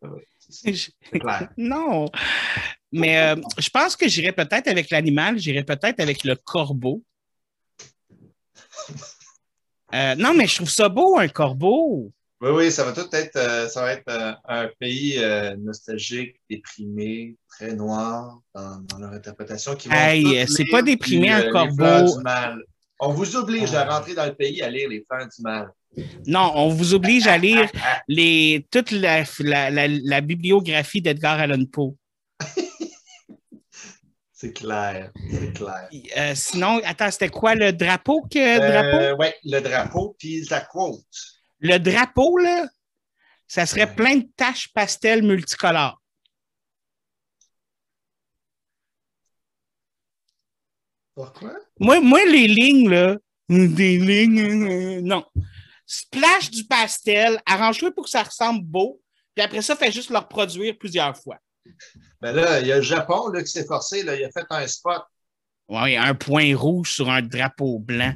C'est 0.51 0.75
c'est 0.75 1.19
clair. 1.21 1.49
non. 1.57 2.07
Mais 2.91 3.19
euh, 3.19 3.37
je 3.59 3.69
pense 3.71 3.95
que 3.97 4.09
j'irais 4.09 4.33
peut-être 4.33 4.67
avec 4.67 4.91
l'animal, 4.91 5.39
j'irais 5.39 5.63
peut-être 5.63 6.01
avec 6.01 6.25
le 6.25 6.35
corbeau. 6.37 7.03
Euh, 9.95 10.15
non, 10.17 10.35
mais 10.35 10.47
je 10.47 10.57
trouve 10.57 10.71
ça 10.71 10.89
beau, 10.89 11.19
un 11.19 11.29
corbeau. 11.29 12.11
Oui, 12.41 12.51
oui, 12.51 12.71
ça 12.71 12.85
va 12.85 12.93
tout 12.93 13.09
être. 13.13 13.37
euh, 13.37 13.69
ça 13.69 13.83
va 13.83 13.93
être 13.95 14.05
euh, 14.09 14.33
un 14.49 14.69
pays 14.79 15.19
nostalgique, 15.59 16.37
déprimé, 16.49 17.35
très 17.49 17.75
noir 17.75 18.39
dans, 18.55 18.79
dans 18.89 18.99
leur 18.99 19.13
interprétation. 19.13 19.75
Qui 19.75 19.89
Hey, 19.91 20.47
c'est 20.47 20.67
pas 20.71 20.83
déprimé, 20.83 21.31
un 21.31 21.51
corbeau. 21.51 21.75
fleurs 21.77 22.17
du 22.17 22.23
mal. 22.23 22.63
On 23.01 23.13
vous 23.13 23.37
oblige 23.37 23.75
à 23.75 23.83
Ah. 23.89 23.97
rentrer 23.99 24.15
dans 24.15 24.27
le 24.27 24.35
pays 24.35 24.61
à 24.63 24.71
lire 24.71 24.89
les 24.89 25.05
fleurs 25.09 25.27
du 25.27 25.43
mal. 25.43 25.69
Non, 26.27 26.53
on 26.55 26.69
vous 26.69 26.95
oblige 26.95 27.27
à 27.27 27.39
lire 27.39 27.69
les, 28.09 28.67
toute 28.71 28.91
la, 28.93 29.25
la, 29.41 29.71
la- 29.71 29.89
la 29.89 30.21
bibliographie 30.21 31.01
d'Edgar 31.01 31.41
Allan 31.41 31.65
Poe. 31.65 31.95
C'est 34.41 34.53
clair, 34.53 35.11
c'est 35.33 35.53
clair. 35.53 35.89
Euh, 36.17 36.33
sinon, 36.37 36.81
attends, 36.85 37.11
c'était 37.11 37.29
quoi 37.29 37.57
le 37.57 37.73
drapeau 37.73 38.23
que 38.23 38.59
drapeau? 38.59 39.03
Euh, 39.03 39.17
ouais, 39.17 39.35
le 39.43 39.59
drapeau, 39.59 40.15
puis 40.17 40.45
la 40.49 40.61
quote. 40.61 41.03
Le 41.59 41.77
drapeau, 41.79 42.39
là, 42.39 42.69
ça 43.49 43.67
serait 43.67 43.93
plein 43.93 44.19
de 44.19 44.29
taches 44.37 44.73
pastel 44.73 45.25
multicolores. 45.25 46.01
Pourquoi? 51.17 51.55
Moi, 51.81 51.99
moi, 51.99 52.25
les 52.25 52.47
lignes, 52.47 52.91
là, 52.91 53.17
des 53.49 53.99
lignes, 53.99 54.39
euh, 54.41 55.01
non. 55.01 55.27
Splash 55.85 56.53
du 56.53 56.65
pastel, 56.65 57.43
arrange-le 57.45 57.93
pour 57.93 58.05
que 58.05 58.11
ça 58.11 58.23
ressemble 58.23 58.63
beau, 58.63 59.03
puis 59.35 59.45
après 59.45 59.63
ça, 59.63 59.75
fais 59.75 59.91
juste 59.91 60.11
le 60.11 60.19
reproduire 60.19 60.79
plusieurs 60.79 61.17
fois. 61.17 61.41
Ben 62.21 62.33
là, 62.33 62.61
il 62.61 62.67
y 62.67 62.73
a 62.73 62.77
le 62.77 62.83
Japon 62.83 63.29
là, 63.29 63.43
qui 63.43 63.51
s'est 63.51 63.65
forcé, 63.67 64.03
là, 64.03 64.15
il 64.17 64.25
a 64.25 64.31
fait 64.31 64.47
un 64.51 64.67
spot 64.67 65.03
Oui, 65.69 65.97
un 65.97 66.15
point 66.15 66.57
rouge 66.57 66.93
sur 66.95 67.09
un 67.11 67.23
drapeau 67.23 67.79
blanc. 67.79 68.15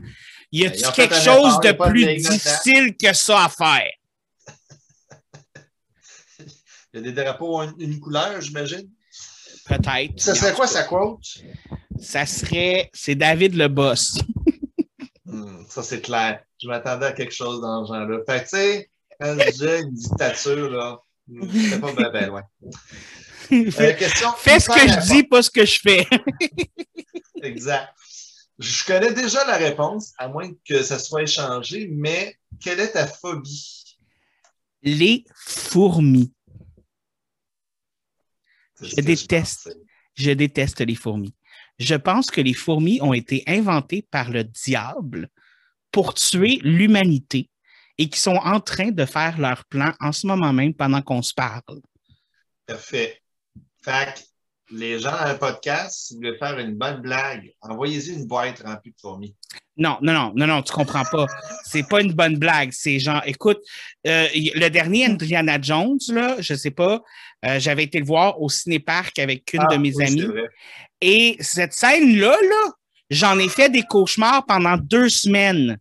Y 0.51 0.63
Ben, 0.65 0.71
a-t-il 0.71 0.87
ont 0.87 0.93
quelque 0.93 1.15
chose 1.15 1.61
de 1.61 1.73
plus 1.73 2.05
là-dedans. 2.05 2.31
difficile 2.31 2.97
que 2.97 3.13
ça 3.13 3.45
à 3.45 3.49
faire? 3.49 3.91
Il 6.95 6.97
y 6.97 6.99
a 6.99 7.01
des 7.03 7.13
drapeaux 7.13 7.57
en 7.59 7.75
une 7.79 7.99
couleur, 8.01 8.41
j'imagine. 8.41 8.89
Peut-être. 9.67 10.21
Ça 10.21 10.33
Mais 10.33 10.39
serait 10.39 10.53
quoi 10.55 10.67
sa 10.67 10.83
quote? 10.85 11.23
Ça 12.01 12.27
serait. 12.27 12.91
C'est 12.93 13.15
David 13.15 13.55
le 13.55 13.69
boss. 13.69 14.19
Hmm, 15.25 15.65
ça, 15.67 15.83
c'est 15.83 16.03
clair. 16.03 16.43
Je 16.61 16.69
m'attendais 16.69 17.07
à 17.07 17.13
quelque 17.13 17.33
chose 17.33 17.63
dans 17.63 17.87
ce 17.87 17.93
genre-là. 17.95 18.19
Fait 18.27 18.41
que, 18.41 18.51
tu 18.51 18.57
sais, 18.57 18.91
quand 19.19 19.35
je 19.39 19.51
disais 19.51 19.81
une 19.81 19.95
dictature, 19.95 20.69
là, 20.69 20.99
hmm, 21.27 21.49
c'était 21.51 21.79
pas 21.81 21.93
bien 21.95 22.11
ben 22.11 22.27
loin. 22.27 22.43
Fais 23.71 24.61
ce 24.61 24.69
que 24.69 24.89
je 24.89 25.13
dis, 25.13 25.23
pas 25.25 25.43
ce 25.43 25.51
que 25.51 25.65
je 25.65 25.79
fais. 25.79 26.07
Exact. 27.43 27.93
Je 28.59 28.85
connais 28.85 29.13
déjà 29.13 29.45
la 29.45 29.57
réponse, 29.57 30.13
à 30.19 30.29
moins 30.29 30.51
que 30.67 30.83
ça 30.83 30.99
soit 30.99 31.23
échangé, 31.23 31.89
mais 31.91 32.37
quelle 32.61 32.81
est 32.81 32.93
ta 32.93 33.07
phobie? 33.07 33.99
Les 34.83 35.25
fourmis. 35.35 36.33
Je 38.81 38.97
déteste. 38.97 39.77
Je 40.15 40.31
déteste 40.31 40.81
les 40.81 40.95
fourmis. 40.95 41.35
Je 41.79 41.95
pense 41.95 42.31
que 42.31 42.41
les 42.41 42.55
fourmis 42.55 43.01
ont 43.03 43.13
été 43.13 43.43
inventées 43.47 44.07
par 44.11 44.31
le 44.31 44.45
diable 44.45 45.29
pour 45.91 46.15
tuer 46.15 46.59
l'humanité 46.63 47.51
et 47.99 48.09
qui 48.09 48.21
sont 48.21 48.37
en 48.37 48.61
train 48.61 48.91
de 48.91 49.05
faire 49.05 49.39
leur 49.39 49.65
plan 49.67 49.93
en 50.01 50.13
ce 50.13 50.27
moment 50.27 50.53
même 50.53 50.75
pendant 50.75 51.03
qu'on 51.03 51.23
se 51.23 51.35
parle. 51.35 51.81
Parfait. 52.67 53.22
Fait 53.85 54.15
que 54.15 54.21
les 54.75 54.99
gens 54.99 55.13
dans 55.13 55.33
le 55.33 55.39
podcast, 55.39 56.07
si 56.07 56.15
vous 56.15 56.21
voulez 56.21 56.39
faire 56.39 56.59
une 56.59 56.75
bonne 56.75 57.01
blague, 57.03 57.53
envoyez-y 57.61 58.13
une 58.15 58.27
boîte 58.27 58.63
remplie 58.65 58.93
de 58.93 58.97
fourmis. 59.01 59.35
Non, 59.77 59.99
non, 60.03 60.13
non, 60.13 60.33
non, 60.37 60.47
non, 60.47 60.63
tu 60.63 60.73
comprends 60.73 61.05
pas. 61.05 61.27
C'est 61.65 61.89
pas 61.89 62.01
une 62.03 62.13
bonne 62.13 62.37
blague. 62.37 62.71
C'est 62.73 62.99
genre, 62.99 63.23
écoute, 63.25 63.59
euh, 64.07 64.29
le 64.35 64.69
dernier 64.69 65.07
Indiana 65.07 65.59
Jones, 65.61 65.99
là, 66.09 66.37
je 66.41 66.55
sais 66.55 66.71
pas, 66.71 67.03
euh, 67.45 67.59
j'avais 67.59 67.85
été 67.85 67.99
le 67.99 68.05
voir 68.05 68.41
au 68.41 68.49
cinéparc 68.49 69.19
avec 69.19 69.53
une 69.53 69.63
Ah, 69.63 69.73
de 69.73 69.77
mes 69.79 69.95
oui, 69.95 70.05
amies. 70.07 70.27
Et 71.01 71.37
cette 71.41 71.73
scène-là, 71.73 72.37
là, 72.41 72.73
j'en 73.11 73.39
ai 73.39 73.49
fait 73.49 73.71
des 73.71 73.83
cauchemars 73.83 74.45
pendant 74.47 74.77
deux 74.77 75.09
semaines. 75.09 75.79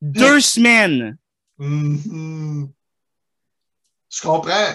Deux 0.00 0.40
semaines. 0.40 1.16
Mhm. 1.58 2.70
Je 4.10 4.20
comprends. 4.20 4.74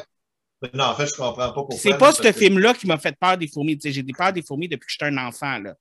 Non, 0.73 0.85
en 0.85 0.95
fait, 0.95 1.07
je 1.07 1.15
comprends 1.15 1.33
pas 1.33 1.53
pourquoi. 1.53 1.77
C'est 1.77 1.97
pas 1.97 2.13
ce 2.13 2.31
film-là 2.31 2.73
qui 2.73 2.87
m'a 2.87 2.97
fait 2.97 3.17
peur 3.19 3.37
des 3.37 3.47
fourmis. 3.47 3.77
J'ai 3.83 4.03
des 4.03 4.13
peurs 4.13 4.33
des 4.33 4.41
fourmis 4.41 4.67
depuis 4.67 4.85
que 4.85 4.91
j'étais 4.91 5.05
un 5.05 5.17
enfant. 5.17 5.59
Là. 5.59 5.75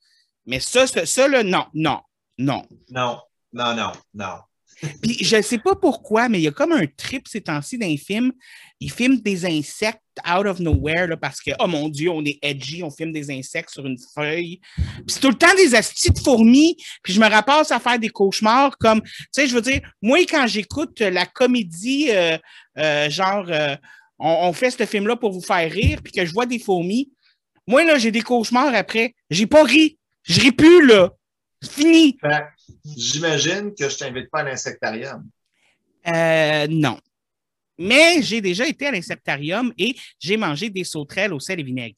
Mais 0.47 0.61
ça, 0.61 0.87
ça, 0.87 1.07
ça, 1.07 1.29
là, 1.29 1.43
non, 1.43 1.67
non, 1.75 2.01
non. 2.39 2.63
Non, 2.91 3.19
non, 3.53 3.75
non, 3.75 3.93
non. 4.15 4.39
Puis 5.03 5.19
je 5.23 5.41
sais 5.41 5.59
pas 5.59 5.77
pourquoi, 5.77 6.29
mais 6.29 6.41
il 6.41 6.43
y 6.43 6.49
a 6.49 6.53
comme 6.53 6.73
un 6.73 6.87
trip 6.87 7.29
ces 7.29 7.41
temps-ci 7.41 7.79
dans 7.79 7.87
les 7.87 7.97
films. 7.97 8.33
Ils 8.81 8.91
filment 8.91 9.21
des 9.21 9.47
insectes 9.47 10.01
out 10.29 10.47
of 10.47 10.59
nowhere 10.59 11.07
là, 11.07 11.17
parce 11.17 11.41
que, 11.41 11.53
oh 11.61 11.69
mon 11.69 11.89
Dieu, 11.89 12.11
on 12.11 12.25
est 12.25 12.39
edgy, 12.43 12.83
on 12.83 12.91
filme 12.91 13.13
des 13.13 13.31
insectes 13.31 13.71
sur 13.71 13.87
une 13.87 13.99
feuille. 14.15 14.61
Puis 14.75 15.05
c'est 15.07 15.21
tout 15.21 15.31
le 15.31 15.39
temps 15.39 15.55
des 15.57 15.75
astis 15.75 16.11
de 16.11 16.19
fourmis. 16.19 16.77
Puis 17.03 17.13
je 17.13 17.21
me 17.21 17.29
rappasse 17.29 17.71
à 17.71 17.79
faire 17.79 17.99
des 17.99 18.09
cauchemars 18.09 18.77
comme, 18.79 19.03
tu 19.03 19.27
sais, 19.31 19.47
je 19.47 19.55
veux 19.55 19.63
dire, 19.63 19.81
moi, 20.01 20.19
quand 20.29 20.47
j'écoute 20.49 21.01
la 21.01 21.27
comédie, 21.27 22.09
euh, 22.11 22.37
euh, 22.79 23.09
genre, 23.09 23.47
euh, 23.49 23.77
on, 24.23 24.49
on 24.49 24.53
fait 24.53 24.71
ce 24.71 24.87
film-là 24.87 25.17
pour 25.17 25.33
vous 25.33 25.41
faire 25.43 25.71
rire, 25.71 26.01
puis 26.03 26.13
que 26.13 26.25
je 26.25 26.33
vois 26.33 26.47
des 26.47 26.59
fourmis, 26.59 27.13
moi, 27.67 27.85
là, 27.85 27.97
j'ai 27.99 28.11
des 28.11 28.23
cauchemars 28.23 28.75
après. 28.75 29.15
J'ai 29.31 29.47
pas 29.47 29.63
ri. 29.63 29.99
Je 30.25 30.41
ris 30.41 30.53
plus, 30.53 30.87
là. 30.87 31.13
C'est 31.61 31.73
fini. 31.73 32.19
J'imagine 32.97 33.73
que 33.79 33.89
je 33.89 33.97
t'invite 33.97 34.31
pas 34.31 34.41
à 34.41 34.43
l'insectarium. 34.45 35.29
Euh, 36.09 36.67
non. 36.69 36.99
Mais 37.79 38.21
j'ai 38.23 38.41
déjà 38.41 38.67
été 38.67 38.87
à 38.87 38.91
l'insectarium 38.91 39.73
et 39.79 39.95
j'ai 40.19 40.37
mangé 40.37 40.71
des 40.71 40.83
sauterelles 40.85 41.33
au 41.33 41.39
sel 41.41 41.61
et 41.61 41.63
vinaigre. 41.63 41.97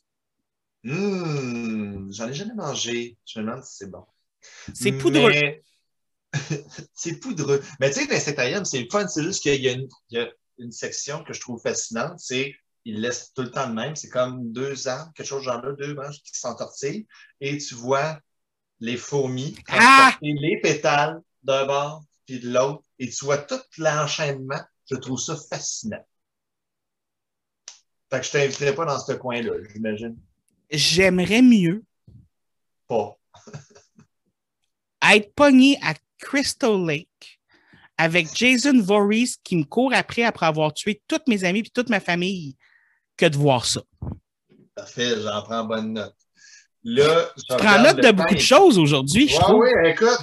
Hum, 0.86 2.10
j'en 2.12 2.28
ai 2.28 2.34
jamais 2.34 2.54
mangé. 2.54 3.16
Je 3.26 3.38
me 3.40 3.44
demande 3.46 3.64
si 3.64 3.76
c'est 3.78 3.90
bon. 3.90 4.04
C'est 4.74 4.92
poudreux. 4.92 5.30
Mais- 5.30 5.62
c'est 6.94 7.18
poudreux. 7.20 7.62
Mais 7.80 7.90
tu 7.90 8.00
sais, 8.00 8.06
l'insectarium, 8.06 8.64
c'est 8.66 8.86
fun. 8.90 9.08
C'est 9.08 9.22
juste 9.22 9.42
qu'il 9.42 9.62
y, 9.62 9.68
a 9.68 9.72
une- 9.72 9.88
il 10.10 10.18
y 10.18 10.20
a 10.20 10.28
une 10.58 10.72
section 10.72 11.22
que 11.24 11.32
je 11.32 11.40
trouve 11.40 11.60
fascinante. 11.60 12.18
C'est 12.18 12.54
ils 12.84 13.00
laissent 13.00 13.32
tout 13.34 13.42
le 13.42 13.50
temps 13.50 13.68
le 13.68 13.74
même. 13.74 13.96
C'est 13.96 14.10
comme 14.10 14.52
deux 14.52 14.88
arbres, 14.88 15.12
quelque 15.14 15.26
chose 15.26 15.42
genre 15.42 15.62
là, 15.62 15.72
deux 15.72 15.94
branches 15.94 16.22
qui 16.22 16.38
s'entortillent. 16.38 17.06
Et 17.40 17.56
tu 17.58 17.74
vois 17.74 18.20
les 18.80 18.96
fourmis 18.96 19.56
Ah! 19.68 20.16
les 20.20 20.60
pétales 20.60 21.20
d'un 21.42 21.66
bord 21.66 22.04
puis 22.26 22.40
de 22.40 22.50
l'autre. 22.50 22.84
Et 22.98 23.08
tu 23.08 23.24
vois 23.24 23.38
tout 23.38 23.60
l'enchaînement. 23.78 24.60
Je 24.90 24.96
trouve 24.96 25.18
ça 25.18 25.36
fascinant. 25.36 26.04
Fait 28.10 28.20
que 28.20 28.26
je 28.26 28.32
t'inviterai 28.32 28.74
pas 28.74 28.84
dans 28.84 29.00
ce 29.00 29.12
coin-là, 29.12 29.52
j'imagine. 29.72 30.16
J'aimerais 30.70 31.42
mieux 31.42 31.82
Pas. 32.86 33.18
être 35.14 35.34
pogné 35.34 35.78
à 35.82 35.94
Crystal 36.18 36.86
Lake 36.86 37.33
avec 37.98 38.34
Jason 38.34 38.80
Voorhees 38.80 39.36
qui 39.44 39.56
me 39.56 39.64
court 39.64 39.92
après 39.94 40.22
après 40.24 40.46
avoir 40.46 40.72
tué 40.74 41.00
toutes 41.08 41.26
mes 41.28 41.44
amis 41.44 41.60
et 41.60 41.70
toute 41.72 41.88
ma 41.90 42.00
famille 42.00 42.56
que 43.16 43.26
de 43.26 43.36
voir 43.36 43.64
ça. 43.64 43.82
Parfait, 44.74 45.20
j'en 45.22 45.42
prends 45.42 45.64
bonne 45.64 45.92
note. 45.92 46.14
Là, 46.86 47.30
je 47.36 47.42
Tu 47.54 47.56
prends 47.56 47.82
note 47.82 47.96
de 48.02 48.10
beaucoup 48.10 48.34
de 48.34 48.40
choses 48.40 48.78
aujourd'hui, 48.78 49.26
je 49.28 49.36
Ouais, 49.36 49.40
trouve. 49.40 49.60
oui, 49.60 49.70
écoute, 49.88 50.18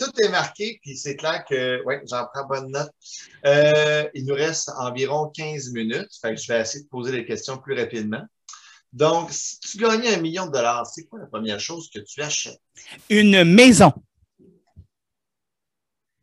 tout 0.00 0.10
est 0.24 0.28
marqué, 0.30 0.80
puis 0.82 0.96
c'est 0.96 1.14
clair 1.14 1.44
que 1.48 1.84
ouais, 1.84 2.02
j'en 2.10 2.26
prends 2.34 2.46
bonne 2.48 2.72
note. 2.72 2.90
Euh, 3.46 4.08
il 4.14 4.26
nous 4.26 4.34
reste 4.34 4.70
environ 4.76 5.28
15 5.28 5.70
minutes, 5.72 6.08
fait 6.20 6.34
que 6.34 6.40
je 6.40 6.52
vais 6.52 6.60
essayer 6.62 6.82
de 6.82 6.88
poser 6.88 7.12
les 7.12 7.24
questions 7.24 7.58
plus 7.58 7.78
rapidement. 7.78 8.24
Donc, 8.92 9.30
si 9.30 9.60
tu 9.60 9.78
gagnais 9.78 10.14
un 10.14 10.20
million 10.20 10.46
de 10.46 10.50
dollars, 10.52 10.84
c'est 10.84 11.04
quoi 11.04 11.20
la 11.20 11.26
première 11.26 11.60
chose 11.60 11.88
que 11.94 12.00
tu 12.00 12.20
achètes? 12.22 12.58
Une 13.08 13.44
maison. 13.44 13.92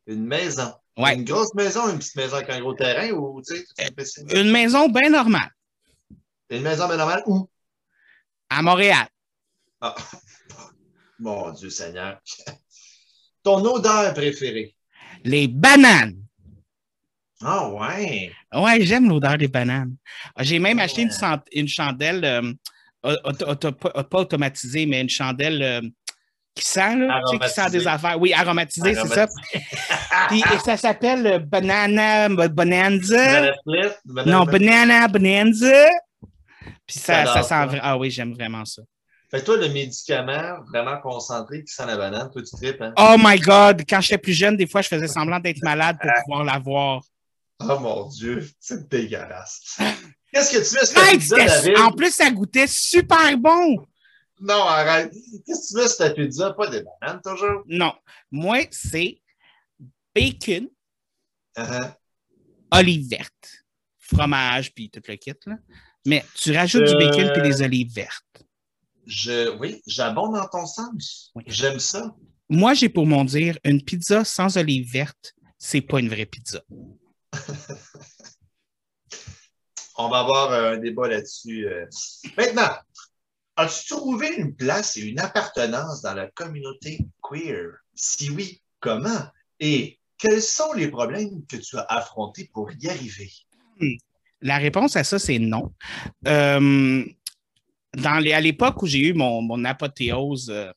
Une 0.06 0.26
maison. 0.26 0.74
Ouais. 0.98 1.14
Une 1.16 1.24
grosse 1.26 1.54
maison, 1.54 1.90
une 1.90 2.00
petite 2.00 2.16
maison 2.16 2.38
avec 2.38 2.50
un 2.50 2.60
gros 2.60 2.74
terrain 2.74 3.10
ou, 3.12 3.42
tu 3.48 3.56
sais, 3.56 3.66
fais 3.96 4.06
ça? 4.06 4.22
Une 4.34 4.52
maison 4.52 4.90
bien 4.90 5.10
normale 5.10 5.50
une 6.50 6.62
maison 6.64 6.88
bien 6.88 6.98
normale 6.98 7.24
où? 7.28 7.48
à 8.50 8.62
Montréal. 8.62 9.06
Ah. 9.82 9.94
Mon 11.20 11.52
Dieu 11.52 11.70
Seigneur. 11.70 12.20
Ton 13.44 13.64
odeur 13.66 14.14
préférée? 14.14 14.74
Les 15.24 15.48
bananes. 15.48 16.16
Ah 17.42 17.70
ouais. 17.70 18.32
Ouais, 18.54 18.84
j'aime 18.86 19.10
l'odeur 19.10 19.38
des 19.38 19.48
bananes. 19.48 19.96
Ah, 20.36 20.44
J'ai 20.44 20.58
même 20.60 20.80
Ah 20.80 20.84
acheté 20.84 21.02
une, 21.04 21.10
ouais. 21.10 21.38
une 21.52 21.68
chandelle, 21.68 22.24
euh, 22.26 23.16
auto- 23.26 23.72
pas 23.74 24.20
automatisée, 24.20 24.86
mais 24.86 25.02
une 25.02 25.10
chandelle 25.10 25.62
euh, 25.62 25.82
qui 26.58 26.68
sent, 26.68 26.96
là, 26.98 27.22
tu 27.30 27.38
sais, 27.38 27.44
qui 27.46 27.50
sent 27.50 27.70
des 27.70 27.88
affaires. 27.88 28.20
Oui, 28.20 28.34
aromatisée, 28.34 28.96
c'est 28.96 29.08
ça. 29.08 29.28
Puis, 30.30 30.40
et 30.40 30.60
ça 30.64 30.78
s'appelle 30.78 31.28
euh, 31.28 31.40
Banana 31.40 32.30
Bonanza. 32.30 33.52
Banana 33.66 33.96
Non. 34.26 34.44
Banana 34.44 35.08
Bonanza. 35.08 35.88
Puis 36.86 37.00
ça, 37.00 37.26
ça 37.26 37.44
sent. 37.44 37.48
ça. 37.50 37.70
Ah 37.82 37.98
oui, 37.98 38.10
j'aime 38.10 38.34
vraiment 38.34 38.66
ça. 38.66 38.82
Fait 39.30 39.42
que 39.42 39.46
toi, 39.46 39.58
le 39.58 39.68
médicament 39.70 40.60
vraiment 40.72 40.98
concentré 41.02 41.64
qui 41.64 41.74
sent 41.74 41.86
la 41.86 41.98
banane, 41.98 42.30
toi, 42.32 42.42
tu 42.42 42.56
tripes, 42.56 42.82
hein? 42.82 42.94
Oh 42.98 43.16
my 43.20 43.38
God! 43.38 43.84
Quand 43.88 44.00
j'étais 44.00 44.18
plus 44.18 44.34
jeune, 44.34 44.56
des 44.56 44.68
fois, 44.68 44.82
je 44.82 44.88
faisais 44.88 45.08
semblant 45.08 45.40
d'être 45.40 45.62
malade 45.64 45.98
pour 46.02 46.12
pouvoir 46.24 46.46
l'avoir. 46.46 47.02
Oh 47.60 47.80
mon 47.80 48.08
Dieu, 48.08 48.48
c'est 48.60 48.88
dégueulasse. 48.88 49.78
Qu'est-ce 50.32 50.52
que 50.52 50.88
tu 50.88 50.94
ta 50.94 51.12
Hey, 51.12 51.78
en 51.78 51.92
plus, 51.92 52.14
ça 52.14 52.30
goûtait 52.30 52.68
super 52.68 53.38
bon. 53.38 53.86
Non, 54.40 54.64
arrête. 54.64 55.12
Qu'est-ce 55.46 55.74
que 55.74 55.82
tu 55.84 55.88
sur 55.88 55.98
ta 55.98 56.10
pizza? 56.12 56.54
Pas 56.54 56.68
des 56.70 56.84
bananes, 56.84 57.22
toujours? 57.24 57.64
Non. 57.68 57.94
Moi, 58.32 58.66
c'est 58.72 59.22
bacon, 60.16 60.68
Uh-huh. 61.58 61.92
olive 62.72 63.10
verte, 63.10 63.66
fromage, 63.98 64.72
puis 64.76 64.92
tout 64.92 65.02
le 65.08 65.16
kit. 65.16 65.34
Là. 65.48 65.56
Mais 66.06 66.24
tu 66.36 66.52
rajoutes 66.56 66.84
du 66.84 66.94
bacon 66.94 67.26
Euh, 67.30 67.34
puis 67.34 67.42
des 67.42 67.62
olives 67.64 67.92
vertes. 67.92 68.44
Je, 69.08 69.58
oui, 69.58 69.82
j'abonde 69.88 70.36
dans 70.36 70.48
ton 70.48 70.68
sens. 70.68 71.32
Oui. 71.34 71.44
J'aime 71.48 71.80
ça. 71.80 72.14
Moi, 72.50 72.76
j'ai 72.76 72.90
pour 72.90 73.08
mon 73.08 73.24
dire, 73.26 73.58
une 73.64 73.82
pizza 73.84 74.24
sans 74.24 74.56
olive 74.58 74.88
verte, 74.92 75.34
c'est 75.58 75.82
pas 75.82 76.00
une 76.00 76.10
vraie 76.10 76.28
pizza. 76.28 76.62
On 79.98 80.10
va 80.10 80.20
avoir 80.20 80.52
euh, 80.52 80.74
un 80.74 80.78
débat 80.78 81.08
là-dessus. 81.08 81.68
euh. 81.68 81.86
Maintenant, 82.38 82.70
as-tu 83.58 83.88
trouvé 83.88 84.36
une 84.38 84.56
place 84.56 84.98
et 84.98 85.02
une 85.02 85.20
appartenance 85.20 86.02
dans 86.02 86.14
la 86.14 86.28
communauté 86.28 87.00
queer? 87.22 87.72
Si 87.94 88.30
oui, 88.30 88.62
comment? 88.80 89.26
Et 89.60 90.00
quels 90.18 90.42
sont 90.42 90.74
les 90.74 90.88
problèmes 90.88 91.46
que 91.48 91.58
tu 91.58 91.78
as 91.78 91.86
affrontés 91.90 92.50
pour 92.54 92.72
y 92.72 92.88
arriver? 92.88 93.32
La 94.42 94.58
réponse 94.58 94.96
à 94.96 95.04
ça, 95.04 95.18
c'est 95.20 95.40
non. 95.40 95.74
Euh, 96.28 97.04
dans 97.96 98.20
les, 98.20 98.34
à 98.34 98.42
l'époque 98.42 98.82
où 98.84 98.88
j'ai 98.88 99.00
eu 99.00 99.14
mon, 99.14 99.42
mon 99.42 99.66
apothéose 99.66 100.50
euh, 100.52 100.72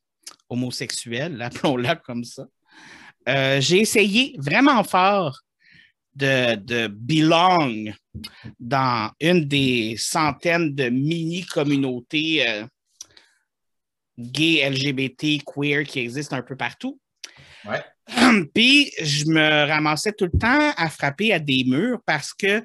homosexuelle, 0.49 1.41
appelons-la 1.43 1.97
comme 1.97 2.25
ça, 2.25 2.47
euh, 3.29 3.61
j'ai 3.61 3.81
essayé 3.81 4.35
vraiment 4.39 4.83
fort 4.83 5.43
de, 6.15 6.57
de 6.57 6.87
belong 6.89 7.93
dans 8.59 9.11
une 9.21 9.45
des 9.47 9.97
centaines 9.97 10.75
de 10.75 10.89
mini-communautés 10.89 12.49
euh, 12.49 12.67
gays, 14.19 14.69
LGBT, 14.69 15.43
queer 15.45 15.85
qui 15.85 16.01
existent 16.01 16.37
un 16.37 16.43
peu 16.43 16.57
partout. 16.57 17.01
Ouais. 17.65 17.83
Puis 18.55 18.93
je 19.01 19.27
me 19.27 19.67
ramassais 19.67 20.13
tout 20.13 20.29
le 20.33 20.39
temps 20.39 20.73
à 20.77 20.89
frapper 20.91 21.33
à 21.33 21.39
des 21.39 21.65
murs 21.65 22.01
parce 22.05 22.35
que 22.35 22.65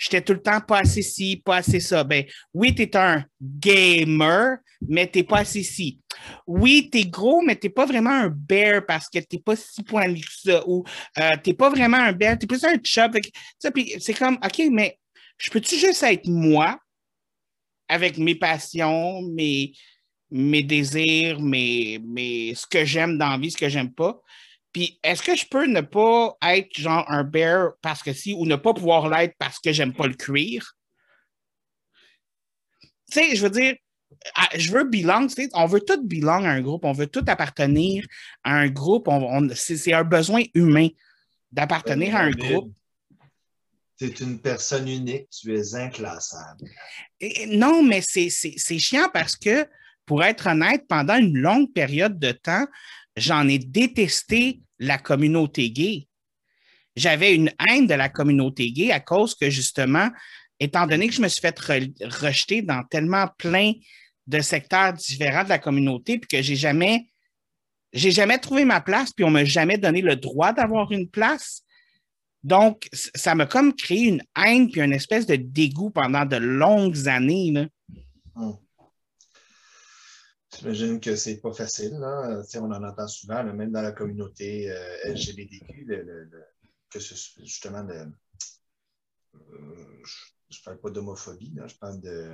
j'étais 0.00 0.22
tout 0.22 0.32
le 0.32 0.42
temps 0.42 0.60
pas 0.60 0.78
assez 0.78 1.02
ci, 1.02 1.36
pas 1.44 1.56
assez 1.56 1.78
ça. 1.78 2.02
Ben 2.02 2.24
oui, 2.54 2.74
tu 2.74 2.82
es 2.82 2.96
un 2.96 3.22
gamer, 3.40 4.56
mais 4.80 5.06
t'es 5.06 5.22
pas 5.22 5.40
assez 5.40 5.62
ci. 5.62 6.00
Oui, 6.46 6.88
tu 6.90 6.98
es 6.98 7.04
gros, 7.04 7.42
mais 7.42 7.54
t'es 7.54 7.68
pas 7.68 7.84
vraiment 7.84 8.10
un 8.10 8.28
bear 8.28 8.84
parce 8.86 9.08
que 9.08 9.18
t'es 9.18 9.38
pas 9.38 9.54
si 9.56 9.82
poilu 9.82 10.20
que 10.20 10.50
ça. 10.50 10.62
Ou 10.66 10.84
euh, 11.18 11.30
t'es 11.44 11.52
pas 11.52 11.68
vraiment 11.68 11.98
un 11.98 12.12
bear, 12.12 12.38
t'es 12.38 12.46
plus 12.46 12.64
un 12.64 12.76
chub. 12.82 13.14
C'est 13.98 14.14
comme, 14.14 14.38
OK, 14.42 14.62
mais 14.70 14.98
je 15.36 15.50
peux-tu 15.50 15.76
juste 15.76 16.02
être 16.02 16.26
moi 16.26 16.78
avec 17.86 18.16
mes 18.16 18.34
passions, 18.34 19.20
mes, 19.22 19.72
mes 20.30 20.62
désirs, 20.62 21.40
mes, 21.40 21.98
mes, 21.98 22.54
ce 22.54 22.66
que 22.66 22.86
j'aime 22.86 23.18
dans 23.18 23.28
la 23.28 23.38
vie, 23.38 23.50
ce 23.50 23.58
que 23.58 23.68
j'aime 23.68 23.92
pas? 23.92 24.18
Puis 24.72 25.00
est-ce 25.02 25.22
que 25.22 25.34
je 25.34 25.46
peux 25.50 25.66
ne 25.66 25.80
pas 25.80 26.36
être 26.42 26.72
genre 26.78 27.04
un 27.10 27.24
bear 27.24 27.72
parce 27.82 28.02
que 28.02 28.12
si, 28.12 28.32
ou 28.34 28.46
ne 28.46 28.56
pas 28.56 28.72
pouvoir 28.72 29.08
l'être 29.08 29.34
parce 29.38 29.58
que 29.58 29.72
j'aime 29.72 29.92
pas 29.92 30.06
le 30.06 30.14
cuir? 30.14 30.74
Tu 33.10 33.18
sais, 33.20 33.34
je 33.34 33.42
veux 33.42 33.50
dire, 33.50 33.74
ah, 34.36 34.48
je 34.56 34.70
veux 34.70 34.84
belong, 34.84 35.26
tu 35.26 35.34
sais, 35.34 35.48
on 35.54 35.66
veut 35.66 35.80
tout 35.80 36.00
belong 36.06 36.44
à 36.44 36.50
un 36.50 36.60
groupe, 36.60 36.84
on 36.84 36.92
veut 36.92 37.08
tout 37.08 37.24
appartenir 37.26 38.04
à 38.44 38.54
un 38.54 38.68
groupe, 38.68 39.08
on, 39.08 39.22
on- 39.22 39.48
c'est 39.54 39.92
un 39.92 40.04
besoin 40.04 40.42
humain 40.54 40.88
d'appartenir 41.50 42.14
à 42.14 42.20
un 42.20 42.30
groupe. 42.30 42.72
Tu 43.98 44.06
es 44.06 44.08
une 44.20 44.40
personne 44.40 44.88
unique, 44.88 45.28
tu 45.30 45.52
es 45.56 45.74
inclassable. 45.74 46.64
Et- 47.18 47.46
non, 47.56 47.82
mais 47.82 48.00
c'est 48.02 48.30
chiant 48.78 49.08
parce 49.12 49.34
que, 49.36 49.66
pour 50.06 50.22
être 50.24 50.46
honnête, 50.46 50.86
pendant 50.88 51.16
une 51.18 51.36
longue 51.36 51.72
période 51.72 52.18
de 52.18 52.32
temps, 52.32 52.66
j'en 53.16 53.48
ai 53.48 53.58
détesté 53.58 54.60
la 54.78 54.98
communauté 54.98 55.70
gay. 55.70 56.08
J'avais 56.96 57.34
une 57.34 57.52
haine 57.68 57.86
de 57.86 57.94
la 57.94 58.08
communauté 58.08 58.72
gay 58.72 58.90
à 58.90 59.00
cause 59.00 59.34
que, 59.34 59.50
justement, 59.50 60.10
étant 60.58 60.86
donné 60.86 61.08
que 61.08 61.14
je 61.14 61.22
me 61.22 61.28
suis 61.28 61.40
fait 61.40 61.58
re- 61.60 61.92
rejeter 62.22 62.62
dans 62.62 62.82
tellement 62.84 63.28
plein 63.38 63.72
de 64.26 64.40
secteurs 64.40 64.92
différents 64.92 65.44
de 65.44 65.48
la 65.48 65.58
communauté, 65.58 66.18
puis 66.18 66.28
que 66.28 66.42
j'ai 66.42 66.56
jamais, 66.56 67.06
jamais 67.92 68.38
trouvé 68.38 68.64
ma 68.64 68.80
place, 68.80 69.12
puis 69.12 69.24
on 69.24 69.30
m'a 69.30 69.44
jamais 69.44 69.78
donné 69.78 70.02
le 70.02 70.16
droit 70.16 70.52
d'avoir 70.52 70.92
une 70.92 71.08
place. 71.08 71.62
Donc, 72.42 72.88
ça 72.92 73.34
m'a 73.34 73.46
comme 73.46 73.74
créé 73.74 74.08
une 74.08 74.22
haine 74.36 74.70
puis 74.70 74.80
une 74.80 74.92
espèce 74.92 75.26
de 75.26 75.36
dégoût 75.36 75.90
pendant 75.90 76.24
de 76.24 76.36
longues 76.36 77.08
années. 77.08 77.52
J'imagine 80.60 81.00
que 81.00 81.16
c'est 81.16 81.40
pas 81.40 81.52
facile. 81.52 81.92
On 81.94 82.70
en 82.72 82.84
entend 82.84 83.08
souvent, 83.08 83.42
là, 83.42 83.52
même 83.52 83.72
dans 83.72 83.82
la 83.82 83.92
communauté 83.92 84.70
euh, 84.70 84.96
LGBTQ, 85.12 85.84
le- 85.86 86.02
le- 86.02 86.24
le- 86.24 86.44
que 86.90 87.00
ce 87.00 87.14
soit 87.16 87.44
justement 87.44 87.84
de. 87.84 87.92
euh, 87.94 88.06
je 90.50 90.58
ne 90.58 90.64
parle 90.64 90.80
pas 90.80 90.90
d'homophobie, 90.90 91.54
je 91.66 91.74
parle 91.76 92.00
de, 92.00 92.32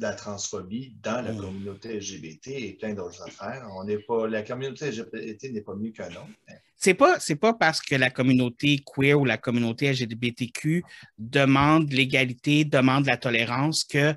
la 0.00 0.14
transphobie 0.14 0.96
dans 1.02 1.22
la 1.24 1.32
Mm. 1.32 1.38
communauté 1.40 2.00
LGBT 2.00 2.46
et 2.48 2.72
plein 2.80 2.94
d'autres 2.94 3.22
affaires. 3.22 3.68
On 3.76 3.84
n'est 3.84 3.98
pas, 3.98 4.26
la 4.26 4.42
communauté 4.42 4.90
LGBT 4.90 5.52
n'est 5.52 5.60
pas 5.62 5.76
mieux 5.76 5.92
qu'un 5.92 6.08
autre. 6.10 6.26
mais 6.48 6.54
C'est 6.76 6.94
pas, 6.94 7.20
c'est 7.20 7.36
pas 7.36 7.54
parce 7.54 7.80
que 7.80 7.94
la 7.94 8.10
communauté 8.10 8.80
queer 8.84 9.18
ou 9.20 9.24
la 9.24 9.38
communauté 9.38 9.86
LGBTQ 9.92 10.82
demande 11.18 11.92
l'égalité, 11.92 12.64
demande 12.64 13.06
la 13.06 13.16
tolérance 13.16 13.84
que 13.84 14.14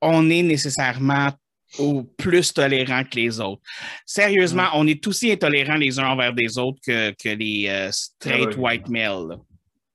on 0.00 0.30
est 0.30 0.42
nécessairement 0.42 1.32
au 1.78 2.02
plus 2.02 2.52
tolérant 2.52 3.04
que 3.04 3.16
les 3.16 3.40
autres. 3.40 3.62
Sérieusement, 4.06 4.68
on 4.74 4.86
est 4.86 5.06
aussi 5.06 5.32
intolérants 5.32 5.76
les 5.76 5.98
uns 5.98 6.08
envers 6.08 6.32
des 6.32 6.58
autres 6.58 6.78
que, 6.84 7.10
que 7.12 7.28
les 7.28 7.66
euh, 7.68 7.90
straight 7.90 8.56
white 8.56 8.88
males. 8.88 9.38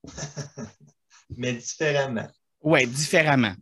Mais 1.38 1.54
différemment. 1.54 2.28
Ouais, 2.62 2.86
différemment. 2.86 3.54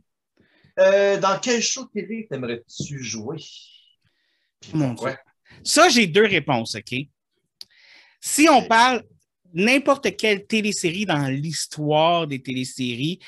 Euh, 0.80 1.20
dans 1.20 1.39
quel 1.39 1.61
show 1.61 1.86
télé 1.86 2.28
t'aimerais-tu 2.30 3.03
jouer? 3.03 3.38
Mon? 4.74 4.93
Dieu. 4.93 5.15
Ça, 5.63 5.89
j'ai 5.89 6.07
deux 6.07 6.26
réponses, 6.26 6.76
OK? 6.76 6.95
Si 8.22 8.47
on 8.49 8.63
parle 8.63 9.03
n'importe 9.53 10.15
quelle 10.18 10.45
télésérie 10.45 11.05
dans 11.05 11.28
l'histoire 11.28 12.28
des 12.28 12.41
téléséries, 12.41 13.20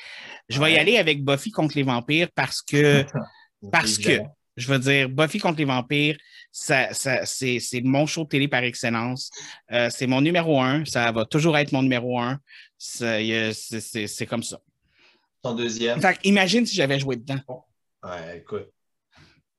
je 0.48 0.60
vais 0.60 0.74
y 0.74 0.78
aller 0.78 0.96
avec 0.96 1.24
Buffy 1.24 1.50
contre 1.50 1.76
les 1.76 1.82
vampires 1.82 2.28
parce 2.34 2.62
que, 2.62 3.04
parce 3.72 3.98
que. 3.98 4.20
Je 4.56 4.66
veux 4.68 4.78
dire, 4.78 5.08
Buffy 5.08 5.38
contre 5.38 5.58
les 5.58 5.64
vampires, 5.64 6.16
ça, 6.52 6.92
ça, 6.92 7.24
c'est, 7.26 7.60
c'est 7.60 7.80
mon 7.80 8.06
show 8.06 8.24
de 8.24 8.28
télé 8.28 8.48
par 8.48 8.62
excellence. 8.64 9.30
Euh, 9.72 9.88
c'est 9.90 10.06
mon 10.06 10.20
numéro 10.20 10.60
un. 10.60 10.84
Ça 10.84 11.10
va 11.12 11.24
toujours 11.24 11.56
être 11.56 11.72
mon 11.72 11.82
numéro 11.82 12.18
un. 12.20 12.38
C'est, 12.78 13.52
c'est, 13.54 13.80
c'est- 13.80 14.06
c'est 14.06 14.26
comme 14.26 14.42
ça. 14.42 14.58
Ton 15.42 15.54
deuxième? 15.54 16.00
Fait 16.00 16.18
imagine 16.24 16.66
si 16.66 16.74
j'avais 16.76 16.98
joué 16.98 17.16
dedans. 17.16 17.40
Ouais, 18.02 18.38
écoute. 18.38 18.68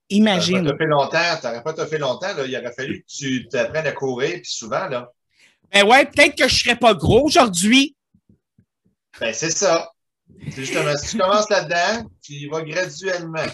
Imagine. 0.10 0.64
T'aurais 0.64 0.78
pas 0.78 0.86
longtemps, 0.86 1.38
t'aurais 1.42 1.64
pas 1.64 1.86
fait 1.88 1.98
longtemps, 1.98 2.36
là. 2.36 2.46
Il 2.46 2.56
aurait 2.58 2.74
fallu 2.74 3.02
que 3.02 3.06
tu 3.08 3.48
t'apprennes 3.48 3.88
à 3.88 3.94
courir, 3.94 4.34
puis 4.42 4.52
souvent, 4.52 4.88
là, 4.88 5.10
Ben 5.72 5.88
ouais, 5.88 6.06
peut-être 6.06 6.36
que 6.38 6.48
je 6.50 6.56
serais 6.56 6.76
pas 6.76 6.94
gros 6.94 7.24
aujourd'hui. 7.26 7.96
ben 9.20 9.34
c'est 9.34 9.52
ça. 9.52 9.90
C'est 10.50 10.66
justement, 10.66 10.96
si 10.98 11.12
tu 11.12 11.18
commences 11.18 11.50
là-dedans, 11.50 12.10
tu 12.22 12.34
y 12.34 12.48
vas 12.48 12.62
graduellement. 12.62 13.46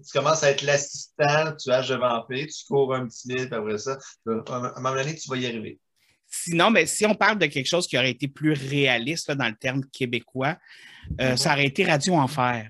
Tu 0.00 0.12
commences 0.12 0.42
à 0.42 0.50
être 0.50 0.62
l'assistant, 0.62 1.54
tu 1.56 1.70
âges 1.70 1.88
de 1.88 1.96
vampire, 1.96 2.46
tu 2.46 2.64
cours 2.66 2.94
un 2.94 3.06
petit 3.06 3.34
puis 3.34 3.48
après 3.54 3.78
ça, 3.78 3.98
à 4.26 4.30
un 4.30 4.72
moment 4.80 4.94
donné, 4.94 5.14
tu 5.14 5.28
vas 5.28 5.36
y 5.36 5.46
arriver. 5.46 5.78
Sinon, 6.26 6.70
mais 6.70 6.86
si 6.86 7.04
on 7.04 7.14
parle 7.14 7.38
de 7.38 7.46
quelque 7.46 7.66
chose 7.68 7.86
qui 7.86 7.98
aurait 7.98 8.10
été 8.12 8.26
plus 8.26 8.52
réaliste 8.54 9.28
là, 9.28 9.34
dans 9.34 9.48
le 9.48 9.54
terme 9.56 9.84
québécois, 9.92 10.56
euh, 11.20 11.30
Mhm. 11.32 11.36
ça 11.36 11.52
aurait 11.52 11.66
été 11.66 11.84
Radio 11.84 12.14
Enfer. 12.14 12.68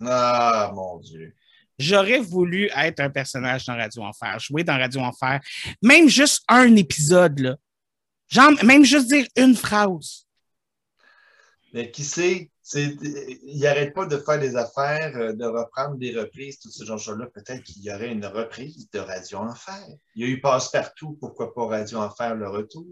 Ah, 0.00 0.72
mon 0.74 0.98
Dieu. 1.00 1.34
J'aurais 1.78 2.20
voulu 2.20 2.70
être 2.76 3.00
un 3.00 3.10
personnage 3.10 3.66
dans 3.66 3.76
Radio 3.76 4.02
Enfer, 4.04 4.38
jouer 4.38 4.64
dans 4.64 4.78
Radio 4.78 5.00
Enfer, 5.02 5.40
même 5.82 6.08
juste 6.08 6.42
un 6.48 6.74
épisode, 6.76 7.38
là. 7.40 7.56
Genre, 8.28 8.52
même 8.64 8.84
juste 8.84 9.08
dire 9.08 9.26
une 9.36 9.54
phrase. 9.54 10.24
Mais 11.72 11.90
qui 11.90 12.04
sait, 12.04 12.20
c'est- 12.22 12.50
il 12.72 13.60
n'arrête 13.60 13.94
pas 13.94 14.06
de 14.06 14.16
faire 14.16 14.38
des 14.38 14.56
affaires, 14.56 15.12
euh, 15.16 15.32
de 15.32 15.44
reprendre 15.44 15.96
des 15.96 16.18
reprises, 16.18 16.58
tout 16.58 16.70
ce 16.70 16.84
genre 16.84 16.96
de 16.96 17.02
choses-là. 17.02 17.26
Peut-être 17.26 17.62
qu'il 17.62 17.82
y 17.82 17.92
aurait 17.92 18.12
une 18.12 18.24
reprise 18.24 18.88
de 18.90 18.98
Radio 18.98 19.38
Enfer. 19.38 19.86
Il 20.14 20.22
y 20.22 20.24
a 20.24 20.28
eu 20.28 20.40
Passe-Partout, 20.40 21.18
pourquoi 21.20 21.54
pas 21.54 21.66
Radio 21.66 21.98
Enfer 21.98 22.34
le 22.34 22.48
retour? 22.48 22.86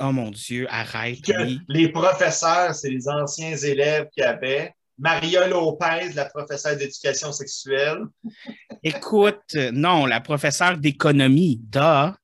Oh 0.00 0.12
mon 0.12 0.30
Dieu, 0.30 0.66
arrête. 0.68 1.22
Que 1.22 1.44
oui. 1.44 1.60
les 1.68 1.90
professeurs, 1.90 2.74
c'est 2.74 2.90
les 2.90 3.08
anciens 3.08 3.56
élèves 3.56 4.08
qui 4.12 4.22
avaient. 4.22 4.72
Maria 4.98 5.46
Lopez, 5.46 6.12
la 6.14 6.24
professeure 6.24 6.76
d'éducation 6.76 7.30
sexuelle. 7.30 8.00
Écoute, 8.82 9.54
non, 9.72 10.06
la 10.06 10.20
professeure 10.20 10.76
d'économie, 10.76 11.60
da. 11.62 12.16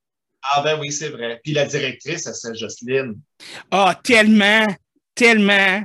Ah 0.42 0.62
ben 0.62 0.78
oui, 0.80 0.92
c'est 0.92 1.08
vrai. 1.08 1.40
Puis 1.42 1.52
la 1.52 1.64
directrice, 1.64 2.30
c'est 2.32 2.54
Jocelyne. 2.54 3.18
Ah, 3.70 3.98
tellement, 4.02 4.66
tellement. 5.14 5.84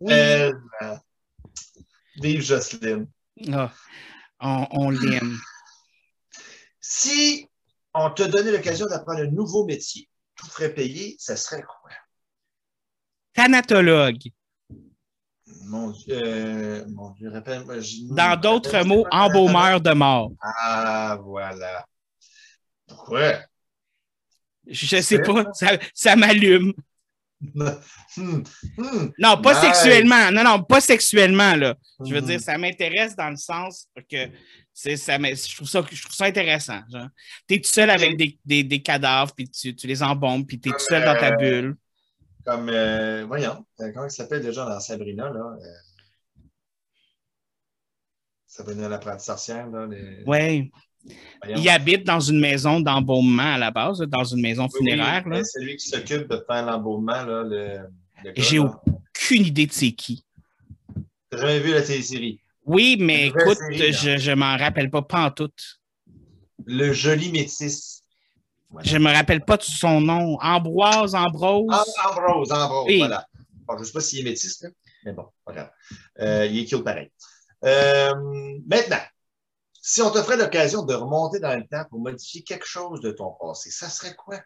Oui. 0.00 0.14
Vive 2.20 2.42
Jocelyne. 2.42 3.06
Ah, 3.52 3.72
on 4.40 4.66
on 4.72 4.90
l'aime. 4.90 5.36
Si 6.80 7.48
on 7.94 8.10
te 8.10 8.22
donnait 8.22 8.52
l'occasion 8.52 8.86
d'apprendre 8.86 9.20
un 9.20 9.26
nouveau 9.30 9.64
métier, 9.64 10.08
tout 10.34 10.46
ferait 10.48 10.72
payer, 10.74 11.16
ça 11.18 11.36
serait 11.36 11.62
quoi? 11.62 11.90
Thanatologue. 13.34 14.22
Mon 15.64 15.90
Dieu, 15.90 16.14
euh, 16.20 16.84
mon 16.88 17.10
Dieu, 17.10 17.30
rappelle-moi. 17.30 17.80
je- 17.80 18.14
Dans 18.14 18.38
d'autres 18.40 18.70
rappelle- 18.72 18.86
mots, 18.88 19.06
embaumeur 19.10 19.80
de 19.80 19.92
mort. 19.92 20.32
Ah, 20.40 21.18
voilà. 21.22 21.86
Pourquoi? 22.86 23.38
Je 24.66 25.00
sais 25.00 25.22
pas, 25.22 25.52
ça, 25.54 25.78
ça 25.94 26.16
m'allume. 26.16 26.72
Hmm, 27.40 27.68
hmm. 28.76 29.12
Non, 29.18 29.40
pas 29.40 29.54
Nice. 29.54 29.60
sexuellement. 29.62 30.30
Non, 30.32 30.42
non, 30.42 30.62
pas 30.64 30.80
sexuellement, 30.80 31.54
là. 31.54 31.76
Je 32.04 32.12
veux 32.14 32.20
Mhm. 32.20 32.26
dire, 32.26 32.40
ça 32.40 32.58
m'intéresse 32.58 33.14
dans 33.14 33.30
le 33.30 33.36
sens 33.36 33.86
que 34.10 34.28
c'est, 34.74 34.96
ça, 34.96 35.16
je, 35.18 35.54
trouve 35.56 35.68
ça, 35.68 35.84
je 35.90 36.02
trouve 36.02 36.14
ça 36.14 36.24
intéressant. 36.26 36.80
Tu 37.48 37.54
es 37.54 37.60
tout 37.60 37.70
seul 37.70 37.90
avec 37.90 38.16
des, 38.16 38.38
des, 38.44 38.64
des 38.64 38.82
cadavres, 38.82 39.32
puis 39.34 39.48
tu, 39.48 39.74
tu 39.74 39.86
les 39.86 40.02
embaumes, 40.02 40.44
puis 40.46 40.60
tu 40.60 40.68
es 40.68 40.72
tout 40.72 40.78
seul 40.80 41.04
dans 41.04 41.14
ta 41.18 41.32
Euh, 41.32 41.36
bulle. 41.36 41.76
Comme, 42.44 42.68
euh, 42.70 43.24
voyons, 43.26 43.64
euh, 43.80 43.92
comment 43.92 44.06
il 44.06 44.10
s'appelle 44.10 44.42
déjà 44.42 44.64
dans 44.64 44.80
Sabrina, 44.80 45.30
là? 45.30 45.56
Euh, 45.60 45.74
à 48.84 48.88
la 48.88 48.98
pratique 48.98 49.26
sorcière, 49.26 49.68
là. 49.68 49.86
Les... 49.86 50.22
Oui. 50.26 50.70
Voyons. 51.42 51.60
Il 51.60 51.68
habite 51.68 52.04
dans 52.04 52.20
une 52.20 52.40
maison 52.40 52.80
d'embaumement 52.80 53.54
à 53.54 53.58
la 53.58 53.70
base, 53.70 54.00
dans 54.00 54.24
une 54.24 54.40
maison 54.40 54.68
funéraire. 54.68 55.24
C'est 55.44 55.62
lui 55.62 55.76
qui 55.76 55.88
s'occupe 55.88 56.28
de 56.28 56.44
faire 56.46 56.64
l'embaumement, 56.66 57.22
le, 57.24 57.44
le 58.24 58.32
J'ai 58.36 58.58
aucune 58.58 59.44
idée 59.46 59.66
de 59.66 59.72
c'est 59.72 59.92
qui. 59.92 60.24
T'as 61.30 61.38
jamais 61.38 61.60
vu 61.60 61.72
la 61.72 61.82
télésérie? 61.82 62.40
Oui, 62.64 62.96
mais 63.00 63.28
écoute, 63.28 63.56
série, 63.56 63.92
je, 63.92 64.18
je 64.18 64.32
m'en 64.32 64.56
rappelle 64.56 64.90
pas 64.90 65.02
pantoute. 65.02 65.80
Le 66.66 66.92
joli 66.92 67.30
métis. 67.32 68.02
Voilà. 68.70 68.86
Je 68.90 68.98
me 68.98 69.10
rappelle 69.10 69.42
pas 69.42 69.56
de 69.56 69.62
son 69.62 70.00
nom. 70.00 70.36
Ambroise, 70.42 71.14
Ambrose. 71.14 71.72
Am- 71.72 72.10
Ambrose, 72.10 72.52
Ambrose, 72.52 72.84
Oui. 72.88 72.98
voilà. 72.98 73.26
Bon, 73.66 73.74
je 73.76 73.80
ne 73.80 73.84
sais 73.86 73.92
pas 73.92 74.00
s'il 74.00 74.20
est 74.20 74.30
métis, 74.30 74.62
mais 75.04 75.12
bon, 75.12 75.26
pas 75.44 75.52
grave. 75.52 75.70
Euh, 76.20 76.46
il 76.50 76.58
est 76.58 76.64
cute 76.66 76.84
pareil. 76.84 77.10
Euh, 77.64 78.14
maintenant, 78.66 79.00
si 79.88 80.02
on 80.02 80.10
t'offrait 80.10 80.36
l'occasion 80.36 80.82
de 80.82 80.92
remonter 80.92 81.40
dans 81.40 81.56
le 81.56 81.66
temps 81.66 81.82
pour 81.88 81.98
modifier 81.98 82.42
quelque 82.42 82.66
chose 82.66 83.00
de 83.00 83.10
ton 83.10 83.30
passé, 83.40 83.70
ça 83.70 83.88
serait 83.88 84.14
quoi? 84.14 84.38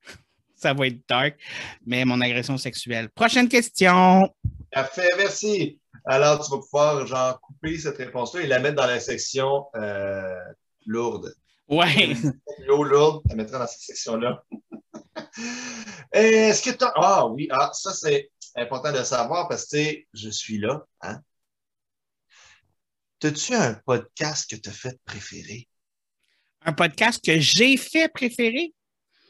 Ça 0.56 0.72
va 0.72 0.86
être 0.86 1.06
dark, 1.06 1.38
mais 1.84 2.06
mon 2.06 2.22
agression 2.22 2.56
sexuelle. 2.56 3.10
Prochaine 3.10 3.50
question. 3.50 4.34
Parfait, 4.72 5.10
merci. 5.18 5.78
Alors, 6.06 6.42
tu 6.42 6.50
vas 6.52 6.56
pouvoir, 6.56 7.06
genre, 7.06 7.38
couper 7.38 7.76
cette 7.76 7.98
réponse-là 7.98 8.40
et 8.40 8.46
la 8.46 8.60
mettre 8.60 8.76
dans 8.76 8.86
la 8.86 8.98
section 8.98 9.66
euh, 9.76 10.34
lourde. 10.86 11.34
Ouais. 11.68 12.14
L'eau 12.66 12.82
lourde, 12.82 13.24
tu 13.24 13.28
la 13.28 13.34
mettras 13.34 13.58
dans 13.58 13.66
cette 13.66 13.82
section-là. 13.82 14.42
Est-ce 16.12 16.62
que 16.62 16.70
tu 16.74 16.84
Ah 16.94 17.26
oui, 17.26 17.46
ah, 17.50 17.68
ça 17.74 17.92
c'est 17.92 18.30
important 18.56 18.90
de 18.90 19.02
savoir 19.02 19.48
parce 19.48 19.66
que 19.66 19.76
tu 19.76 19.84
sais, 19.84 20.08
je 20.14 20.30
suis 20.30 20.56
là. 20.56 20.82
Hein? 21.02 21.20
As-tu 23.24 23.54
un 23.54 23.74
podcast 23.86 24.50
que 24.50 24.56
tu 24.56 24.68
as 24.68 24.72
fait 24.72 24.98
préféré? 25.04 25.66
Un 26.66 26.72
podcast 26.72 27.24
que 27.24 27.38
j'ai 27.40 27.76
fait 27.76 28.08
préféré. 28.08 28.74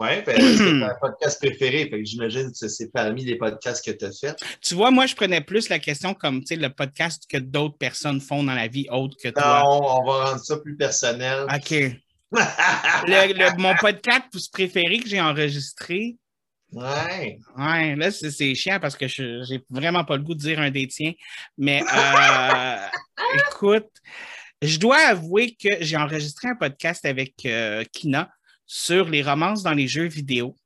Oui, 0.01 0.09
c'est 0.27 0.37
un 0.83 0.95
podcast 1.01 1.39
préféré. 1.41 1.85
Fait 1.89 1.99
que 2.01 2.05
j'imagine 2.05 2.51
que 2.51 2.67
c'est 2.69 2.91
parmi 2.91 3.25
les 3.25 3.37
podcasts 3.37 3.85
que 3.85 3.93
tu 3.93 4.05
as 4.05 4.13
fait. 4.13 4.37
Tu 4.61 4.75
vois, 4.75 4.91
moi, 4.91 5.07
je 5.07 5.15
prenais 5.15 5.41
plus 5.41 5.69
la 5.69 5.79
question 5.79 6.13
comme 6.15 6.43
le 6.51 6.69
podcast 6.69 7.25
que 7.29 7.37
d'autres 7.39 7.79
personnes 7.79 8.21
font 8.21 8.43
dans 8.43 8.55
la 8.55 8.67
vie 8.67 8.87
autre 8.91 9.17
que 9.23 9.29
Non, 9.29 9.33
toi. 9.35 9.63
on 10.01 10.05
va 10.05 10.31
rendre 10.31 10.45
ça 10.45 10.57
plus 10.59 10.77
personnel. 10.77 11.47
OK. 11.55 11.71
Le- 12.33 13.33
le- 13.33 13.57
mon 13.59 13.77
podcast 13.77 14.25
préféré 14.53 14.99
que 14.99 15.09
j'ai 15.09 15.21
enregistré, 15.21 16.17
ouais. 16.73 17.39
Ouais, 17.57 17.95
là, 17.95 18.11
c'est 18.11 18.33
c'est 18.33 18.53
chiant 18.57 18.81
parce 18.81 18.97
que 18.97 19.07
je 19.07 19.45
j'ai 19.49 19.63
vraiment 19.71 20.05
pas 20.05 20.17
le 20.17 20.25
goût 20.25 20.35
de 20.35 20.41
dire 20.41 20.59
un 20.59 20.71
des 20.73 20.89
tiens. 20.89 21.13
Mais 21.57 21.81
euh, 21.83 22.87
écoute, 23.35 23.91
je 24.63 24.79
dois 24.79 24.99
avouer 24.99 25.55
que 25.55 25.69
j'ai 25.81 25.97
enregistré 25.97 26.49
un 26.49 26.55
podcast 26.55 27.05
avec 27.05 27.35
euh, 27.47 27.85
Kina 27.93 28.31
sur 28.67 29.09
les 29.09 29.23
romances 29.23 29.63
dans 29.63 29.73
les 29.73 29.89
jeux 29.89 30.07
vidéo. 30.07 30.57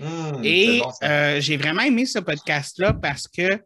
Hum, 0.00 0.40
Et 0.44 0.80
bon, 0.80 0.90
euh, 1.02 1.40
j'ai 1.40 1.56
vraiment 1.56 1.82
aimé 1.82 2.04
ce 2.04 2.18
podcast-là 2.18 2.94
parce 2.94 3.28
que, 3.28 3.60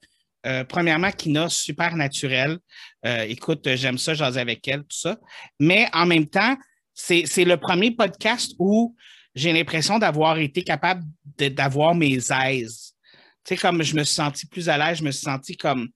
euh, 0.47 0.65
premièrement, 0.65 1.11
Kina, 1.11 1.49
super 1.49 1.97
naturelle. 1.97 2.59
Écoute, 3.05 3.69
j'aime 3.75 3.99
ça, 3.99 4.15
jaser 4.15 4.41
avec 4.41 4.67
elle, 4.69 4.81
tout 4.81 4.99
ça. 4.99 5.17
Mais 5.59 5.89
en 5.93 6.07
même 6.07 6.29
temps, 6.29 6.57
c'est 6.95 7.45
le 7.45 7.57
premier 7.57 7.93
podcast 7.93 8.53
où 8.59 8.95
j'ai 9.35 9.53
l'impression 9.53 9.99
d'avoir 9.99 10.39
été 10.39 10.63
capable 10.63 11.05
d'avoir 11.37 11.95
mes 11.95 12.19
aises. 12.31 12.95
Tu 13.45 13.55
sais, 13.55 13.57
comme 13.57 13.83
je 13.83 13.95
me 13.95 14.03
suis 14.05 14.15
senti 14.15 14.47
plus 14.47 14.69
à 14.69 14.77
l'aise, 14.77 14.99
je 14.99 15.05
me 15.05 15.11
suis 15.11 15.25
senti 15.25 15.57
comme. 15.57 15.89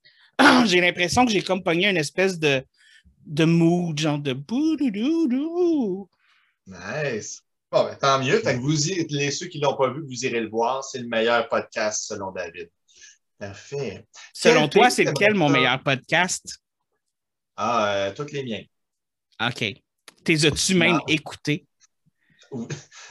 j'ai 0.66 0.80
l'impression 0.80 1.24
que 1.26 1.32
j'ai 1.32 1.42
comme 1.42 1.62
pogné 1.62 1.88
une 1.88 1.96
espèce 1.96 2.38
de, 2.38 2.64
de 3.26 3.44
mood, 3.44 3.98
genre 3.98 4.18
de 4.18 4.32
boudoudou. 4.32 6.08
Nice. 6.66 7.42
Bon, 7.70 7.84
ben, 7.84 7.96
tant 7.96 8.22
mieux. 8.22 8.38
Fait 8.40 8.54
que 8.54 8.60
vous 8.60 8.88
y- 8.90 9.06
les, 9.10 9.30
ceux 9.30 9.46
qui 9.46 9.58
ne 9.58 9.64
l'ont 9.64 9.76
pas 9.76 9.90
vu, 9.92 10.02
vous 10.02 10.24
irez 10.26 10.40
le 10.40 10.48
voir. 10.50 10.84
C'est 10.84 10.98
le 10.98 11.08
meilleur 11.08 11.48
podcast 11.48 12.04
selon 12.04 12.30
David. 12.30 12.70
Parfait. 13.38 14.06
Selon 14.34 14.62
Quel 14.62 14.70
toi, 14.70 14.90
c'est 14.90 15.04
lequel 15.04 15.34
mon 15.34 15.48
meilleur 15.48 15.82
podcast? 15.82 16.58
Ah, 17.56 17.94
euh, 17.94 18.12
tous 18.14 18.30
les 18.32 18.44
miens. 18.44 18.62
OK. 19.48 19.64
T'es 20.24 20.46
as-tu 20.46 20.74
même 20.74 21.00
écouté? 21.08 21.66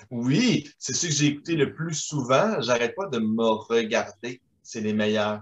Oui, 0.10 0.70
c'est 0.78 0.94
ceux 0.94 1.08
que 1.08 1.14
j'ai 1.14 1.26
écouté 1.28 1.56
le 1.56 1.74
plus 1.74 1.96
souvent. 1.96 2.62
J'arrête 2.62 2.96
pas 2.96 3.08
de 3.08 3.18
me 3.20 3.44
regarder. 3.44 4.42
C'est 4.64 4.82
les 4.82 4.94
meilleurs. 4.94 5.42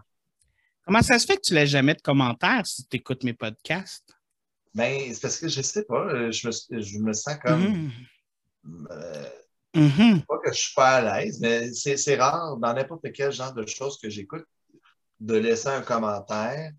Comment 0.90 1.04
ça 1.04 1.20
se 1.20 1.28
fait 1.28 1.36
que 1.36 1.42
tu 1.44 1.54
laisses 1.54 1.70
jamais 1.70 1.94
de 1.94 2.02
commentaires 2.02 2.66
si 2.66 2.84
tu 2.88 2.98
écoutes 2.98 3.24
mes 3.24 3.34
podcasts? 3.36 4.12
Ben, 4.74 5.14
c'est 5.14 5.22
parce 5.22 5.38
que 5.38 5.48
je 5.48 5.62
sais 5.62 5.84
pas. 5.86 6.04
euh, 6.08 6.32
Je 6.32 6.48
me, 6.48 6.82
je 6.82 6.98
me 6.98 7.14
sens 7.14 7.36
comme. 7.46 7.62
Mhm. 8.64 8.88
euh, 8.90 9.30
Mhm. 9.76 10.22
pas 10.28 10.38
que 10.44 10.52
je 10.52 10.60
suis 10.60 10.74
pas 10.74 10.96
à 10.96 11.22
l'aise, 11.22 11.40
mais 11.40 11.72
c'est 11.74 12.16
rare 12.16 12.58
dans 12.58 12.74
n'importe 12.74 13.06
quel 13.14 13.32
genre 13.32 13.54
de 13.54 13.68
choses 13.68 14.00
que 14.00 14.10
j'écoute 14.10 14.46
de 15.20 15.36
laisser 15.36 15.68
un 15.68 15.82
commentaire. 15.82 16.72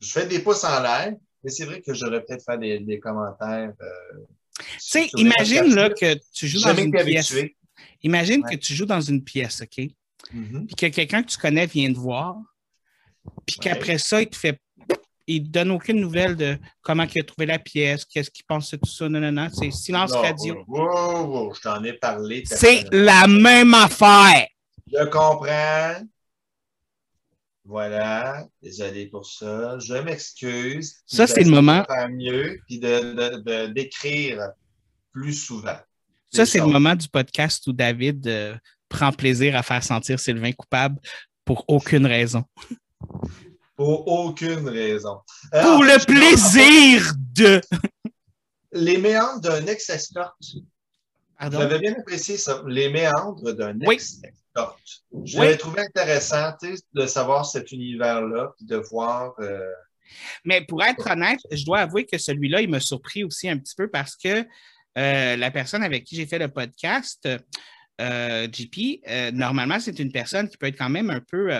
Je 0.00 0.10
fais 0.10 0.26
des 0.26 0.40
pouces 0.40 0.64
en 0.64 0.82
l'air, 0.82 1.14
mais 1.42 1.50
c'est 1.50 1.64
vrai 1.64 1.80
que 1.80 1.94
j'aurais 1.94 2.22
peut-être 2.22 2.44
fait 2.44 2.58
des, 2.58 2.78
des 2.80 3.00
commentaires. 3.00 3.72
euh, 3.80 4.18
Tu 4.58 4.64
sais, 4.80 5.10
imagine 5.16 5.74
là, 5.74 5.88
que 5.88 6.14
tu 6.34 6.46
joues 6.46 6.60
dans 6.60 6.74
une 6.76 6.90
pièce. 6.92 7.30
habitué. 7.32 7.56
Imagine 8.02 8.44
Ouais. 8.44 8.54
que 8.56 8.60
tu 8.60 8.74
joues 8.74 8.84
dans 8.84 9.00
une 9.00 9.24
pièce, 9.24 9.62
OK? 9.62 9.86
Mhm. 10.30 10.66
Puis 10.66 10.76
que 10.76 10.86
quelqu'un 10.94 11.22
que 11.22 11.30
tu 11.30 11.38
connais 11.38 11.64
vient 11.64 11.90
te 11.90 11.98
voir. 11.98 12.36
Puis 13.46 13.56
qu'après 13.56 13.98
ça, 13.98 14.22
il 14.22 14.28
te 14.28 14.36
fait. 14.36 14.58
Il 15.28 15.42
te 15.42 15.48
donne 15.48 15.72
aucune 15.72 16.00
nouvelle 16.00 16.36
de 16.36 16.56
comment 16.82 17.04
il 17.12 17.20
a 17.20 17.24
trouvé 17.24 17.46
la 17.46 17.58
pièce, 17.58 18.04
qu'est-ce 18.04 18.30
qu'il 18.30 18.44
pense 18.44 18.70
de 18.70 18.76
tout 18.76 18.88
ça. 18.88 19.08
Non, 19.08 19.18
non, 19.18 19.32
non. 19.32 19.48
C'est 19.52 19.72
silence 19.72 20.12
Non, 20.12 20.22
radio. 20.22 20.64
wow, 20.68 20.84
wow, 20.84 21.26
wow, 21.26 21.54
je 21.54 21.60
t'en 21.60 21.82
ai 21.82 21.94
parlé. 21.94 22.44
C'est 22.46 22.84
la 22.92 23.26
même 23.26 23.74
affaire. 23.74 24.46
Je 24.86 25.04
comprends. 25.06 26.06
Voilà. 27.64 28.46
Désolé 28.62 29.06
pour 29.06 29.26
ça. 29.26 29.76
Je 29.80 29.94
m'excuse. 29.94 30.94
Ça, 31.04 31.26
c'est 31.26 31.42
le 31.42 31.50
moment. 31.50 31.80
De 31.80 31.86
faire 31.92 32.08
mieux 32.08 32.60
puis 32.68 32.78
de, 32.78 33.66
d'écrire 33.72 34.52
plus 35.12 35.34
souvent. 35.34 35.76
Ça, 36.32 36.46
c'est 36.46 36.58
le 36.58 36.66
moment 36.66 36.94
du 36.94 37.08
podcast 37.08 37.66
où 37.66 37.72
David 37.72 38.26
euh, 38.28 38.54
prend 38.88 39.10
plaisir 39.10 39.56
à 39.56 39.62
faire 39.62 39.82
sentir 39.82 40.20
Sylvain 40.20 40.52
coupable 40.52 41.00
pour 41.44 41.64
aucune 41.68 42.06
raison. 42.06 42.44
Pour 43.76 44.08
aucune 44.08 44.68
raison. 44.68 45.20
Pour 45.50 45.58
Alors, 45.60 45.82
le 45.82 46.04
plaisir 46.06 47.12
de. 47.34 47.60
Les 48.72 48.96
méandres 48.98 49.40
d'un 49.40 49.66
ex-escorte. 49.66 50.34
J'avais 51.40 51.78
bien 51.78 51.94
apprécié 51.98 52.36
ça. 52.38 52.62
Les 52.66 52.88
méandres 52.90 53.52
d'un 53.52 53.78
Oui. 53.80 53.94
ex-escorte. 53.96 55.02
Je 55.24 55.38
Oui. 55.38 55.44
l'avais 55.44 55.56
trouvé 55.58 55.82
intéressant 55.82 56.52
de 56.94 57.06
savoir 57.06 57.44
cet 57.44 57.70
univers-là 57.72 58.52
de 58.60 58.76
voir. 58.76 59.34
euh, 59.40 59.60
Mais 60.44 60.64
pour 60.64 60.82
être 60.82 61.10
honnête, 61.10 61.40
je 61.50 61.64
dois 61.64 61.80
avouer 61.80 62.06
que 62.06 62.16
celui-là, 62.16 62.62
il 62.62 62.70
m'a 62.70 62.80
surpris 62.80 63.24
aussi 63.24 63.48
un 63.50 63.58
petit 63.58 63.74
peu 63.74 63.88
parce 63.88 64.16
que 64.16 64.46
euh, 64.98 65.36
la 65.36 65.50
personne 65.50 65.82
avec 65.82 66.04
qui 66.04 66.16
j'ai 66.16 66.26
fait 66.26 66.38
le 66.38 66.48
podcast, 66.48 67.28
euh, 68.00 68.48
JP, 68.50 69.02
euh, 69.08 69.30
normalement, 69.32 69.78
c'est 69.80 69.98
une 69.98 70.10
personne 70.12 70.48
qui 70.48 70.56
peut 70.56 70.66
être 70.66 70.78
quand 70.78 70.88
même 70.88 71.10
un 71.10 71.20
peu 71.20 71.50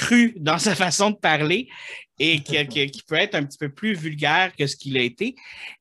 crue 0.00 0.34
dans 0.38 0.58
sa 0.58 0.74
façon 0.74 1.10
de 1.10 1.16
parler 1.16 1.68
et 2.18 2.40
qui, 2.40 2.54
qui- 2.66 2.90
qui 2.90 3.02
peut 3.08 3.16
être 3.16 3.34
un 3.34 3.44
petit 3.44 3.58
peu 3.58 3.70
plus 3.70 3.94
vulgaire 3.94 4.52
que 4.58 4.66
ce 4.66 4.76
qu'il 4.76 4.96
a 4.96 5.02
été. 5.02 5.34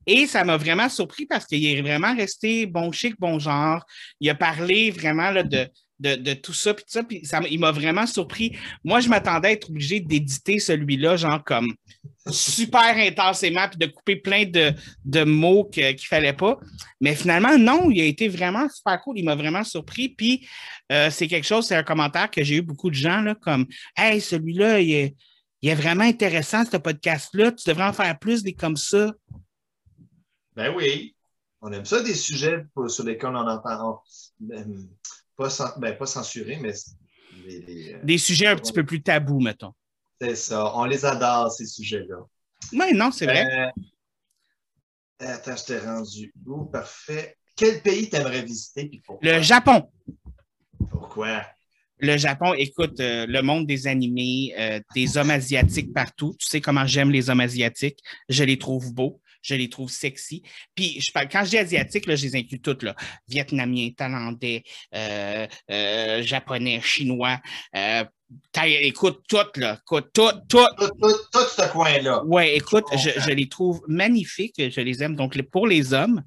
Et 0.05 0.25
ça 0.27 0.43
m'a 0.43 0.57
vraiment 0.57 0.89
surpris 0.89 1.25
parce 1.25 1.45
qu'il 1.45 1.65
est 1.65 1.81
vraiment 1.81 2.15
resté 2.15 2.65
bon 2.65 2.91
chic, 2.91 3.15
bon 3.19 3.39
genre. 3.39 3.83
Il 4.19 4.29
a 4.29 4.35
parlé 4.35 4.91
vraiment 4.91 5.31
de, 5.33 5.67
de, 5.99 6.33
tout 6.33 6.53
ça, 6.53 6.73
puis 6.73 6.83
tout 6.85 6.91
ça, 6.91 7.03
puis 7.03 7.25
ça, 7.25 7.41
il 7.49 7.59
m'a 7.59 7.71
vraiment 7.71 8.07
surpris. 8.07 8.57
Moi, 8.83 9.01
je 9.01 9.09
m'attendais 9.09 9.49
à 9.49 9.51
être 9.51 9.69
obligé 9.69 9.99
d'éditer 9.99 10.59
celui-là, 10.59 11.17
genre 11.17 11.43
comme 11.43 11.73
super 12.27 12.95
intensément, 12.95 13.67
puis 13.67 13.77
de 13.77 13.87
couper 13.87 14.15
plein 14.15 14.45
de, 14.45 14.73
de 15.03 15.23
mots 15.23 15.65
qu'il 15.65 15.83
ne 15.83 15.97
fallait 15.97 16.33
pas. 16.33 16.57
Mais 17.01 17.15
finalement, 17.15 17.57
non, 17.57 17.89
il 17.91 18.01
a 18.01 18.05
été 18.05 18.27
vraiment 18.27 18.67
super 18.69 19.01
cool. 19.01 19.17
Il 19.17 19.25
m'a 19.25 19.35
vraiment 19.35 19.63
surpris. 19.63 20.09
Puis 20.09 20.47
euh, 20.91 21.09
c'est 21.09 21.27
quelque 21.27 21.47
chose, 21.47 21.65
c'est 21.65 21.75
un 21.75 21.83
commentaire 21.83 22.29
que 22.31 22.43
j'ai 22.43 22.57
eu 22.57 22.61
beaucoup 22.61 22.89
de 22.89 22.95
gens, 22.95 23.21
là, 23.21 23.35
comme 23.35 23.65
Hey, 23.97 24.21
celui-là, 24.21 24.79
il 24.79 24.91
est, 24.91 25.15
il 25.61 25.69
est 25.69 25.75
vraiment 25.75 26.05
intéressant, 26.05 26.63
ce 26.63 26.77
podcast-là. 26.77 27.51
Tu 27.51 27.67
devrais 27.67 27.85
en 27.85 27.93
faire 27.93 28.17
plus 28.17 28.43
des 28.43 28.53
comme 28.53 28.77
ça. 28.77 29.11
Ben 30.55 30.73
oui. 30.75 31.15
On 31.61 31.71
aime 31.73 31.85
ça 31.85 32.01
des 32.01 32.13
sujets 32.13 32.65
sur 32.87 33.03
lesquels 33.03 33.35
on 33.35 33.47
entend. 33.47 34.01
Pas, 35.39 35.73
ben, 35.77 35.97
pas 35.97 36.05
censurés, 36.05 36.57
mais 36.61 36.73
les- 37.45 37.61
les, 37.61 37.93
euh, 37.93 37.99
Des 38.03 38.17
sujets 38.17 38.47
un 38.47 38.55
petit 38.57 38.73
peu 38.73 38.85
plus 38.85 39.01
tabous, 39.01 39.39
mettons. 39.39 39.73
c'est 40.21 40.35
ça. 40.35 40.75
On 40.75 40.83
les 40.83 41.05
adore, 41.05 41.49
ces 41.51 41.65
sujets-là. 41.65 42.17
Oui, 42.73 42.93
non, 42.93 43.09
c'est 43.11 43.25
vrai. 43.25 43.45
Euh, 43.45 45.27
attends, 45.27 45.55
je 45.55 45.63
t'ai 45.63 45.79
rendu 45.79 46.33
où? 46.45 46.65
Parfait. 46.65 47.37
Quel 47.55 47.81
pays 47.81 48.09
t'aimerais 48.09 48.41
visiter? 48.43 48.91
Le 49.21 49.41
Japon. 49.41 49.89
Pourquoi? 50.91 51.43
Le 52.01 52.17
Japon, 52.17 52.53
écoute, 52.53 52.99
euh, 52.99 53.25
le 53.25 53.41
monde 53.41 53.65
des 53.67 53.87
animés, 53.87 54.53
euh, 54.57 54.79
des 54.95 55.17
hommes 55.17 55.31
asiatiques 55.31 55.93
partout. 55.93 56.33
Tu 56.39 56.47
sais 56.47 56.61
comment 56.61 56.85
j'aime 56.85 57.11
les 57.11 57.29
hommes 57.29 57.41
asiatiques. 57.41 57.99
Je 58.29 58.43
les 58.43 58.57
trouve 58.57 58.93
beaux. 58.93 59.21
Je 59.41 59.55
les 59.55 59.69
trouve 59.69 59.89
sexy. 59.89 60.43
Puis, 60.75 60.99
je 60.99 61.11
parle, 61.11 61.29
quand 61.31 61.43
je 61.45 61.49
dis 61.51 61.57
asiatique, 61.57 62.05
là, 62.07 62.15
je 62.15 62.23
les 62.25 62.35
inclus 62.35 62.59
toutes. 62.59 62.83
Là. 62.83 62.95
Vietnamiens, 63.27 63.89
Thaïlandais, 63.95 64.63
euh, 64.95 65.47
euh, 65.71 66.21
Japonais, 66.23 66.81
Chinois. 66.81 67.39
Euh, 67.75 68.03
thaï- 68.51 68.75
écoute, 68.83 69.21
toutes, 69.29 69.57
là. 69.57 69.79
Écoute, 69.81 70.09
toutes, 70.13 70.41
toutes. 70.49 70.67
Tout, 70.77 70.87
tout, 71.01 71.15
tout 71.31 71.39
ce 71.57 71.71
coin-là. 71.71 72.23
Ouais, 72.25 72.55
écoute, 72.57 72.83
Je 72.95 73.31
les 73.31 73.47
trouve 73.47 73.81
magnifiques, 73.87 74.55
je 74.57 74.81
les 74.81 75.01
aime. 75.03 75.15
Donc, 75.15 75.41
pour 75.51 75.67
les 75.67 75.93
hommes, 75.93 76.21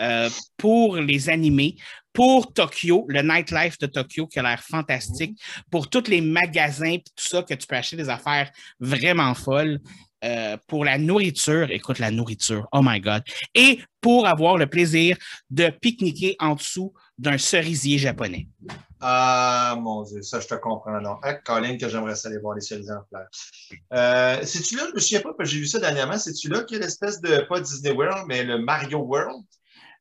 euh, 0.00 0.28
pour 0.56 0.96
les 0.96 1.28
animés, 1.30 1.76
pour 2.12 2.52
Tokyo, 2.52 3.04
le 3.08 3.22
nightlife 3.22 3.78
de 3.78 3.86
Tokyo 3.86 4.26
qui 4.26 4.38
a 4.38 4.42
l'air 4.42 4.62
fantastique, 4.62 5.38
pour 5.70 5.88
tous 5.88 6.08
les 6.08 6.20
magasins 6.20 6.92
et 6.94 6.98
tout 6.98 7.12
ça 7.16 7.42
que 7.42 7.54
tu 7.54 7.66
peux 7.66 7.76
acheter 7.76 7.96
des 7.96 8.08
affaires 8.08 8.50
vraiment 8.80 9.32
folles. 9.34 9.78
Euh, 10.24 10.56
pour 10.66 10.84
la 10.84 10.98
nourriture, 10.98 11.70
écoute 11.70 11.98
la 11.98 12.10
nourriture, 12.10 12.68
oh 12.72 12.80
my 12.82 13.00
God. 13.00 13.22
Et 13.54 13.80
pour 14.00 14.26
avoir 14.26 14.56
le 14.56 14.66
plaisir 14.66 15.16
de 15.50 15.68
pique-niquer 15.68 16.36
en 16.38 16.54
dessous 16.54 16.92
d'un 17.18 17.38
cerisier 17.38 17.98
japonais. 17.98 18.48
Ah, 19.00 19.76
mon 19.80 20.02
Dieu, 20.02 20.22
ça, 20.22 20.40
je 20.40 20.46
te 20.46 20.54
comprends. 20.54 21.00
Non. 21.00 21.16
Ah, 21.22 21.34
Colin, 21.34 21.76
que 21.78 21.88
j'aimerais 21.88 22.16
ça 22.16 22.28
aller 22.28 22.38
voir 22.38 22.54
les 22.54 22.60
cerisiers 22.60 22.92
en 22.92 23.04
fleurs. 23.08 23.28
Euh, 23.92 24.40
C'est-tu 24.44 24.76
là, 24.76 24.84
je 24.88 24.94
me 24.94 25.00
souviens 25.00 25.20
pas, 25.20 25.32
parce 25.36 25.48
que 25.48 25.54
j'ai 25.54 25.60
vu 25.60 25.66
ça 25.66 25.78
dernièrement, 25.78 26.18
c'est-tu 26.18 26.48
là 26.48 26.64
qu'il 26.64 26.78
y 26.78 26.80
a 26.80 26.84
l'espèce 26.84 27.20
de, 27.20 27.46
pas 27.48 27.60
Disney 27.60 27.92
World, 27.92 28.24
mais 28.26 28.44
le 28.44 28.58
Mario 28.58 28.98
World? 28.98 29.44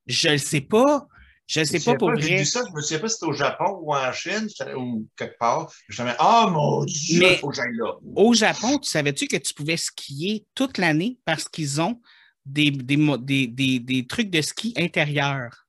Je 0.06 0.30
ne 0.30 0.38
sais 0.38 0.62
pas. 0.62 1.08
Je 1.50 1.62
ne 1.62 1.66
sais 1.66 1.80
pas 1.80 1.96
pour 1.96 2.12
vrai. 2.12 2.38
vu 2.38 2.46
ça, 2.46 2.62
je 2.68 2.72
me 2.76 2.80
souviens 2.80 3.00
pas 3.00 3.08
si 3.08 3.16
c'était 3.16 3.26
au 3.26 3.34
Japon 3.34 3.80
ou 3.82 3.96
en 3.96 4.12
Chine, 4.14 4.48
ou 4.78 5.08
quelque 5.18 5.36
part. 5.40 5.74
Je 5.88 6.04
me 6.04 6.08
disais, 6.08 6.18
ah, 6.20 6.48
mon 6.52 6.86
Dieu, 6.86 7.24
il 7.24 7.38
faut 7.40 7.50
que 7.50 7.56
j'aille 7.56 7.76
là. 7.76 7.96
Au 8.16 8.36
Japon, 8.36 8.78
tu 8.78 8.88
savais-tu 8.88 9.26
que 9.28 9.38
tu 9.38 9.56
pouvais 9.56 9.76
skier 9.76 10.46
toute 10.54 10.78
l'année 10.78 11.18
parce 11.26 11.50
qu'ils 11.50 11.82
ont 11.82 12.00
des, 12.46 12.70
des, 12.70 13.48
des, 13.48 13.80
des- 13.80 14.06
trucs 14.06 14.30
de 14.30 14.44
ski 14.44 14.76
intérieurs? 14.78 15.66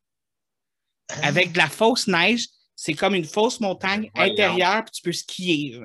Avec 1.22 1.53
de 1.53 1.59
la 1.59 1.68
fausse 1.68 2.07
neige. 2.07 2.47
C'est 2.76 2.95
comme 2.95 3.14
une 3.14 3.24
fausse 3.24 3.59
montagne 3.61 4.11
Voyons. 4.14 4.33
intérieure, 4.33 4.85
puis 4.85 4.93
tu 4.93 5.03
peux 5.03 5.12
skier. 5.12 5.81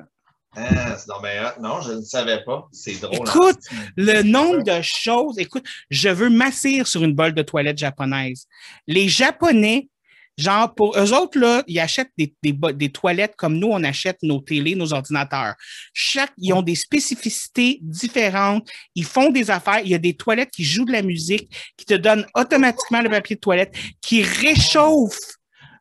Ah, 0.55 0.97
non, 1.09 1.15
mais, 1.21 1.37
ah, 1.37 1.55
non, 1.61 1.81
je 1.81 1.93
ne 1.93 2.01
savais 2.01 2.43
pas. 2.43 2.67
C'est 2.71 2.99
drôle. 3.01 3.27
Écoute, 3.27 3.59
hein. 3.71 3.87
Le 3.97 4.21
nombre 4.23 4.63
de 4.63 4.81
choses, 4.81 5.37
écoute, 5.37 5.65
je 5.89 6.09
veux 6.09 6.29
m'assire 6.29 6.87
sur 6.87 7.03
une 7.03 7.13
bolle 7.13 7.33
de 7.33 7.41
toilette 7.41 7.77
japonaise. 7.77 8.47
Les 8.87 9.09
Japonais, 9.09 9.89
genre, 10.37 10.73
pour 10.73 10.97
eux 10.97 11.13
autres, 11.13 11.37
là, 11.37 11.63
ils 11.67 11.79
achètent 11.79 12.11
des, 12.17 12.33
des, 12.41 12.55
des 12.73 12.89
toilettes 12.89 13.35
comme 13.35 13.57
nous, 13.57 13.67
on 13.67 13.83
achète 13.83 14.17
nos 14.23 14.39
télés, 14.39 14.75
nos 14.75 14.93
ordinateurs. 14.93 15.55
Chaque, 15.93 16.31
ils 16.37 16.53
ont 16.53 16.61
des 16.61 16.75
spécificités 16.75 17.79
différentes. 17.81 18.69
Ils 18.95 19.05
font 19.05 19.31
des 19.31 19.51
affaires. 19.51 19.81
Il 19.83 19.89
y 19.89 19.95
a 19.95 19.99
des 19.99 20.15
toilettes 20.15 20.51
qui 20.51 20.63
jouent 20.63 20.85
de 20.85 20.93
la 20.93 21.01
musique, 21.01 21.53
qui 21.75 21.85
te 21.85 21.93
donnent 21.93 22.25
automatiquement 22.33 23.01
le 23.01 23.09
papier 23.09 23.35
de 23.35 23.41
toilette, 23.41 23.75
qui 24.01 24.23
réchauffent 24.23 25.35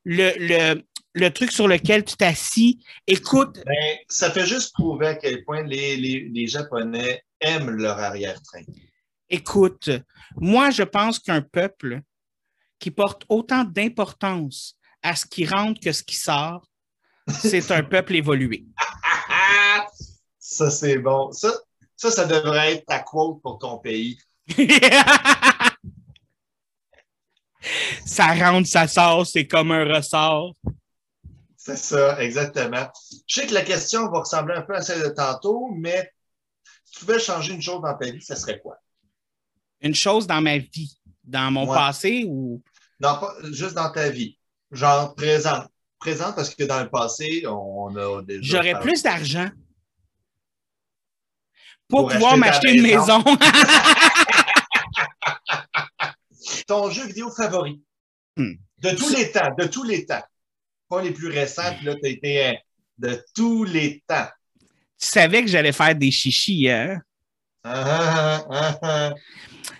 le, 0.04 0.32
le, 0.36 0.82
le 1.14 1.30
truc 1.30 1.52
sur 1.52 1.68
lequel 1.68 2.04
tu 2.04 2.16
t'assis. 2.16 2.84
Écoute, 3.06 3.60
Ben, 3.64 3.96
ça 4.08 4.30
fait 4.30 4.46
juste 4.46 4.74
prouver 4.74 5.06
à 5.06 5.14
quel 5.14 5.44
point 5.44 5.62
les, 5.62 5.96
les, 5.96 6.28
les 6.28 6.46
Japonais 6.46 7.22
aiment 7.40 7.70
leur 7.70 7.98
arrière-train. 7.98 8.62
Écoute, 9.30 9.90
moi, 10.36 10.70
je 10.70 10.82
pense 10.82 11.18
qu'un 11.18 11.40
peuple 11.40 12.00
qui 12.78 12.90
porte 12.90 13.24
autant 13.28 13.64
d'importance 13.64 14.76
à 15.02 15.16
ce 15.16 15.24
qui 15.24 15.46
rentre 15.46 15.80
que 15.80 15.92
ce 15.92 16.02
qui 16.02 16.16
sort, 16.16 16.66
c'est 17.28 17.70
un 17.70 17.82
peuple 17.82 18.16
évolué. 18.16 18.66
ça, 20.38 20.70
c'est 20.70 20.98
bon. 20.98 21.32
Ça, 21.32 21.54
ça, 21.96 22.10
ça 22.10 22.26
devrait 22.26 22.74
être 22.74 22.86
ta 22.86 22.98
quote 22.98 23.40
pour 23.40 23.58
ton 23.58 23.78
pays. 23.78 24.18
ça 28.04 28.34
rentre, 28.34 28.68
ça 28.68 28.86
sort, 28.86 29.26
c'est 29.26 29.46
comme 29.46 29.72
un 29.72 29.84
ressort. 29.84 30.54
C'est 31.66 31.76
ça, 31.78 32.22
exactement. 32.22 32.86
Je 33.26 33.40
sais 33.40 33.46
que 33.46 33.54
la 33.54 33.62
question 33.62 34.10
va 34.10 34.18
ressembler 34.18 34.54
un 34.54 34.60
peu 34.62 34.74
à 34.74 34.82
celle 34.82 35.00
de 35.02 35.08
tantôt, 35.08 35.70
mais 35.74 36.12
si 36.84 36.92
tu 36.98 37.00
pouvais 37.06 37.18
changer 37.18 37.54
une 37.54 37.62
chose 37.62 37.80
dans 37.80 37.96
ta 37.96 38.10
vie, 38.10 38.20
ça 38.20 38.36
serait 38.36 38.60
quoi? 38.60 38.76
Une 39.80 39.94
chose 39.94 40.26
dans 40.26 40.42
ma 40.42 40.58
vie, 40.58 40.98
dans 41.22 41.50
mon 41.50 41.66
Ouais. 41.66 41.74
passé 41.74 42.26
ou? 42.28 42.62
Non, 43.00 43.18
pas 43.18 43.34
juste 43.50 43.72
dans 43.72 43.90
ta 43.90 44.10
vie. 44.10 44.38
Genre 44.72 45.14
présent. 45.14 45.64
Présent 45.98 46.34
parce 46.34 46.54
que 46.54 46.64
dans 46.64 46.82
le 46.82 46.90
passé, 46.90 47.46
on 47.46 47.96
a 47.96 48.20
déjà. 48.22 48.42
j'aurais 48.58 48.78
plus 48.80 49.02
d'argent 49.02 49.48
pour, 51.88 52.00
Pour 52.02 52.10
pouvoir 52.12 52.36
m'acheter 52.36 52.74
une 52.76 52.82
maison. 52.82 53.22
maison. 53.24 53.38
Ton 56.66 56.90
jeu 56.90 57.06
vidéo 57.06 57.30
favori. 57.30 57.82
Hmm. 58.36 58.52
De 58.78 58.90
tous 58.90 59.08
les 59.16 59.32
temps, 59.32 59.54
de 59.58 59.66
tous 59.66 59.84
les 59.84 60.04
temps. 60.04 60.22
Pas 60.94 61.02
les 61.02 61.12
plus 61.12 61.28
récents, 61.28 61.74
puis 61.76 61.86
là, 61.86 61.94
tu 61.96 62.06
as 62.06 62.08
été 62.08 62.46
euh, 62.46 62.52
de 62.98 63.24
tous 63.34 63.64
les 63.64 64.02
temps. 64.06 64.28
tu 64.60 65.08
savais 65.08 65.42
que 65.42 65.48
j'allais 65.48 65.72
faire 65.72 65.94
des 65.94 66.10
chichis, 66.12 66.70
hein? 66.70 67.00
Ah, 67.64 68.46
ah, 68.48 68.78
ah, 68.82 69.14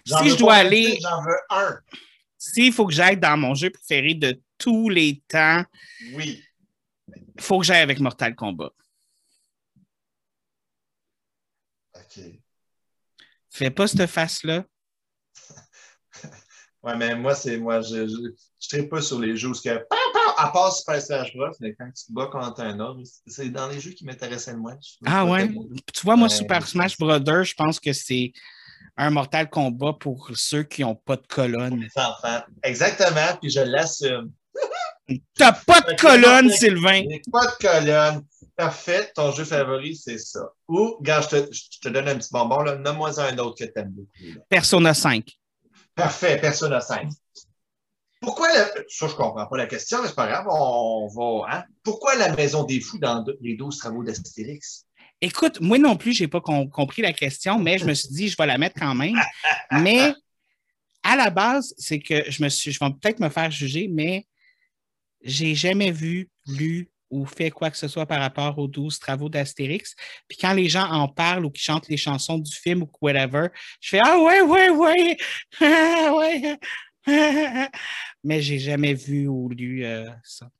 Si 0.04 0.30
je 0.30 0.36
dois 0.36 0.54
aller- 0.54 0.86
26, 0.98 1.00
J'en 1.02 1.22
veux 1.22 1.38
un. 1.50 1.78
S'il 2.36 2.72
faut 2.72 2.86
que 2.86 2.92
j'aille 2.92 3.16
dans 3.16 3.36
mon 3.36 3.54
jeu 3.54 3.70
préféré 3.70 4.14
de 4.14 4.40
tous 4.58 4.88
les 4.88 5.22
temps, 5.28 5.62
Oui. 6.14 6.42
il 7.36 7.40
faut 7.42 7.60
que 7.60 7.64
j'aille 7.64 7.82
avec 7.82 8.00
Mortal 8.00 8.34
Kombat. 8.34 8.72
OK. 11.94 12.20
Fais 13.50 13.70
pas 13.70 13.86
cette 13.86 14.06
face-là. 14.10 14.64
Ouais, 16.82 16.94
mais 16.98 17.14
moi, 17.14 17.34
c'est 17.34 17.56
moi, 17.56 17.80
je 17.80 18.04
tripe 18.68 18.90
pas 18.90 19.00
sur 19.00 19.18
les 19.18 19.34
jeux 19.38 19.48
où 19.48 19.52
que. 19.54 19.86
À 20.44 20.48
part 20.48 20.72
Super 20.74 21.00
Smash 21.00 21.34
Bros, 21.34 21.50
mais 21.60 21.74
quand 21.74 21.86
tu 21.86 22.06
te 22.06 22.12
bats 22.12 22.26
contre 22.26 22.60
un 22.60 22.78
autre, 22.80 23.00
c'est 23.26 23.48
dans 23.48 23.66
les 23.68 23.80
jeux 23.80 23.92
qui 23.92 24.04
m'intéressaient 24.04 24.52
le 24.52 24.58
moins. 24.58 24.76
Ah 25.06 25.24
ouais? 25.24 25.48
Tu 25.92 26.02
vois, 26.04 26.16
moi, 26.16 26.28
Ouais, 26.28 26.34
Super 26.34 26.66
Smash 26.66 26.98
Brothers, 26.98 27.44
je 27.44 27.54
pense 27.54 27.80
que 27.80 27.92
c'est 27.94 28.32
un 28.98 29.08
Mortal 29.10 29.48
Kombat 29.48 29.94
pour 29.94 30.30
ceux 30.34 30.62
qui 30.64 30.82
n'ont 30.82 30.96
pas 30.96 31.16
de 31.16 31.26
colonne. 31.26 31.88
Exactement, 32.62 33.38
puis 33.40 33.50
je 33.50 33.60
l'assume. 33.60 34.32
T'as 35.38 35.52
pas 35.52 35.80
de 35.80 35.94
colonne, 35.98 36.50
Sylvain! 36.50 37.04
Pas 37.32 37.46
de 37.46 37.56
colonne. 37.60 38.24
Parfait. 38.56 39.10
Ton 39.14 39.32
jeu 39.32 39.44
favori, 39.44 39.96
c'est 39.96 40.18
ça. 40.18 40.40
Ou, 40.68 40.96
regarde, 40.98 41.24
je 41.24 41.36
te, 41.36 41.52
je 41.52 41.78
te 41.80 41.88
donne 41.88 42.08
un 42.08 42.16
petit 42.16 42.28
bonbon. 42.30 42.62
Nomme-moi 42.62 43.18
un 43.20 43.38
autre 43.38 43.56
que 43.58 43.64
tu 43.64 43.72
aimes 43.76 43.90
beaucoup. 43.90 44.10
là. 44.36 44.42
Persona 44.48 44.94
5. 44.94 45.26
Parfait, 45.94 46.38
Persona 46.38 46.80
5. 46.80 47.08
Pourquoi 48.24 48.52
la... 48.52 48.66
Ça, 48.88 49.06
je 49.08 49.14
comprends 49.14 49.46
pas 49.46 49.56
la 49.56 49.66
question, 49.66 50.02
mais 50.02 50.08
c'est 50.08 50.14
pas 50.14 50.26
grave, 50.26 50.46
on 50.50 51.08
va. 51.08 51.56
Hein? 51.56 51.64
Pourquoi 51.82 52.14
la 52.16 52.34
maison 52.34 52.64
des 52.64 52.80
fous 52.80 52.98
dans 52.98 53.24
les 53.40 53.56
12 53.56 53.78
travaux 53.78 54.02
d'Astérix? 54.02 54.86
Écoute, 55.20 55.60
moi 55.60 55.78
non 55.78 55.96
plus, 55.96 56.12
j'ai 56.12 56.28
pas 56.28 56.40
com- 56.40 56.68
compris 56.68 57.02
la 57.02 57.12
question, 57.12 57.58
mais 57.58 57.78
je 57.78 57.84
me 57.84 57.94
suis 57.94 58.08
dit, 58.08 58.28
je 58.28 58.36
vais 58.36 58.46
la 58.46 58.58
mettre 58.58 58.78
quand 58.78 58.94
même. 58.94 59.14
Mais 59.70 60.12
à 61.02 61.16
la 61.16 61.30
base, 61.30 61.74
c'est 61.78 62.00
que 62.00 62.30
je 62.30 62.42
me 62.42 62.48
suis, 62.48 62.72
je 62.72 62.78
vais 62.80 62.90
peut-être 62.90 63.20
me 63.20 63.28
faire 63.28 63.50
juger, 63.50 63.88
mais 63.88 64.26
j'ai 65.22 65.54
jamais 65.54 65.90
vu, 65.90 66.28
lu 66.46 66.90
ou 67.10 67.24
fait 67.26 67.50
quoi 67.50 67.70
que 67.70 67.76
ce 67.76 67.86
soit 67.86 68.06
par 68.06 68.20
rapport 68.20 68.58
aux 68.58 68.66
12 68.66 68.98
travaux 68.98 69.28
d'Astérix. 69.28 69.94
Puis 70.28 70.36
quand 70.36 70.52
les 70.52 70.68
gens 70.68 70.90
en 70.90 71.06
parlent 71.06 71.44
ou 71.44 71.50
qui 71.50 71.62
chantent 71.62 71.88
les 71.88 71.96
chansons 71.96 72.38
du 72.38 72.52
film 72.52 72.82
ou 72.82 72.90
whatever, 73.00 73.48
je 73.80 73.90
fais 73.90 74.00
Ah 74.04 74.18
ouais, 74.18 74.40
ouais, 74.40 74.70
ouais, 74.70 75.16
ah 75.60 76.12
ouais. 76.16 76.58
Mais 78.24 78.40
j'ai 78.40 78.58
jamais 78.58 78.94
vu 78.94 79.28
ou 79.28 79.48
lu 79.48 79.84
euh, 79.84 80.10
ça. 80.22 80.50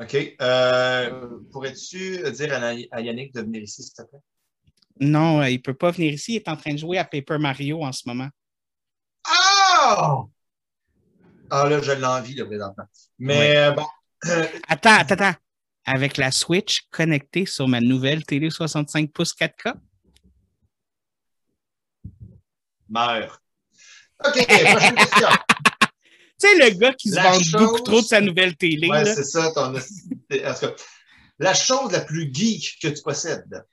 OK. 0.00 0.16
Euh, 0.40 1.38
Pourrais-tu 1.50 2.22
dire 2.32 2.54
à, 2.54 2.68
à 2.92 3.00
Yannick 3.00 3.34
de 3.34 3.40
venir 3.40 3.62
ici, 3.62 3.82
s'il 3.82 3.94
te 3.94 4.02
plaît? 4.02 4.20
Non, 5.00 5.40
euh, 5.40 5.48
il 5.48 5.56
ne 5.56 5.62
peut 5.62 5.74
pas 5.74 5.90
venir 5.90 6.12
ici. 6.12 6.34
Il 6.34 6.36
est 6.36 6.48
en 6.48 6.56
train 6.56 6.72
de 6.72 6.78
jouer 6.78 6.98
à 6.98 7.04
Paper 7.04 7.38
Mario 7.38 7.82
en 7.82 7.92
ce 7.92 8.02
moment. 8.06 8.28
Ah! 9.24 10.24
Ah, 11.50 11.68
là, 11.68 11.80
je 11.80 11.92
l'envie, 11.92 12.34
le 12.34 12.46
présentement. 12.46 12.84
Mais 13.18 13.72
bon. 13.72 13.86
Attends, 14.68 14.96
attends, 14.98 15.14
attends. 15.14 15.38
Avec 15.86 16.18
la 16.18 16.30
Switch 16.30 16.82
connectée 16.90 17.46
sur 17.46 17.66
ma 17.66 17.80
nouvelle 17.80 18.24
télé 18.24 18.50
65 18.50 19.10
pouces 19.10 19.34
4K. 19.34 19.74
Meurs. 22.88 23.40
OK, 24.24 24.46
prochaine 24.46 24.94
question. 24.94 25.28
Tu 26.40 26.48
sais, 26.48 26.56
le 26.56 26.70
gars 26.78 26.92
qui 26.92 27.10
se 27.10 27.16
vante 27.20 27.42
chose- 27.42 27.52
beaucoup 27.52 27.80
trop 27.80 28.00
de 28.00 28.06
sa 28.06 28.20
nouvelle 28.20 28.56
télé. 28.56 28.88
Ouais, 28.88 29.04
c'est 29.04 29.24
ça, 29.24 29.50
ton. 29.52 29.74
En 29.74 29.80
tout 29.80 30.38
cas, 30.60 30.72
la 31.40 31.54
chose 31.54 31.92
la 31.92 32.00
plus 32.00 32.30
geek 32.32 32.78
que 32.82 32.88
tu 32.88 33.02
possèdes? 33.02 33.64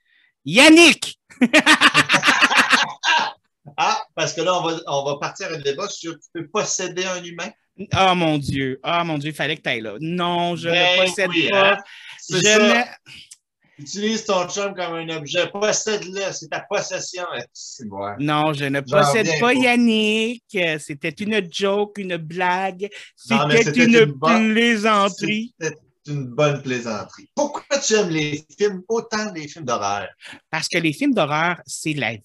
Yannick! 0.44 1.18
Ah, 3.76 4.00
parce 4.14 4.32
que 4.32 4.40
là, 4.42 4.54
on 4.58 4.62
va, 4.66 4.76
on 4.86 5.04
va 5.04 5.16
partir 5.18 5.48
un 5.52 5.58
débat 5.58 5.88
sur 5.88 6.14
tu 6.14 6.28
peux 6.32 6.46
posséder 6.48 7.04
un 7.04 7.22
humain. 7.22 7.50
Oh 7.98 8.14
mon 8.14 8.38
Dieu, 8.38 8.80
oh 8.82 9.04
mon 9.04 9.18
Dieu, 9.18 9.30
il 9.30 9.34
fallait 9.34 9.56
que 9.56 9.62
tu 9.62 9.68
ailles 9.68 9.80
là. 9.82 9.96
Non, 10.00 10.56
je 10.56 10.68
Ben 10.70 11.00
ne 11.00 11.04
possède 11.04 11.28
oui, 11.28 11.50
pas. 11.50 11.72
hein? 11.72 11.76
Je 12.30 12.36
ça. 12.38 12.58
ne- 12.58 12.84
Utilise 13.78 14.24
ton 14.24 14.48
chum 14.48 14.74
comme 14.74 14.94
un 14.94 15.08
objet. 15.16 15.48
Possède-le. 15.50 16.32
C'est 16.32 16.48
ta 16.48 16.60
possession. 16.60 17.24
Non, 18.18 18.52
je 18.54 18.64
ne 18.64 18.80
possède 18.80 19.28
pas. 19.40 19.52
Yannick. 19.54 20.44
C'était 20.78 21.10
une 21.10 21.46
joke, 21.52 21.98
une 21.98 22.16
blague. 22.16 22.88
C'était 23.14 23.84
une 23.84 23.94
une 23.94 24.04
bonne- 24.12 24.52
plaisanterie. 24.52 25.54
C'était 25.60 25.76
une 26.08 26.24
bonne 26.26 26.62
plaisanterie. 26.62 27.28
Pourquoi 27.34 27.78
tu 27.84 27.94
aimes 27.94 28.10
les 28.10 28.46
films, 28.58 28.82
autant 28.88 29.32
les 29.34 29.48
films 29.48 29.64
d'horreur? 29.64 30.08
Parce 30.50 30.68
que 30.68 30.78
les 30.78 30.92
films 30.92 31.12
d'horreur, 31.14 31.60
c'est 31.66 31.94
la 31.94 32.12
vie. 32.12 32.22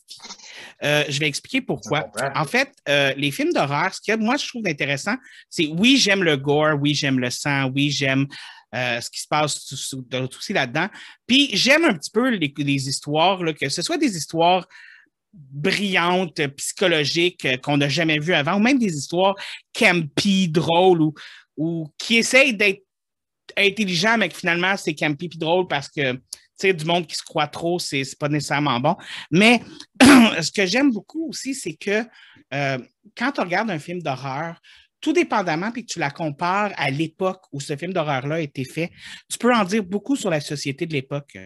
Euh, 0.83 1.03
je 1.09 1.19
vais 1.19 1.27
expliquer 1.27 1.61
pourquoi. 1.61 2.05
En 2.35 2.45
fait, 2.45 2.69
euh, 2.87 3.13
les 3.17 3.31
films 3.31 3.51
d'horreur, 3.53 3.93
ce 3.93 3.99
que 3.99 4.15
moi 4.17 4.37
je 4.37 4.47
trouve 4.47 4.67
intéressant, 4.67 5.15
c'est 5.49 5.65
oui, 5.67 5.97
j'aime 5.97 6.23
le 6.23 6.37
gore, 6.37 6.75
oui, 6.79 6.93
j'aime 6.93 7.19
le 7.19 7.29
sang, 7.31 7.71
oui, 7.75 7.89
j'aime 7.89 8.27
euh, 8.73 9.01
ce 9.01 9.09
qui 9.09 9.21
se 9.21 9.27
passe 9.27 9.73
aussi 9.73 10.53
là-dedans. 10.53 10.87
Puis 11.27 11.49
j'aime 11.53 11.85
un 11.85 11.93
petit 11.93 12.11
peu 12.11 12.29
les, 12.29 12.89
histoires, 12.89 13.39
que 13.59 13.69
ce 13.69 13.81
soit 13.81 13.97
des 13.97 14.15
histoires 14.15 14.67
brillantes, 15.33 16.45
psychologiques, 16.57 17.45
euh, 17.45 17.57
qu'on 17.57 17.77
n'a 17.77 17.89
jamais 17.89 18.19
vues 18.19 18.33
avant, 18.33 18.55
ou 18.55 18.59
même 18.59 18.79
des 18.79 18.95
histoires 18.95 19.35
campy, 19.73 20.49
drôles, 20.49 21.11
ou, 21.57 21.87
qui 21.97 22.17
essayent 22.17 22.55
d'être 22.55 22.83
intelligents, 23.57 24.17
mais 24.17 24.29
que 24.29 24.37
finalement 24.37 24.77
c'est 24.77 24.95
campy 24.95 25.27
puis 25.27 25.37
drôle 25.37 25.67
parce 25.67 25.89
que 25.89 26.17
du 26.69 26.85
monde 26.85 27.07
qui 27.07 27.15
se 27.15 27.23
croit 27.23 27.47
trop, 27.47 27.79
c'est 27.79 28.03
pas 28.19 28.29
nécessairement 28.29 28.79
bon. 28.79 28.95
Mais 29.31 29.61
ce 30.01 30.51
que 30.51 30.65
j'aime 30.65 30.91
beaucoup 30.91 31.29
aussi, 31.29 31.55
c'est 31.55 31.73
que 31.73 32.03
euh, 32.53 32.77
quand 33.17 33.31
tu 33.31 33.41
regardes 33.41 33.71
un 33.71 33.79
film 33.79 34.01
d'horreur, 34.01 34.61
tout 35.01 35.13
dépendamment, 35.13 35.71
puis 35.71 35.85
que 35.85 35.91
tu 35.91 35.99
la 35.99 36.11
compares 36.11 36.71
à 36.77 36.89
l'époque 36.89 37.41
où 37.51 37.59
ce 37.59 37.75
film 37.75 37.91
d'horreur-là 37.93 38.35
a 38.35 38.39
été 38.39 38.63
fait, 38.63 38.91
tu 39.29 39.37
peux 39.37 39.53
en 39.53 39.63
dire 39.63 39.83
beaucoup 39.83 40.15
sur 40.15 40.29
la 40.29 40.39
société 40.39 40.85
de 40.85 40.93
l'époque. 40.93 41.37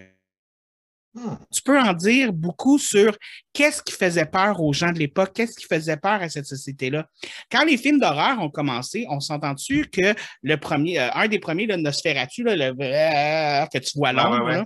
Hmm. 1.15 1.35
Tu 1.49 1.61
peux 1.61 1.79
en 1.79 1.93
dire 1.93 2.33
beaucoup 2.33 2.77
sur 2.77 3.17
qu'est-ce 3.53 3.81
qui 3.81 3.93
faisait 3.93 4.25
peur 4.25 4.61
aux 4.61 4.73
gens 4.73 4.91
de 4.91 4.99
l'époque, 4.99 5.31
qu'est-ce 5.33 5.55
qui 5.55 5.65
faisait 5.65 5.95
peur 5.95 6.21
à 6.21 6.27
cette 6.27 6.45
société-là. 6.45 7.07
Quand 7.49 7.63
les 7.63 7.77
films 7.77 8.01
d'horreur 8.01 8.41
ont 8.41 8.49
commencé, 8.49 9.05
on 9.09 9.21
s'entend-tu 9.21 9.85
que 9.85 10.13
le 10.43 10.57
premier, 10.57 10.99
euh, 10.99 11.09
un 11.13 11.29
des 11.29 11.39
premiers, 11.39 11.67
le 11.67 11.77
Nosferatu, 11.77 12.43
là, 12.43 12.57
le 12.57 12.75
euh, 12.81 13.65
que 13.67 13.77
tu 13.77 13.97
vois 13.97 14.09
Ouais, 14.09 14.13
l'ombre, 14.13 14.43
ouais, 14.43 14.57
ouais. 14.57 14.65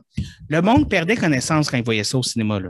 là, 0.49 0.59
le 0.59 0.61
monde 0.63 0.89
perdait 0.89 1.15
connaissance 1.15 1.69
quand 1.69 1.77
il 1.77 1.83
voyait 1.83 2.03
ça 2.03 2.17
au 2.17 2.23
cinéma. 2.23 2.59
Là. 2.59 2.69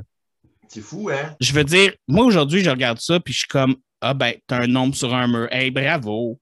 C'est 0.67 0.81
fou, 0.81 1.09
hein? 1.09 1.35
Je 1.39 1.53
veux 1.53 1.63
dire, 1.63 1.93
moi 2.05 2.25
aujourd'hui, 2.25 2.61
je 2.61 2.69
regarde 2.69 2.99
ça, 2.99 3.21
puis 3.21 3.33
je 3.33 3.39
suis 3.39 3.47
comme 3.47 3.77
Ah 4.01 4.13
ben, 4.13 4.33
t'as 4.47 4.63
un 4.63 4.67
nombre 4.67 4.95
sur 4.95 5.13
un 5.13 5.27
mur. 5.27 5.47
Hey, 5.51 5.71
bravo. 5.71 6.39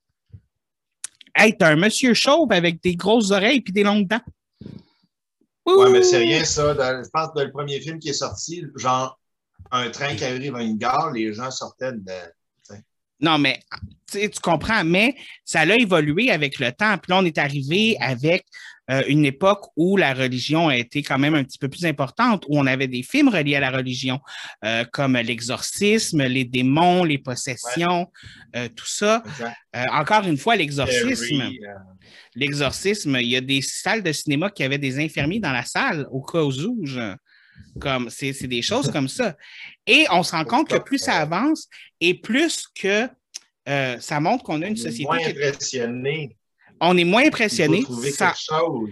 Hey, 1.35 1.55
t'as 1.57 1.71
un 1.71 1.75
monsieur 1.75 2.13
chauve 2.13 2.51
avec 2.51 2.81
des 2.81 2.95
grosses 2.95 3.31
oreilles 3.31 3.61
puis 3.61 3.73
des 3.73 3.83
longues 3.83 4.07
dents. 4.07 4.21
Ouais, 5.65 5.91
mais 5.91 5.99
Ouh! 5.99 6.03
c'est 6.03 6.17
rien, 6.17 6.45
ça. 6.45 6.73
Dans- 6.73 7.03
je 7.03 7.09
pense 7.09 7.29
que 7.29 7.35
dans 7.35 7.43
le 7.43 7.51
premier 7.51 7.79
film 7.81 7.99
qui 7.99 8.09
est 8.09 8.13
sorti, 8.13 8.63
genre, 8.75 9.19
un 9.71 9.89
train 9.89 10.15
qui 10.15 10.23
arrive 10.23 10.55
à 10.55 10.63
une 10.63 10.77
gare, 10.77 11.11
les 11.11 11.33
gens 11.33 11.51
sortaient 11.51 11.91
de. 11.91 12.13
Non, 13.19 13.39
mais 13.39 13.59
tu 14.11 14.29
comprends, 14.41 14.83
mais 14.83 15.15
ça 15.43 15.61
a 15.61 15.65
évolué 15.75 16.29
avec 16.29 16.59
le 16.59 16.71
temps. 16.71 16.97
Puis 16.99 17.11
là, 17.11 17.17
on 17.17 17.25
est 17.25 17.39
arrivé 17.39 17.97
avec 17.99 18.45
euh, 18.89 19.03
une 19.07 19.25
époque 19.25 19.63
où 19.75 19.97
la 19.97 20.13
religion 20.13 20.69
a 20.69 20.77
été 20.77 21.03
quand 21.03 21.17
même 21.19 21.35
un 21.35 21.43
petit 21.43 21.57
peu 21.57 21.67
plus 21.67 21.85
importante, 21.85 22.45
où 22.47 22.57
on 22.59 22.65
avait 22.65 22.88
des 22.88 23.03
films 23.03 23.29
reliés 23.29 23.55
à 23.55 23.59
la 23.59 23.71
religion, 23.71 24.19
euh, 24.63 24.85
comme 24.93 25.15
l'exorcisme, 25.17 26.23
les 26.23 26.45
démons, 26.45 27.03
les 27.03 27.17
possessions, 27.17 28.07
euh, 28.55 28.69
tout 28.75 28.88
ça. 28.88 29.23
Encore 29.91 30.25
une 30.25 30.38
fois, 30.38 30.55
l'exorcisme. 30.55 31.49
L'exorcisme, 32.35 33.17
il 33.19 33.27
y 33.27 33.35
a 33.35 33.41
des 33.41 33.61
salles 33.61 34.03
de 34.03 34.11
cinéma 34.11 34.49
qui 34.49 34.63
avaient 34.63 34.77
des 34.77 34.99
infirmiers 34.99 35.39
dans 35.39 35.51
la 35.51 35.65
salle 35.65 36.07
au 36.11 36.21
cas 36.21 36.41
où. 36.43 36.51
je- 36.85 37.15
Comme, 37.79 38.09
c'est, 38.11 38.33
c'est 38.33 38.47
des 38.47 38.61
choses 38.61 38.91
comme 38.91 39.07
ça. 39.07 39.35
Et 39.88 40.05
on 40.11 40.21
se 40.21 40.31
rend 40.31 40.43
compte 40.45 40.69
que 40.69 40.77
plus 40.77 40.99
ça 40.99 41.15
avance 41.15 41.67
et 41.99 42.13
plus 42.13 42.65
que 42.79 43.07
ça 43.99 44.19
montre 44.19 44.43
qu'on 44.43 44.61
a 44.61 44.67
une 44.67 44.77
société. 44.77 45.05
moins 45.05 45.17
impressionné. 45.27 46.36
On 46.80 46.97
est 46.97 47.03
moins 47.03 47.25
impressionné. 47.25 47.84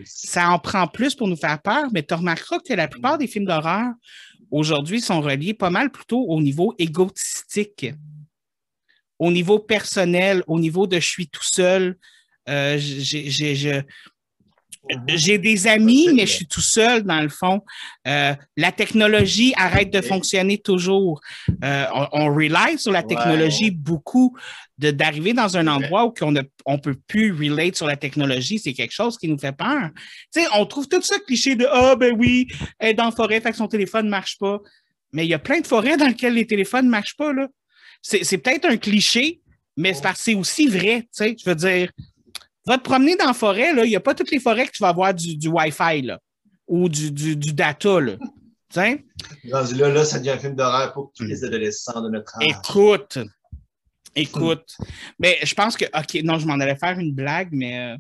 Ça, 0.06 0.50
en 0.50 0.60
prend 0.60 0.88
plus 0.88 1.16
pour 1.16 1.28
nous 1.28 1.36
faire 1.36 1.62
peur, 1.62 1.86
mais 1.94 2.04
tu 2.04 2.14
remarqueras 2.14 2.60
que 2.60 2.74
la 2.74 2.88
plupart 2.88 3.18
des 3.18 3.28
films 3.28 3.46
d'horreur 3.46 3.92
aujourd'hui 4.52 5.02
sont 5.02 5.22
reliés 5.22 5.54
pas 5.54 5.70
mal 5.70 5.92
plutôt 5.92 6.22
au 6.28 6.42
niveau 6.42 6.74
égotistique, 6.78 7.88
au 9.20 9.32
niveau 9.32 9.60
personnel, 9.60 10.44
au 10.48 10.60
niveau 10.60 10.88
de 10.88 11.00
je 11.00 11.08
suis 11.08 11.28
tout 11.28 11.44
seul. 11.44 11.98
Euh, 12.48 12.78
je- 12.78 13.82
j'ai 15.08 15.38
des 15.38 15.68
amis, 15.68 16.10
mais 16.14 16.26
je 16.26 16.34
suis 16.34 16.48
tout 16.48 16.62
seul 16.62 17.04
dans 17.04 17.22
le 17.22 17.30
fond. 17.30 17.62
Euh, 18.08 18.34
la 18.58 18.72
technologie 18.72 19.54
arrête 19.58 19.92
de 19.92 20.02
fonctionner 20.02 20.58
toujours. 20.58 21.22
Euh, 21.64 21.86
on, 21.94 22.08
on 22.12 22.26
rely 22.34 22.78
sur 22.78 22.92
la 22.92 23.00
Ouais. 23.02 23.08
technologie 23.08 23.72
beaucoup. 23.72 24.36
D'arriver 24.78 25.32
dans 25.34 25.56
un 25.56 25.68
endroit 25.68 26.06
où 26.06 26.14
on 26.22 26.32
ne 26.32 26.42
on 26.66 26.78
peut 26.80 26.98
plus 27.08 27.32
relate 27.32 27.78
sur 27.78 27.88
la 27.88 27.96
technologie, 27.96 28.60
c'est 28.60 28.74
quelque 28.74 28.92
chose 28.92 29.18
qui 29.18 29.28
nous 29.30 29.38
fait 29.38 29.54
peur. 29.56 29.90
Tu 30.34 30.42
sais, 30.42 30.48
on 30.54 30.66
trouve 30.66 30.88
tout 30.90 31.02
ça 31.02 31.18
cliché 31.20 31.56
de 31.56 31.66
Ah, 31.72 31.96
ben 31.96 32.14
oui, 32.18 32.48
elle 32.78 32.90
est 32.90 32.94
dans 32.94 33.06
la 33.06 33.12
forêt, 33.12 33.40
fait 33.40 33.52
que 33.52 33.58
son 33.58 33.70
téléphone 33.70 34.06
ne 34.06 34.12
marche 34.12 34.38
pas. 34.38 34.60
Mais 35.14 35.26
il 35.26 35.30
y 35.30 35.34
a 35.34 35.40
plein 35.40 35.62
de 35.62 35.68
forêts 35.68 35.96
dans 35.96 36.08
lesquelles 36.08 36.34
les 36.34 36.46
téléphones 36.46 36.86
ne 36.88 36.92
marchent 36.92 37.16
pas. 37.16 37.32
C'est 38.02 38.38
peut-être 38.38 38.66
un 38.66 38.76
cliché, 38.78 39.40
mais 39.78 39.94
c'est 40.16 40.36
aussi 40.36 40.68
vrai. 40.68 41.04
Tu 41.04 41.08
sais, 41.12 41.36
je 41.42 41.50
veux 41.50 41.56
dire, 41.56 41.90
va 42.66 42.78
te 42.78 42.84
promener 42.84 43.16
dans 43.16 43.26
la 43.26 43.34
forêt, 43.34 43.72
il 43.72 43.90
n'y 43.90 43.96
a 43.96 44.00
pas 44.00 44.16
toutes 44.16 44.32
les 44.32 44.40
forêts 44.40 44.66
que 44.66 44.72
tu 44.72 44.82
vas 44.82 44.90
avoir 44.90 45.14
du, 45.14 45.38
du 45.38 45.48
Wi-Fi 45.48 46.02
là, 46.02 46.20
ou 46.68 46.90
du, 46.90 47.12
du, 47.12 47.36
du 47.36 47.54
data. 47.54 48.00
Là. 48.00 48.18
Tu 48.18 48.26
sais? 48.70 49.06
Rendu 49.52 49.76
là, 49.76 49.90
là, 49.90 50.06
ça 50.06 50.20
devient 50.20 50.32
un 50.32 50.40
film 50.40 50.56
d'horreur 50.56 50.94
pour 50.94 51.12
tous 51.16 51.24
les 51.24 51.44
adolescents 51.44 52.02
de 52.02 52.10
notre 52.10 52.36
âge. 52.38 52.48
Écoute, 52.48 53.20
écoute. 54.16 54.76
Mais 55.20 55.38
je 55.44 55.54
pense 55.54 55.78
que, 55.78 55.86
OK, 55.86 56.24
non, 56.24 56.40
je 56.40 56.48
m'en 56.48 56.60
allais 56.60 56.76
faire 56.76 56.98
une 56.98 57.14
blague, 57.14 57.50
mais 57.52 57.94
euh, 57.94 57.98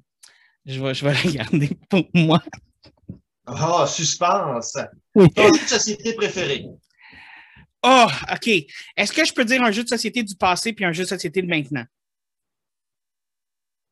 je, 0.66 0.82
vais, 0.82 0.93
je 0.93 1.05
vais 1.05 1.13
la 1.13 1.32
garder 1.32 1.70
pour 1.89 2.05
moi. 2.13 2.41
Ah, 3.45 3.86
suspense! 3.88 4.78
Oui. 5.13 5.32
Ton 5.32 5.53
jeu 5.53 5.63
de 5.63 5.68
société 5.68 6.13
préféré? 6.13 6.66
Oh, 7.84 8.07
OK. 8.34 8.47
Est-ce 8.97 9.13
que 9.13 9.24
je 9.24 9.32
peux 9.32 9.45
dire 9.45 9.61
un 9.61 9.72
jeu 9.72 9.84
de 9.84 9.89
société 9.89 10.24
du 10.24 10.36
passé 10.36 10.74
puis 10.74 10.84
un 10.84 10.91
jeu 10.91 11.03
de 11.03 11.09
société 11.09 11.43
de 11.43 11.47
maintenant? 11.47 11.86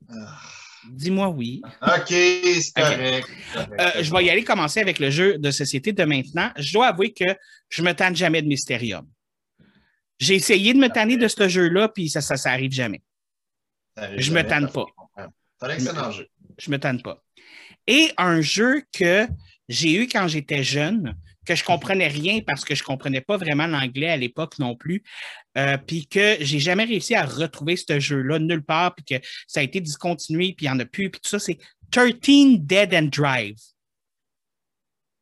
Ah. 0.10 0.42
Dis-moi 0.90 1.30
oui. 1.30 1.62
OK, 1.82 2.08
c'est 2.08 2.74
correct. 2.76 3.28
correct. 3.54 3.74
Euh, 3.80 4.04
je 4.04 4.12
vais 4.12 4.26
y 4.26 4.30
aller 4.30 4.44
commencer 4.44 4.80
avec 4.80 5.00
le 5.00 5.10
jeu 5.10 5.38
de 5.38 5.52
société 5.52 5.94
de 5.94 6.04
maintenant. 6.04 6.52
Je 6.58 6.74
dois 6.74 6.88
avouer 6.88 7.14
que 7.14 7.36
je 7.70 7.82
me 7.82 7.94
tanne 7.94 8.16
jamais 8.16 8.42
de 8.42 8.48
Mysterium. 8.48 9.08
J'ai 10.20 10.36
essayé 10.36 10.74
de 10.74 10.80
me 10.80 10.90
tanner 10.90 11.18
de 11.18 11.28
ce 11.28 11.48
jeu-là, 11.48 11.90
puis 11.90 12.10
ça, 12.10 12.22
ça, 12.22 12.38
ça 12.38 12.52
arrive 12.52 12.72
jamais. 12.72 13.02
Ça 13.96 14.04
arrive 14.04 14.20
je 14.20 14.32
me 14.32 14.38
jamais, 14.38 14.50
tanne 14.50 14.72
pas. 14.72 14.86
C'est 15.60 15.66
un 15.66 15.70
excellent 15.70 16.12
jeu. 16.12 16.28
Je 16.58 16.72
me 16.72 16.80
tanne 16.80 17.02
pas. 17.02 17.24
Et 17.88 18.12
un 18.18 18.42
jeu 18.42 18.84
que 18.94 19.28
j'ai 19.68 19.94
eu 19.96 20.08
quand 20.08 20.28
j'étais 20.28 20.64
jeune, 20.64 21.16
que 21.46 21.56
je 21.56 21.64
comprenais 21.64 22.08
rien 22.08 22.42
parce 22.42 22.64
que 22.66 22.76
je 22.76 22.84
comprenais 22.84 23.22
pas 23.22 23.38
vraiment 23.38 23.68
l'anglais 23.68 24.10
à 24.10 24.18
l'époque 24.18 24.60
non 24.60 24.76
plus, 24.76 25.04
euh, 25.58 25.78
puis 25.78 26.08
que 26.08 26.38
j'ai 26.40 26.60
jamais 26.60 26.86
réussi 26.86 27.16
à 27.16 27.26
retrouver 27.26 27.76
ce 27.76 28.00
jeu-là 28.00 28.40
nulle 28.40 28.64
part, 28.64 28.96
puis 28.96 29.06
que 29.06 29.26
ça 29.48 29.60
a 29.60 29.64
été 29.64 29.82
discontinué, 29.82 30.54
puis 30.56 30.66
il 30.66 30.70
n'y 30.70 30.76
en 30.76 30.80
a 30.80 30.86
plus, 30.86 31.10
puis 31.10 31.20
tout 31.22 31.30
ça, 31.30 31.40
c'est 31.40 31.58
13 31.92 32.60
Dead 32.60 32.94
and 32.94 33.10
Drive. 33.12 33.58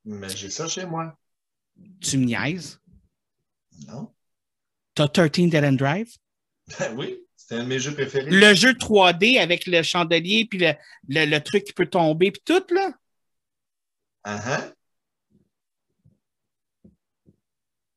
Mais 0.05 0.30
j'ai 0.30 0.49
ça 0.49 0.67
chez 0.67 0.86
moi. 0.86 1.17
Tu 1.99 2.17
me 2.17 2.26
niaises? 2.26 2.80
Non? 3.88 4.13
T'as 4.95 5.07
13 5.07 5.49
Dead 5.49 5.63
and 5.63 5.74
Drive? 5.74 6.15
Ben 6.80 6.95
oui, 6.95 7.19
c'est 7.36 7.55
un 7.55 7.63
de 7.63 7.67
mes 7.67 7.80
jeux 7.80 7.93
préférés. 7.93 8.30
Le 8.30 8.53
jeu 8.53 8.74
3D 8.74 9.39
avec 9.39 9.65
le 9.65 9.84
chandelier, 9.84 10.45
puis 10.49 10.59
le, 10.59 10.74
le- 11.09 11.26
le 11.26 11.39
truc 11.41 11.63
qui 11.65 11.74
peut 11.74 11.88
tomber, 11.88 12.32
puis 12.32 12.41
tout, 12.45 12.63
là? 12.74 12.93
Ah 14.24 14.41
ah. 14.45 14.72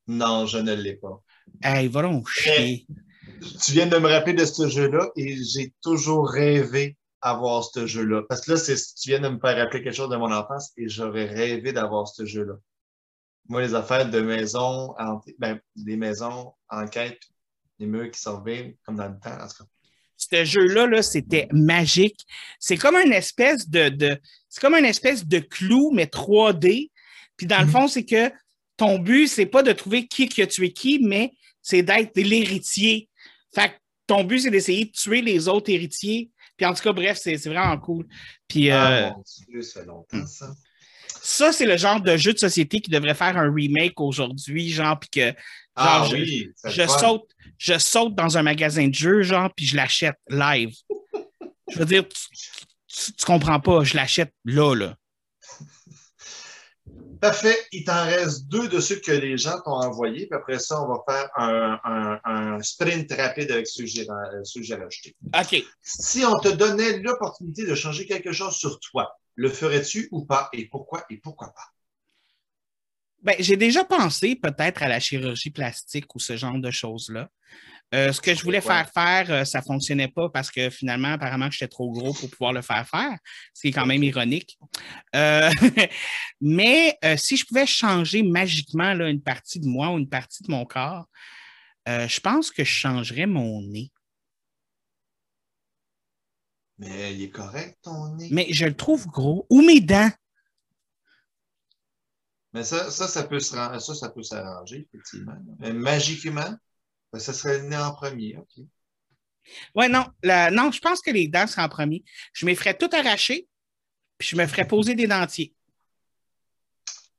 Non, 0.07 0.47
je 0.47 0.59
ne 0.59 0.75
l'ai 0.75 0.97
pas. 0.97 1.21
Hey, 1.63 1.89
va 1.89 2.03
donc 2.03 2.29
chier. 2.29 2.87
Tu 3.63 3.73
viens 3.73 3.87
de 3.87 3.97
me 3.99 4.09
rappeler 4.09 4.35
de 4.35 4.45
ce 4.45 4.69
jeu-là 4.69 5.09
et 5.17 5.37
j'ai 5.43 5.73
toujours 5.83 6.29
rêvé 6.29 6.97
avoir 7.21 7.65
ce 7.65 7.87
jeu-là. 7.87 8.23
Parce 8.29 8.43
que 8.43 8.53
là, 8.53 8.59
tu 8.61 9.09
viens 9.09 9.21
de 9.21 9.29
me 9.29 9.39
faire 9.39 9.57
rappeler 9.57 9.83
quelque 9.83 9.95
chose 9.97 10.11
de 10.11 10.17
mon 10.17 10.31
enfance 10.33 10.73
et 10.77 10.89
j'aurais 10.89 11.27
rêvé 11.27 11.73
d'avoir 11.73 12.07
ce 12.07 12.25
jeu-là. 12.27 12.55
Moi, 13.49 13.63
les 13.63 13.75
affaires 13.75 14.11
de 14.11 14.21
maison, 14.21 14.95
ben, 15.39 15.59
des 15.77 15.97
maisons 15.97 16.53
en 16.69 16.87
quête, 16.87 17.21
des 17.79 17.87
murs 17.87 18.11
qui 18.11 18.21
survivent, 18.21 18.75
comme 18.85 18.97
dans 18.97 19.09
le 19.09 19.19
temps, 19.23 19.43
en 19.43 19.49
tout 19.49 19.65
cas. 19.65 19.71
ce 20.17 20.45
jeu-là, 20.45 20.87
là, 20.87 21.03
c'était 21.03 21.49
magique. 21.53 22.27
C'est 22.59 22.77
comme 22.77 22.97
une 22.97 23.13
espèce 23.13 23.69
de, 23.69 23.89
de- 23.91 24.19
c'est 24.49 24.61
comme 24.61 24.75
une 24.75 24.85
espèce 24.87 25.27
de 25.27 25.39
clou, 25.41 25.91
mais 25.93 26.07
3D. 26.07 26.91
Puis 27.37 27.47
dans 27.47 27.59
le 27.61 27.67
Mhm. 27.67 27.71
fond, 27.73 27.89
c'est 27.89 28.05
que 28.05 28.31
ton 28.77 28.99
but, 28.99 29.29
c'est 29.29 29.47
pas 29.47 29.63
de 29.63 29.73
trouver 29.73 30.07
qui 30.07 30.29
qui 30.29 30.43
a 30.43 30.47
tué 30.47 30.73
qui, 30.73 30.99
mais 31.01 31.33
c'est 31.63 31.83
d'être 31.83 32.17
l'héritier. 32.17 33.09
Fait 33.55 33.69
que 33.71 33.75
ton 34.07 34.25
but, 34.25 34.41
c'est 34.41 34.51
d'essayer 34.51 34.87
de 34.87 34.91
tuer 34.93 35.23
les 35.23 35.49
autres 35.49 35.71
héritiers. 35.71 36.31
Puis 36.57 36.67
en 36.67 36.75
tout 36.75 36.83
cas, 36.83 36.93
bref, 36.93 37.19
c'est 37.21 37.37
vraiment 37.49 37.77
cool. 37.79 38.07
Puis 38.49 38.71
Ah, 38.71 38.93
euh, 38.93 39.11
mon 39.11 39.23
Dieu, 39.49 39.63
ça 39.63 39.81
fait 39.81 39.87
longtemps, 39.87 40.27
ça. 40.27 40.55
ça, 41.23 41.53
c'est 41.53 41.67
le 41.67 41.77
genre 41.77 42.01
de 42.01 42.17
jeu 42.17 42.33
de 42.33 42.39
société 42.39 42.81
qui 42.81 42.91
devrait 42.91 43.15
faire 43.15 43.37
un 43.37 43.53
remake 43.53 44.01
aujourd'hui, 44.01 44.71
genre, 44.71 44.99
puis 45.01 45.09
que 45.11 45.35
Ah 45.75 46.07
je- 46.09 46.17
oui, 46.17 46.51
saute, 46.87 47.29
je 47.59 47.79
saute 47.79 48.15
dans 48.15 48.37
un 48.39 48.43
magasin 48.43 48.87
de 48.89 48.95
jeux, 48.95 49.23
genre, 49.23 49.51
puis 49.57 49.67
je 49.67 49.75
l'achète 49.77 50.17
live. 50.29 50.73
je 51.69 51.79
veux 51.79 51.85
dire, 51.87 52.07
tu, 52.09 52.21
tu- 52.89 53.13
tu 53.15 53.25
comprends 53.25 53.59
pas, 53.59 53.83
je 53.85 53.97
l'achète 53.97 54.33
là, 54.45 54.75
là. 54.75 54.97
Parfait. 57.21 57.57
Il 57.73 57.85
t'en 57.85 58.05
reste 58.05 58.49
deux 58.49 58.69
de 58.69 58.81
ceux 58.81 58.97
que 58.97 59.13
les 59.13 59.37
gens 59.37 59.61
t'ont 59.61 59.73
envoyés. 59.73 60.27
Puis 60.27 60.37
après 60.37 60.59
ça, 60.59 60.83
on 60.83 60.89
va 60.89 61.03
faire 61.09 61.31
un, 61.37 61.79
un- 61.85 62.21
un 62.25 62.63
sprint 62.63 63.13
rapide 63.13 63.51
avec 63.51 63.67
ceux 63.67 63.85
que 63.85 63.91
j'ai 63.91 64.09
euh, 64.09 64.77
rajoutés. 64.83 65.17
OK. 65.35 65.65
Si 65.83 66.25
on 66.25 66.39
te 66.39 66.49
donnait 66.49 66.99
l'opportunité 66.99 67.67
de 67.67 67.75
changer 67.75 68.07
quelque 68.07 68.33
chose 68.33 68.55
sur 68.55 68.79
toi, 68.81 69.17
le 69.35 69.49
ferais-tu 69.49 70.09
ou 70.13 70.25
pas? 70.25 70.49
Et 70.53 70.67
pourquoi? 70.69 71.05
Et 71.11 71.19
pourquoi 71.19 71.49
pas? 71.49 71.73
Ben, 73.23 73.37
j'ai 73.39 73.57
déjà 73.57 73.85
pensé 73.85 74.37
peut-être 74.37 74.83
à 74.83 74.89
la 74.89 75.01
chirurgie 75.01 75.51
plastique 75.51 76.15
ou 76.15 76.19
ce 76.19 76.37
genre 76.37 76.59
de 76.59 76.71
choses-là. 76.71 77.31
Euh, 77.95 78.13
ce 78.13 78.21
que 78.21 78.35
je 78.35 78.43
voulais 78.43 78.61
faire 78.61 78.91
faire, 78.91 79.31
euh, 79.31 79.45
ça 79.45 79.61
ne 79.61 79.65
fonctionnait 79.65 80.09
pas 80.09 80.29
parce 80.29 80.51
que 80.51 80.69
finalement, 80.69 81.13
apparemment, 81.13 81.49
j'étais 81.49 81.69
trop 81.69 81.93
gros 81.93 82.13
pour 82.13 82.29
pouvoir 82.29 82.53
le 82.53 82.61
faire 82.61 82.89
faire, 82.89 83.17
ce 83.55 83.61
qui 83.61 83.69
est 83.69 83.73
quand 83.73 83.87
même 83.87 84.03
ironique. 84.03 84.59
Euh, 85.15 85.49
mais 86.41 86.99
si 87.17 87.37
je 87.37 87.47
pouvais 87.47 87.67
changer 87.67 88.25
magiquement 88.25 88.95
là, 88.95 89.09
une 89.09 89.23
partie 89.23 89.61
de 89.61 89.67
moi 89.67 89.91
ou 89.91 89.99
une 89.99 90.09
partie 90.09 90.43
de 90.43 90.51
mon 90.51 90.65
corps, 90.65 91.07
je 91.87 92.21
pense 92.21 92.51
que 92.51 92.65
je 92.65 92.71
changerais 92.71 93.27
mon 93.27 93.63
nez. 93.63 93.93
Mais 96.79 97.15
il 97.15 97.23
est 97.23 97.31
correct, 97.31 97.79
ton 97.83 98.17
nez. 98.17 98.29
Mais 98.33 98.49
je 98.51 98.67
le 98.67 98.75
trouve 98.75 99.07
gros. 99.07 99.47
Ou 99.51 99.63
mes 99.63 99.81
dents. 99.81 100.11
Mais 102.53 102.65
ça, 102.65 102.91
ça, 102.91 103.07
ça 103.07 103.25
peut 103.25 103.41
se 103.41 103.55
ren- 103.55 103.79
ça, 103.79 103.95
ça 103.95 104.11
peut 104.11 104.23
s'arranger, 104.23 104.89
effectivement. 104.89 105.37
Mais 105.59 105.73
magiquement, 105.73 106.57
ben, 107.15 107.21
ça 107.21 107.33
serait 107.33 107.59
le 107.59 107.69
nez 107.69 107.77
en 107.77 107.93
premier. 107.93 108.37
OK. 108.37 108.65
Ouais, 109.77 109.89
non, 109.89 110.05
la- 110.25 110.51
non, 110.51 110.73
je 110.73 110.81
pense 110.81 111.01
que 111.01 111.13
les 111.13 111.29
dents 111.29 111.47
seraient 111.47 111.63
en 111.63 111.69
premier. 111.69 112.03
Je 112.33 112.45
me 112.45 112.53
ferais 112.57 112.77
tout 112.77 112.91
arracher, 112.93 113.47
puis 114.19 114.27
je 114.27 114.37
me 114.37 114.45
ferais 114.49 114.67
poser 114.67 114.97
des 114.97 115.07
dentiers. 115.07 115.55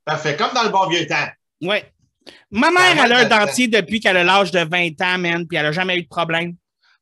Parfait. 0.04 0.36
Comme 0.36 0.52
dans 0.52 0.64
le 0.64 0.68
bon 0.68 0.86
vieux 0.88 1.06
temps. 1.06 1.28
Ouais. 1.62 1.90
Ma 2.50 2.70
mère, 2.70 3.04
elle 3.04 3.12
a 3.12 3.18
un 3.20 3.24
dentier 3.46 3.68
depuis 3.68 3.98
qu'elle 4.00 4.18
a 4.18 4.24
l'âge 4.24 4.50
de 4.50 4.58
20 4.58 5.00
ans, 5.00 5.16
man, 5.18 5.46
puis 5.46 5.56
elle 5.56 5.64
n'a 5.64 5.72
jamais 5.72 5.96
eu 5.96 6.02
de 6.02 6.08
problème. 6.08 6.56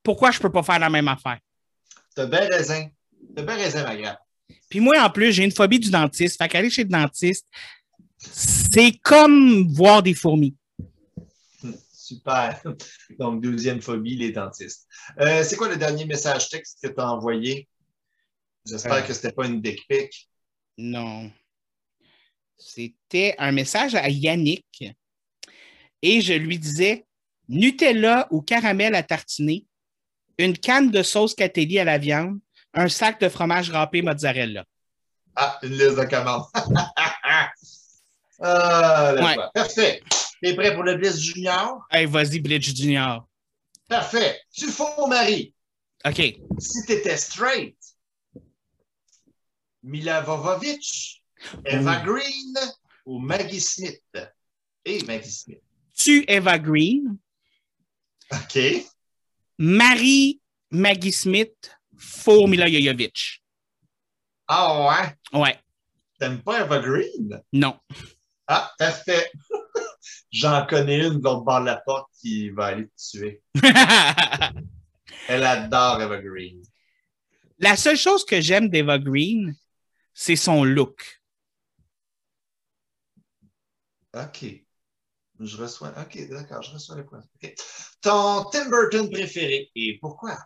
Pourquoi 0.05 0.31
je 0.31 0.39
peux 0.39 0.53
pas 0.53 0.63
faire 0.63 0.79
la 0.79 0.89
même 0.91 1.09
affaire? 1.09 1.39
T'as 2.15 2.27
bien 2.27 2.47
raison. 2.47 2.89
T'as 3.35 3.43
bien 3.43 3.57
raison, 3.57 3.83
ma 3.83 3.97
grande. 3.97 4.19
Puis 4.69 4.79
moi, 4.79 5.03
en 5.03 5.11
plus, 5.11 5.33
j'ai 5.33 5.43
une 5.43 5.51
phobie 5.51 5.81
du 5.81 5.91
dentiste. 5.91 6.41
Fait 6.41 6.49
qu'aller 6.49 6.71
chez 6.71 6.85
le 6.85 6.91
dentiste, 6.91 7.49
c'est 8.19 8.93
comme 9.03 9.67
voir 9.73 10.01
des 10.01 10.15
fourmis. 10.15 10.55
Super. 12.05 12.61
Donc, 13.19 13.41
deuxième 13.43 13.81
phobie, 13.81 14.17
les 14.17 14.31
dentistes. 14.33 14.87
Euh, 15.21 15.43
c'est 15.43 15.57
quoi 15.57 15.69
le 15.69 15.77
dernier 15.77 16.05
message 16.05 16.51
texte 16.51 16.79
que 16.83 16.89
tu 16.89 17.01
as 17.01 17.11
envoyé? 17.11 17.67
J'espère 18.67 18.95
Euh. 18.95 19.01
que 19.03 19.13
c'était 19.15 19.33
pas 19.33 19.47
une 19.47 19.63
dick 19.63 19.87
pic. 19.89 20.29
Non. 20.77 21.31
C'était 22.59 23.35
un 23.39 23.53
message 23.53 23.95
à 23.95 24.09
Yannick. 24.09 24.85
Et 26.03 26.21
je 26.21 26.35
lui 26.35 26.59
disais 26.59 27.07
Nutella 27.49 28.27
ou 28.31 28.43
caramel 28.43 28.95
à 28.95 29.03
tartiner, 29.03 29.67
une 30.39 30.57
canne 30.59 30.91
de 30.91 31.03
sauce 31.03 31.35
Catelli 31.35 31.79
à 31.79 31.85
la 31.85 31.97
viande, 31.99 32.39
un 32.75 32.89
sac 32.89 33.21
de 33.21 33.29
fromage 33.31 33.71
râpé 33.71 34.03
mozzarella. 34.03 34.65
Ah, 35.37 35.59
une 35.63 35.73
liste 35.73 35.97
de 35.99 36.05
commandes. 36.05 36.45
ah, 38.41 39.15
Ouais. 39.15 39.37
Parfait. 39.55 40.03
T'es 40.45 40.55
prêt 40.55 40.75
pour 40.75 40.83
le 40.83 40.97
Bliss 40.97 41.19
Junior? 41.19 41.87
Hey, 41.91 42.05
vas-y, 42.05 42.39
Blitz 42.39 42.77
Junior. 42.77 43.27
Parfait. 43.89 44.43
Tu 44.53 44.67
faux 44.67 45.07
mari. 45.07 45.55
OK. 46.05 46.21
Si 46.59 46.85
t'étais 46.87 47.17
straight, 47.17 47.79
Mila 49.83 50.21
Vovovic, 50.21 51.25
Eva 51.65 51.97
Green 52.05 52.55
ou 53.07 53.19
Maggie 53.21 53.59
Smith? 53.59 54.03
Et 54.85 55.03
Maggie 55.05 55.31
Smith. 55.31 55.63
Tu, 55.97 56.27
Eva 56.29 56.59
Green, 56.59 57.17
OK. 58.31 58.85
Marie 59.57 60.43
Maggie 60.71 61.13
Smith, 61.13 61.75
Four 61.97 62.49
Mila 62.49 62.71
Jojovic. 62.71 63.43
Ah 64.47 65.17
ouais? 65.33 65.41
Ouais. 65.41 65.59
T'aimes 66.19 66.43
pas 66.43 66.67
Eva 66.67 66.81
Green? 66.81 67.43
Non. 67.51 67.81
Ah, 68.47 68.71
parfait. 68.79 69.31
J'en 70.31 70.67
connais 70.67 70.99
une 70.99 71.19
de 71.19 71.25
l'autre 71.25 71.43
bord 71.43 71.61
de 71.61 71.67
la 71.67 71.77
porte 71.77 72.11
qui 72.21 72.51
va 72.51 72.67
aller 72.67 72.87
te 72.89 73.11
tuer. 73.11 73.43
Elle 75.29 75.45
adore 75.45 76.03
Eva 76.03 76.19
Green. 76.19 76.63
La 77.59 77.77
seule 77.77 77.97
chose 77.97 78.25
que 78.25 78.41
j'aime 78.41 78.69
d'Eva 78.69 78.99
Green, 78.99 79.55
c'est 80.13 80.37
son 80.37 80.65
look. 80.65 81.23
OK. 84.15 84.45
Je 85.41 85.57
reçois. 85.57 85.93
OK, 86.01 86.29
d'accord, 86.29 86.63
je 86.63 86.73
reçois 86.73 86.97
le 86.97 87.07
point. 87.07 87.23
OK. 87.43 87.55
Ton 88.01 88.45
Tim 88.51 88.69
Burton 88.69 89.11
préféré 89.11 89.71
et 89.75 89.99
pourquoi? 90.01 90.39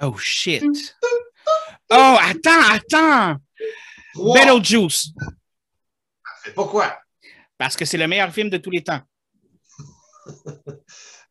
Oh 0.00 0.16
shit. 0.18 0.64
Oh, 1.90 2.16
attends, 2.20 2.70
attends. 2.70 3.36
Beetlejuice. 4.14 5.12
Pourquoi? 6.54 6.98
Parce 7.58 7.76
que 7.76 7.84
c'est 7.84 7.96
le 7.98 8.06
meilleur 8.06 8.32
film 8.32 8.50
de 8.50 8.58
tous 8.58 8.70
les 8.70 8.82
temps. 8.84 9.00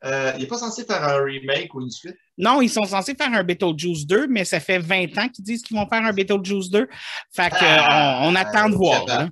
Euh, 0.04 0.34
il 0.36 0.42
n'est 0.42 0.48
pas 0.48 0.58
censé 0.60 0.86
faire 0.86 1.04
un 1.04 1.24
remake 1.24 1.74
ou 1.74 1.82
une 1.82 1.90
suite? 1.90 2.18
Non, 2.38 2.62
ils 2.62 2.70
sont 2.70 2.84
censés 2.84 3.16
faire 3.16 3.34
un 3.34 3.44
Beetlejuice 3.44 4.06
2, 4.06 4.28
mais 4.28 4.46
ça 4.46 4.60
fait 4.60 4.78
20 4.78 5.18
ans 5.18 5.30
qu'ils 5.30 5.44
disent 5.44 5.64
qu'ils 5.64 5.76
vont 5.78 5.88
faire 5.88 6.04
un 6.06 6.14
Beetlejuice 6.14 6.70
2. 6.70 6.88
Fait 7.34 7.50
que, 7.50 7.56
Ah, 7.62 8.20
on, 8.24 8.36
attend 8.36 8.70
de 8.70 8.76
voir. 8.76 9.04
capable. 9.06 9.24
hein. 9.24 9.32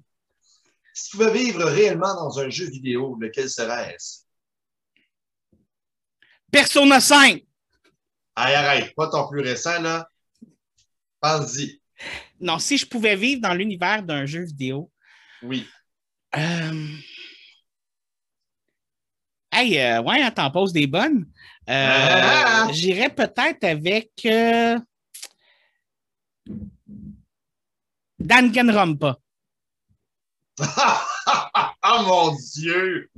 Si 0.95 1.11
tu 1.11 1.17
pouvais 1.17 1.31
vivre 1.33 1.63
réellement 1.65 2.15
dans 2.15 2.39
un 2.39 2.49
jeu 2.49 2.65
vidéo, 2.71 3.15
lequel 3.19 3.49
serait-ce? 3.51 4.21
Persona 6.51 6.99
5. 6.99 7.43
Allez, 8.35 8.55
arrête, 8.55 8.95
pas 8.95 9.09
ton 9.09 9.27
plus 9.29 9.41
récent, 9.41 9.79
là. 9.79 10.07
Pense-y. 11.21 11.81
Non, 12.39 12.57
si 12.57 12.77
je 12.79 12.85
pouvais 12.87 13.15
vivre 13.15 13.41
dans 13.41 13.53
l'univers 13.53 14.01
d'un 14.01 14.25
jeu 14.25 14.43
vidéo, 14.43 14.89
Oui. 15.43 15.67
Euh... 16.35 16.87
Hey, 19.51 19.79
euh, 19.79 20.01
ouais, 20.01 20.31
t'en 20.31 20.49
poses 20.49 20.73
des 20.73 20.87
bonnes. 20.87 21.27
Euh, 21.69 21.71
Ah! 21.71 22.67
J'irais 22.71 23.09
peut-être 23.09 23.63
avec 23.63 24.11
euh... 24.25 24.79
Danganronpa. 28.19 29.17
oh 30.59 32.01
mon 32.05 32.35
Dieu! 32.55 33.09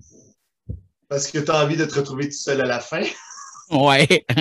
Parce 1.08 1.32
que 1.32 1.40
tu 1.40 1.52
as 1.52 1.64
envie 1.64 1.78
de 1.78 1.86
te 1.86 1.96
retrouver 1.96 2.26
tout 2.26 2.36
seul 2.36 2.62
à 2.62 2.66
la 2.66 2.80
fin? 2.80 3.04
Ouais. 3.70 4.26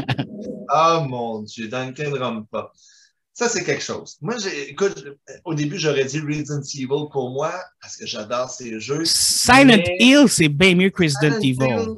Oh 0.77 1.05
mon 1.07 1.43
Dieu, 1.43 1.69
Duncan 1.69 2.11
Rampa. 2.19 2.73
Ça, 3.37 3.49
c'est 3.49 3.65
quelque 3.65 3.83
chose. 3.83 4.17
Moi, 4.23 4.37
j'ai, 4.39 4.71
écoute, 4.71 5.05
au 5.45 5.55
début, 5.55 5.77
j'aurais 5.77 6.05
dit 6.05 6.21
Resident 6.21 6.61
Evil 6.63 7.09
pour 7.11 7.31
moi, 7.31 7.53
parce 7.81 7.97
que 7.97 8.07
j'adore 8.07 8.49
ces 8.49 8.79
jeux. 8.79 9.05
Silent 9.05 9.65
Mais- 9.67 9.97
Hill, 9.99 10.29
c'est 10.29 10.49
bien 10.49 10.77
mieux 10.77 10.91
que 10.91 11.03
Resident 11.03 11.41
Silent 11.41 11.41
Evil. 11.41 11.65
Hill, 11.65 11.89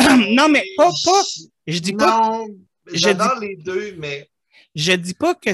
euh, 0.00 0.16
Non, 0.34 0.48
mais 0.48 0.64
pas- 0.76 0.90
pas- 1.04 1.22
Je 1.66 1.78
dis 1.78 1.92
pas, 1.92 2.06
Non, 2.28 2.46
je 2.86 2.96
j'adore 2.96 3.38
les 3.40 3.56
deux, 3.56 3.94
mais 3.98 4.28
je 4.74 4.92
dis 4.92 5.14
pas 5.14 5.34
que, 5.34 5.50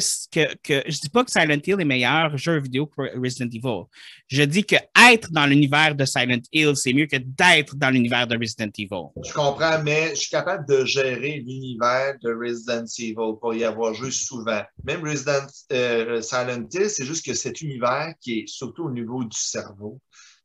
que, 0.63 0.83
je 0.89 1.01
dis 1.01 1.09
pas 1.09 1.25
que 1.25 1.31
Silent 1.31 1.61
Hill 1.67 1.81
est 1.81 1.85
meilleur 1.85 2.37
jeu 2.39 2.59
vidéo 2.59 2.87
que 2.87 3.19
Resident 3.19 3.51
Evil. 3.53 3.85
Je 4.29 4.43
dis 4.43 4.65
que 4.65 4.77
être 5.11 5.31
dans 5.31 5.47
l'univers 5.47 5.95
de 5.95 6.05
Silent 6.05 6.43
Hill, 6.53 6.75
c'est 6.75 6.93
mieux 6.93 7.07
que 7.07 7.17
d'être 7.17 7.77
dans 7.77 7.91
l'univers 7.91 8.27
de 8.27 8.37
Resident 8.39 8.71
Evil. 8.79 9.09
je 9.27 9.33
comprends, 9.33 9.83
mais 9.83 10.11
je 10.11 10.21
suis 10.21 10.31
capable 10.31 10.67
de 10.67 10.85
gérer 10.85 11.43
l'univers 11.47 12.15
de 12.23 12.33
Resident 12.33 12.85
Evil 12.99 13.39
pour 13.41 13.55
y 13.55 13.65
avoir 13.65 13.93
joué 13.95 14.11
souvent. 14.11 14.63
Même 14.85 15.03
Resident 15.03 15.47
euh, 15.73 16.23
Silent 16.23 16.67
Hill, 16.73 16.89
c'est 16.89 17.05
juste 17.05 17.25
que 17.25 17.35
cet 17.35 17.61
univers 17.61 18.15
qui 18.21 18.41
est 18.41 18.49
surtout 18.49 18.85
au 18.85 18.91
niveau 18.91 19.23
du 19.25 19.39
cerveau, 19.39 20.01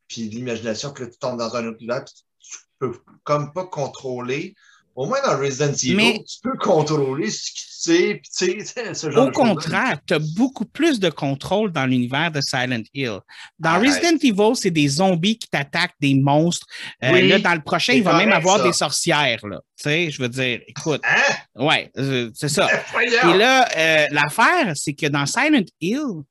puis 0.07 0.23
l'imagination, 0.29 0.91
que 0.91 1.03
tu 1.03 1.17
tombes 1.17 1.39
dans 1.39 1.55
un 1.55 1.65
autre 1.67 1.77
univers, 1.79 2.03
puis 2.03 2.13
tu 2.39 2.57
peux 2.79 2.93
comme 3.23 3.53
pas 3.53 3.65
contrôler 3.65 4.55
Au 4.95 5.05
moins 5.05 5.19
dans 5.25 5.37
Resident 5.37 5.73
Evil, 5.73 5.95
Mais- 5.95 6.23
tu 6.25 6.37
peux 6.41 6.57
contrôler 6.57 7.29
ce 7.29 7.51
que 7.51 7.55
tu 7.57 7.65
sais, 7.97 8.15
puis 8.15 8.55
tu 8.55 8.65
sais, 8.65 8.93
ce 8.93 9.11
genre 9.11 9.25
Au 9.25 9.29
de 9.29 9.35
contraire, 9.35 9.99
tu 10.07 10.13
as 10.13 10.19
beaucoup 10.37 10.65
plus 10.65 10.99
de 10.99 11.09
contrôle 11.09 11.71
dans 11.71 11.85
l'univers 11.85 12.31
de 12.31 12.39
Silent 12.41 12.81
Hill. 12.93 13.19
Dans 13.59 13.71
Arrête. 13.71 13.89
Resident 13.89 14.17
Evil, 14.23 14.55
c'est 14.55 14.71
des 14.71 14.87
zombies 14.87 15.37
qui 15.37 15.47
t'attaquent, 15.49 15.93
des 15.99 16.15
monstres. 16.15 16.65
Euh, 17.03 17.11
Oui, 17.11 17.27
là, 17.27 17.39
dans 17.39 17.53
le 17.53 17.61
prochain, 17.61 17.93
il 17.93 18.03
va 18.03 18.17
même 18.17 18.31
avoir 18.31 18.57
ça. 18.57 18.63
des 18.63 18.73
sorcières. 18.73 19.45
Là. 19.45 19.59
Tu 19.77 19.83
sais, 19.83 20.09
je 20.11 20.21
veux 20.21 20.29
dire, 20.29 20.61
écoute, 20.67 21.01
Hein? 21.03 21.63
ouais, 21.63 21.91
euh, 21.97 22.31
c'est 22.33 22.49
ça. 22.49 22.67
Et 23.03 23.37
là, 23.37 23.67
euh, 23.77 24.05
l'affaire, 24.11 24.71
c'est 24.75 24.93
que 24.93 25.07
dans 25.07 25.25
Silent 25.25 25.65
Hill, 25.81 26.23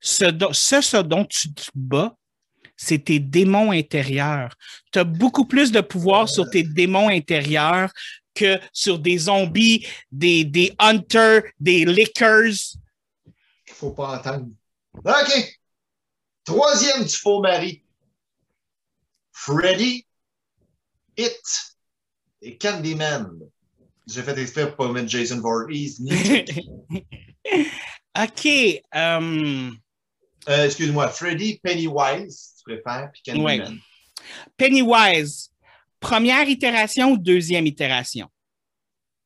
ce, 0.00 0.24
ce 0.52 0.96
dont 1.02 1.24
tu 1.24 1.54
te 1.54 1.62
bats, 1.74 2.14
c'est 2.82 3.04
tes 3.04 3.18
démons 3.18 3.72
intérieurs. 3.72 4.56
Tu 4.90 4.98
as 5.00 5.04
beaucoup 5.04 5.44
plus 5.44 5.70
de 5.70 5.82
pouvoir 5.82 6.30
sur 6.30 6.48
tes 6.48 6.62
démons 6.62 7.10
intérieurs 7.10 7.92
que 8.34 8.58
sur 8.72 8.98
des 8.98 9.18
zombies, 9.18 9.86
des, 10.10 10.44
des 10.44 10.72
hunters, 10.78 11.42
des 11.58 11.84
lickers. 11.84 12.54
Il 13.68 13.74
faut 13.74 13.90
pas 13.90 14.16
entendre. 14.18 14.46
OK. 14.94 15.58
Troisième 16.42 17.04
du 17.04 17.14
faux 17.14 17.42
mari. 17.42 17.82
Freddy, 19.32 20.06
It 21.18 21.76
et 22.40 22.56
Candyman. 22.56 23.28
J'ai 24.06 24.22
fait 24.22 24.38
exprès 24.38 24.68
pour 24.68 24.86
pas 24.86 24.92
mettre 24.92 25.08
Jason 25.08 25.40
Voorhees. 25.40 25.98
OK. 28.18 28.46
euh, 28.94 29.70
Euh, 30.48 30.64
Excuse-moi, 30.64 31.08
Freddy, 31.10 31.60
Pennywise, 31.62 32.59
préfères, 32.76 33.10
puis 33.12 33.22
Candyman. 33.24 33.78
Pennywise, 34.56 35.50
première 35.98 36.48
itération 36.48 37.12
ou 37.12 37.18
deuxième 37.18 37.66
itération? 37.66 38.28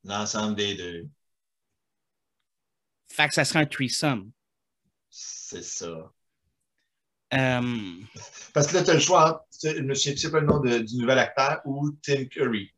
L'ensemble 0.05 0.55
des 0.57 0.75
deux. 0.75 1.07
Fait 3.11 3.29
que 3.29 3.35
ça 3.35 3.45
serait 3.45 3.61
un 3.61 3.67
threesome. 3.67 4.31
C'est 5.09 5.63
ça. 5.63 6.11
Euh, 7.33 7.61
Parce 8.53 8.67
que 8.69 8.75
là, 8.75 8.85
tu 8.85 8.91
as 8.91 8.95
le 8.95 9.01
choix 9.01 9.31
entre, 9.31 9.47
je 9.63 9.95
souviens 9.95 10.15
plus 10.15 10.31
pas 10.31 10.41
le 10.41 10.47
nom 10.47 10.61
de- 10.61 10.79
du 10.79 10.97
nouvel 10.97 11.19
acteur 11.19 11.61
ou 11.65 11.91
Tim 12.03 12.25
Curry. 12.27 12.71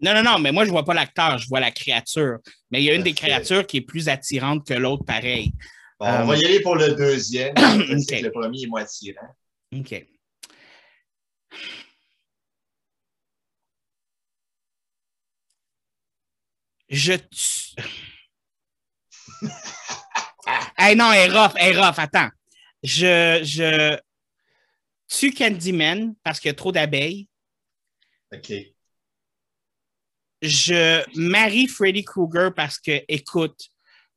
non, 0.00 0.14
non, 0.14 0.22
non, 0.22 0.38
mais 0.38 0.52
moi, 0.52 0.64
je 0.64 0.70
vois 0.70 0.84
pas 0.84 0.94
l'acteur, 0.94 1.38
je 1.38 1.48
vois 1.48 1.60
la 1.60 1.70
créature. 1.70 2.38
Mais 2.70 2.80
il 2.82 2.84
y 2.84 2.90
a 2.90 2.94
une 2.94 3.02
des 3.02 3.14
créatures 3.14 3.66
qui 3.66 3.78
est 3.78 3.82
plus 3.82 4.08
attirante 4.08 4.66
que 4.66 4.74
l'autre, 4.74 5.04
pareil. 5.04 5.52
Bon, 5.98 6.06
Euh, 6.06 6.22
on 6.22 6.26
va 6.26 6.36
y 6.36 6.44
aller 6.44 6.60
pour 6.60 6.76
le 6.76 6.94
deuxième. 6.94 7.54
Sais 8.00 8.20
que 8.20 8.24
Le 8.26 8.32
premier 8.32 8.62
est 8.62 8.66
moins 8.66 8.82
attirant. 8.82 9.34
OK. 9.72 10.06
Je 16.88 17.14
tue. 17.14 17.74
hey, 20.78 20.96
non, 20.96 21.12
elle 21.12 21.30
est 21.30 21.36
rough, 21.36 21.52
elle 21.56 21.76
est 21.76 21.80
rough, 21.80 21.98
attends. 21.98 22.28
Je, 22.82 23.40
je 23.42 23.98
tue 25.08 25.32
Candyman 25.32 26.14
parce 26.22 26.38
qu'il 26.38 26.50
y 26.50 26.52
a 26.52 26.54
trop 26.54 26.72
d'abeilles. 26.72 27.28
OK. 28.32 28.52
Je 30.42 31.02
marie 31.18 31.66
Freddy 31.66 32.04
Krueger 32.04 32.52
parce 32.54 32.78
que, 32.78 33.02
écoute, 33.08 33.58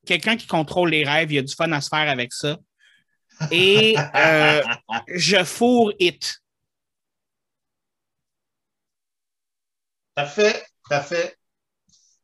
quelqu'un 0.05 0.35
qui 0.35 0.45
contrôle 0.45 0.89
les 0.89 1.05
rêves, 1.05 1.31
il 1.31 1.35
y 1.35 1.39
a 1.39 1.43
du 1.43 1.53
fun 1.53 1.71
à 1.71 1.79
se 1.79 1.87
faire 1.87 2.09
avec 2.09 2.33
ça. 2.33 2.57
Et 3.51 3.95
euh, 4.15 4.61
je 5.07 5.43
fourre 5.43 5.93
It. 5.99 6.41
Parfait, 10.15 10.65
parfait. 10.89 11.35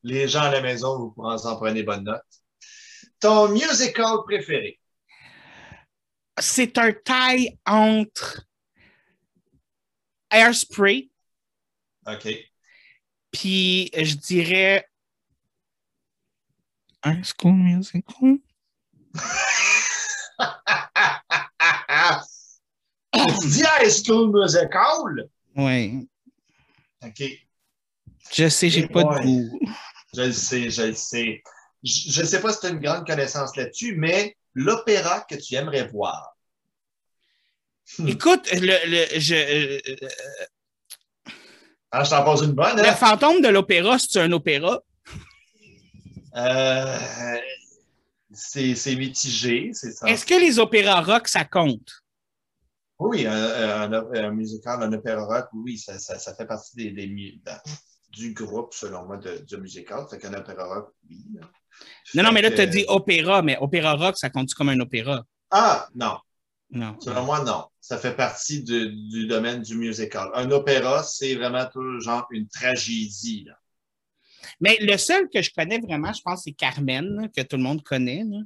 Les 0.01 0.28
gens 0.28 0.43
à 0.43 0.51
la 0.51 0.61
maison, 0.61 0.97
vous 0.97 1.11
pourrez 1.11 1.36
en 1.45 1.55
prendre 1.57 1.82
bonne 1.84 2.03
note. 2.03 2.22
Ton 3.20 3.49
musical 3.49 4.18
préféré? 4.26 4.80
c'est 6.39 6.78
un 6.78 6.91
taille 6.91 7.57
entre 7.66 8.45
Airspray, 10.32 11.11
OK. 12.07 12.28
puis 13.32 13.91
je 13.93 14.16
dirais. 14.16 14.88
High 17.05 17.24
School 17.24 17.53
Musical? 17.53 18.39
tu 23.13 23.47
dis 23.47 23.63
High 23.63 23.89
School 23.89 24.31
Musical? 24.31 25.29
Oui. 25.55 26.07
OK. 27.03 27.23
Je 28.34 28.49
sais, 28.49 28.69
j'ai 28.69 28.88
pas 28.88 29.03
de 29.03 29.21
goût. 29.23 29.59
Je 30.15 30.21
le 30.21 30.31
sais, 30.31 30.69
je 30.69 30.81
le 30.84 30.93
sais. 30.93 31.43
Je 31.84 32.21
ne 32.21 32.25
sais 32.25 32.39
pas 32.41 32.53
si 32.53 32.59
tu 32.61 32.65
as 32.67 32.69
une 32.69 32.79
grande 32.79 33.05
connaissance 33.05 33.55
là-dessus, 33.57 33.95
mais 33.97 34.38
l'opéra 34.53 35.21
que 35.21 35.36
tu 35.36 35.55
aimerais 35.55 35.88
voir. 35.88 36.36
Hmm. 37.99 38.07
Écoute, 38.07 38.49
le, 38.53 38.77
le, 38.89 39.19
je, 39.19 39.36
euh, 39.36 39.79
Ah, 41.91 42.03
je 42.03 42.09
t'en 42.09 42.23
pose 42.23 42.43
une 42.43 42.53
bonne, 42.53 42.77
le 42.77 42.88
hein? 42.88 42.95
fantôme 42.95 43.41
de 43.41 43.49
l'opéra, 43.49 43.97
c'est 43.99 44.21
un 44.21 44.31
opéra? 44.31 44.79
Euh, 46.36 46.97
c'est 48.34 48.75
c'est 48.75 48.95
mitigé, 48.95 49.71
c'est 49.73 49.91
ça. 49.91 50.09
Est-ce 50.09 50.25
que 50.25 50.34
les 50.39 50.59
opéras 50.59 51.01
rock, 51.01 51.27
ça 51.27 51.45
compte? 51.45 52.03
Oui, 52.99 53.25
un, 53.25 53.91
un, 53.91 54.13
un 54.13 54.31
musical, 54.31 54.81
un 54.81 54.93
opéra 54.93 55.25
rock, 55.25 55.47
oui, 55.53 55.77
ça, 55.77 55.99
ça, 55.99 56.19
ça 56.19 56.36
fait 56.36 56.45
partie 56.45 56.75
des, 56.93 57.41
dans- 57.43 57.59
du 58.09 58.34
groupe, 58.34 58.73
selon 58.73 59.05
moi, 59.05 59.17
de, 59.17 59.39
du 59.39 59.57
musical. 59.57 60.05
Fait 60.09 60.19
qu'un 60.19 60.34
opéra 60.34 60.65
rock, 60.65 60.93
oui. 61.09 61.25
Non, 62.13 62.23
non, 62.23 62.31
mais 62.31 62.41
là, 62.41 62.51
tu 62.51 62.61
as 62.61 62.65
dit 62.67 62.86
opéra, 62.88 63.41
mais 63.41 63.57
opéra 63.59 63.93
rock, 63.93 64.17
ça 64.17 64.29
compte 64.29 64.53
comme 64.53 64.69
un 64.69 64.79
opéra? 64.79 65.25
Ah, 65.49 65.88
non. 65.95 66.17
Non. 66.71 66.95
Selon 66.99 67.23
moi, 67.25 67.43
non. 67.43 67.65
Ça 67.81 67.97
fait 67.97 68.15
partie 68.15 68.63
de- 68.63 68.86
du 69.09 69.27
domaine 69.27 69.61
du 69.61 69.75
musical. 69.75 70.29
Un 70.36 70.49
opéra, 70.51 71.03
c'est 71.03 71.36
vraiment 71.36 71.65
tout 71.71 71.99
genre 71.99 72.27
une 72.31 72.47
tragédie. 72.47 73.45
là. 73.47 73.55
Mais 74.59 74.77
le 74.81 74.97
seul 74.97 75.29
que 75.29 75.41
je 75.41 75.51
connais 75.53 75.79
vraiment, 75.79 76.13
je 76.13 76.21
pense, 76.21 76.43
c'est 76.43 76.51
Carmen, 76.51 77.05
là, 77.15 77.27
que 77.27 77.41
tout 77.41 77.57
le 77.57 77.63
monde 77.63 77.83
connaît. 77.83 78.23
là. 78.23 78.39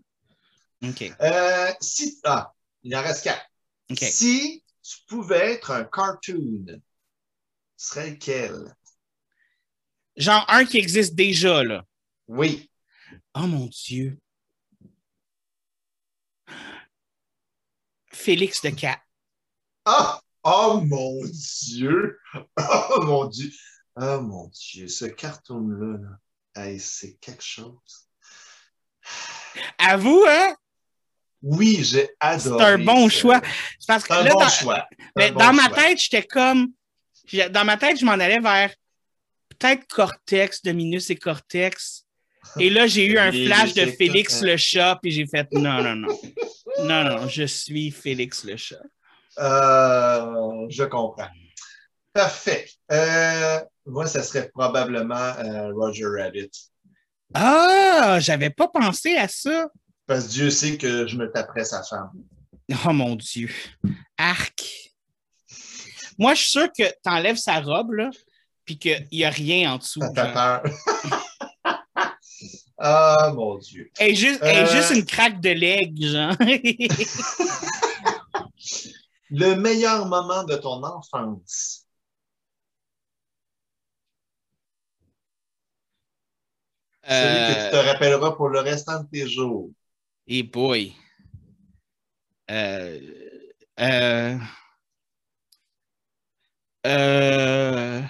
OK. 0.90 1.12
Euh, 1.22 1.72
si, 1.82 2.20
ah, 2.24 2.54
il 2.84 2.96
en 2.96 3.02
reste 3.02 3.24
quatre. 3.24 3.50
OK. 3.90 4.00
Si 4.00 4.64
tu 4.82 4.98
pouvais 5.08 5.54
être 5.54 5.72
un 5.72 5.84
cartoon, 5.84 6.82
ce 7.76 7.88
serait 7.90 8.12
lequel? 8.12 8.76
Genre 10.16 10.46
un 10.48 10.66
qui 10.66 10.78
existe 10.78 11.16
déjà, 11.16 11.64
là. 11.64 11.84
Oui. 12.28 12.70
Oh 13.36 13.48
mon 13.48 13.68
Dieu. 13.68 14.18
Félix 18.12 18.62
de 18.62 18.70
Cat. 18.72 19.00
Ah! 19.86 20.20
Oh 20.44 20.82
mon 20.84 21.22
Dieu! 21.26 22.20
Oh 22.58 23.02
mon 23.04 23.26
Dieu! 23.26 23.52
Oh 24.00 24.22
mon 24.22 24.48
Dieu, 24.50 24.88
ce 24.88 25.06
cartoon-là, 25.06 25.98
là, 26.56 26.64
hey, 26.64 26.80
c'est 26.80 27.14
quelque 27.20 27.44
chose. 27.44 28.08
À 29.78 29.98
vous, 29.98 30.24
hein? 30.28 30.56
Oui, 31.42 31.84
j'ai 31.84 32.06
C'est 32.06 32.16
adoré. 32.20 32.66
un 32.66 32.78
bon 32.80 33.10
ça. 33.10 33.20
choix. 33.20 33.42
C'est 33.80 33.88
parce 33.88 34.04
que 34.04 34.14
C'est 34.14 34.20
un 34.20 34.24
là, 34.24 34.32
bon 34.34 34.40
dans, 34.40 34.50
choix. 34.50 34.88
C'est 34.92 35.08
mais 35.16 35.32
bon 35.32 35.40
dans 35.40 35.54
ma 35.54 35.66
choix. 35.68 35.76
tête, 35.78 36.00
j'étais 36.00 36.24
comme. 36.24 36.68
Dans 37.52 37.66
ma 37.66 37.78
tête, 37.78 38.00
je 38.00 38.06
m'en 38.06 38.14
allais 38.14 38.40
vers 38.40 38.72
peut-être 39.50 39.88
Cortex, 39.88 40.62
Dominus 40.62 41.10
et 41.10 41.16
Cortex. 41.16 42.06
Et 42.60 42.70
là, 42.70 42.88
j'ai 42.88 43.06
eu 43.06 43.18
un 43.20 43.32
flash 43.32 43.74
de 43.74 43.86
Félix 43.86 44.42
le 44.42 44.58
chat, 44.58 45.00
puis 45.02 45.12
j'ai 45.12 45.26
fait 45.28 45.48
non, 45.54 45.82
non, 45.84 45.96
non. 45.96 46.20
Non, 46.84 47.04
non, 47.04 47.28
je 47.28 47.44
suis 47.44 47.92
Félix 47.92 48.44
le 48.44 48.58
chat. 48.58 48.82
Euh, 49.40 50.66
je 50.70 50.84
comprends. 50.84 51.30
Parfait. 52.14 52.68
Euh, 52.92 53.60
moi, 53.88 54.06
ça 54.06 54.22
serait 54.24 54.50
probablement 54.54 55.16
euh, 55.16 55.72
Roger 55.74 56.06
Rabbit. 56.06 56.52
Ah, 57.34 58.18
j'avais 58.20 58.50
pas 58.50 58.68
pensé 58.68 59.16
à 59.18 59.28
ça. 59.28 59.68
Parce 60.06 60.26
que 60.28 60.32
Dieu 60.32 60.50
sait 60.50 60.78
que 60.78 61.08
je 61.08 61.16
me 61.18 61.32
taperais 61.32 61.66
sa 61.66 61.84
femme. 61.84 62.12
Oh 62.86 62.94
mon 62.94 63.16
Dieu. 63.16 63.50
Arc. 64.18 64.94
Moi, 66.18 66.34
je 66.34 66.42
suis 66.42 66.52
sûr 66.52 66.68
que 66.78 66.84
tu 66.84 67.10
enlèves 67.10 67.38
sa 67.38 67.60
robe, 67.62 67.92
là, 67.94 68.10
puis 68.66 68.78
qu'il 68.78 69.08
n'y 69.12 69.24
a 69.24 69.30
rien 69.30 69.74
en 69.74 69.78
dessous. 69.78 70.02
Ça 70.02 70.12
fait 70.14 70.34
genre. 70.34 70.34
peur. 70.34 70.64
ah, 72.78 73.32
mon 73.36 73.58
Dieu. 73.58 73.90
Elle 74.00 74.12
est 74.12 74.16
juste, 74.16 74.42
Euh. 74.44 74.66
juste 74.68 74.92
une 74.92 75.06
craque 75.06 75.40
de 75.42 75.50
leg, 75.50 76.02
genre. 76.06 76.36
Le 79.30 79.56
meilleur 79.56 80.06
moment 80.06 80.44
de 80.46 80.56
ton 80.56 80.82
enfance. 80.84 81.87
Celui 87.08 87.54
que 87.56 87.66
tu 87.66 87.72
te 87.72 87.76
Euh, 87.76 87.92
rappelleras 87.92 88.32
pour 88.32 88.50
le 88.50 88.60
restant 88.60 89.02
de 89.02 89.08
tes 89.10 89.28
jours. 89.28 89.70
Et 90.28 90.44
boy. 90.44 90.94
Euh, 92.52 93.00
euh, 93.80 94.38
euh, 96.86 98.02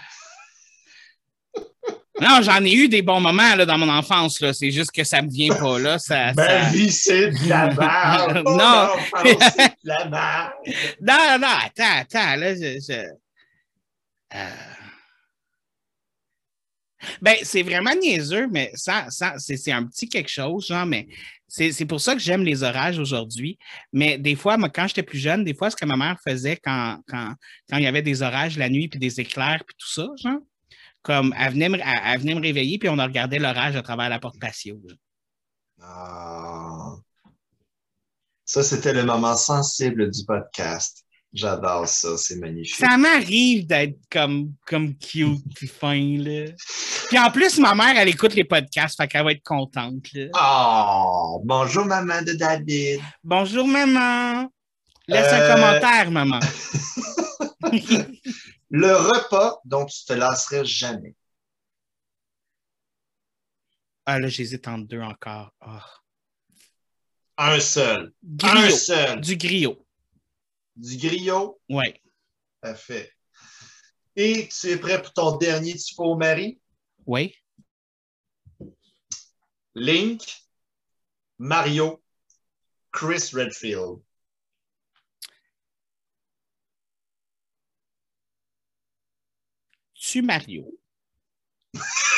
Non, 2.19 2.41
j'en 2.41 2.63
ai 2.63 2.73
eu 2.73 2.89
des 2.89 3.03
bons 3.03 3.19
moments 3.19 3.55
là, 3.55 3.65
dans 3.65 3.77
mon 3.77 3.89
enfance. 3.89 4.39
Là. 4.41 4.51
C'est 4.53 4.71
juste 4.71 4.91
que 4.91 5.03
ça 5.03 5.21
me 5.21 5.29
vient 5.29 5.53
pas 5.55 5.77
là. 5.77 5.99
Ça, 5.99 6.33
Ma 6.33 6.45
ça- 6.47 6.69
vie, 6.71 6.91
c'est 6.91 7.29
de 7.29 7.47
la 7.49 7.67
merde. 7.75 8.43
Non. 8.45 8.57
non, 8.57 8.89
c'est 9.13 9.35
de 9.35 9.73
la 9.83 10.05
merde. 10.05 10.51
Non, 11.01 11.37
non, 11.39 11.47
attends, 11.65 11.97
attends. 11.99 12.35
Là, 12.37 12.55
je, 12.55 12.79
je- 12.79 13.07
Euh. 14.35 14.49
Ben, 17.21 17.35
c'est 17.43 17.63
vraiment 17.63 17.93
niaiseux, 17.95 18.47
mais 18.47 18.71
ça, 18.75 19.07
ça, 19.09 19.35
c'est 19.37 19.71
un 19.71 19.85
petit 19.85 20.09
quelque 20.09 20.29
chose, 20.29 20.67
genre, 20.67 20.85
mais 20.85 21.07
c'est 21.47 21.85
pour 21.85 22.01
ça 22.01 22.13
que 22.13 22.19
j'aime 22.19 22.43
les 22.43 22.63
orages 22.63 22.99
aujourd'hui. 22.99 23.57
Mais 23.93 24.17
des 24.17 24.35
fois, 24.35 24.57
moi, 24.57 24.69
quand 24.69 24.87
j'étais 24.87 25.03
plus 25.03 25.17
jeune, 25.17 25.43
des 25.43 25.53
fois, 25.53 25.69
ce 25.69 25.75
que 25.75 25.85
ma 25.85 25.95
mère 25.95 26.17
faisait 26.27 26.57
quand, 26.57 26.99
quand, 27.07 27.33
quand 27.69 27.77
il 27.77 27.83
y 27.83 27.87
avait 27.87 28.01
des 28.01 28.21
orages 28.21 28.57
la 28.57 28.69
nuit, 28.69 28.89
puis 28.89 28.99
des 28.99 29.19
éclairs, 29.19 29.63
puis 29.65 29.75
tout 29.77 29.89
ça, 29.89 30.07
genre, 30.21 30.41
comme 31.01 31.33
elle 31.37 31.53
venait 31.53 31.69
me, 31.69 31.79
elle, 31.79 32.19
venait 32.19 32.35
me 32.35 32.41
réveiller, 32.41 32.77
puis 32.77 32.89
on 32.89 32.97
regardait 32.97 33.39
l'orage 33.39 33.75
à 33.75 33.81
travers 33.81 34.09
la 34.09 34.19
porte 34.19 34.39
patio. 34.39 34.77
Ah. 35.81 36.95
Ça, 38.43 38.63
c'était 38.63 38.93
le 38.93 39.03
moment 39.03 39.35
sensible 39.35 40.11
du 40.11 40.25
podcast. 40.25 41.05
J'adore 41.33 41.87
ça, 41.87 42.17
c'est 42.17 42.37
magnifique. 42.37 42.75
Ça 42.75 42.97
m'arrive 42.97 43.67
d'être 43.67 43.99
comme, 44.09 44.53
comme 44.65 44.95
cute 44.97 45.43
puis 45.55 45.67
fin, 45.67 46.17
là. 46.17 46.45
Puis 47.09 47.19
en 47.19 47.29
plus, 47.31 47.59
ma 47.59 47.75
mère, 47.75 47.95
elle 47.97 48.07
écoute 48.09 48.33
les 48.33 48.43
podcasts, 48.45 48.95
fait 48.97 49.07
qu'elle 49.07 49.23
va 49.25 49.33
être 49.33 49.43
contente, 49.43 50.05
là. 50.13 50.27
Oh, 50.39 51.41
bonjour 51.43 51.85
maman 51.85 52.21
de 52.21 52.33
David. 52.33 53.01
Bonjour, 53.23 53.67
maman. 53.67 54.49
Laisse 55.07 55.31
un 55.31 55.39
Euh. 55.41 55.53
commentaire, 55.55 56.11
maman. 56.11 56.39
Le 58.69 58.93
repas 58.95 59.59
dont 59.63 59.85
tu 59.85 60.03
te 60.05 60.13
lasserais 60.13 60.65
jamais. 60.65 61.15
Ah, 64.05 64.19
là, 64.19 64.27
j'hésite 64.27 64.67
entre 64.67 64.87
deux 64.87 65.01
encore. 65.01 65.51
Ah. 65.61 65.85
Un 67.37 67.59
seul. 67.59 68.13
Un 68.43 68.69
seul. 68.69 69.21
Du 69.21 69.37
griot. 69.37 69.85
Du 70.77 70.97
griot. 70.97 71.59
Ouais. 71.69 71.99
Parfait. 72.61 73.11
Et 74.15 74.47
tu 74.47 74.67
es 74.69 74.77
prêt 74.77 75.01
pour 75.01 75.13
ton 75.13 75.37
dernier 75.37 75.75
tu 75.75 75.93
au 75.97 76.15
mari? 76.15 76.59
Oui. 77.05 77.35
Link, 79.73 80.23
Mario, 81.37 82.01
Chris 82.91 83.31
Redfield. 83.33 84.01
Tu, 89.93 90.21
Mario. 90.21 90.71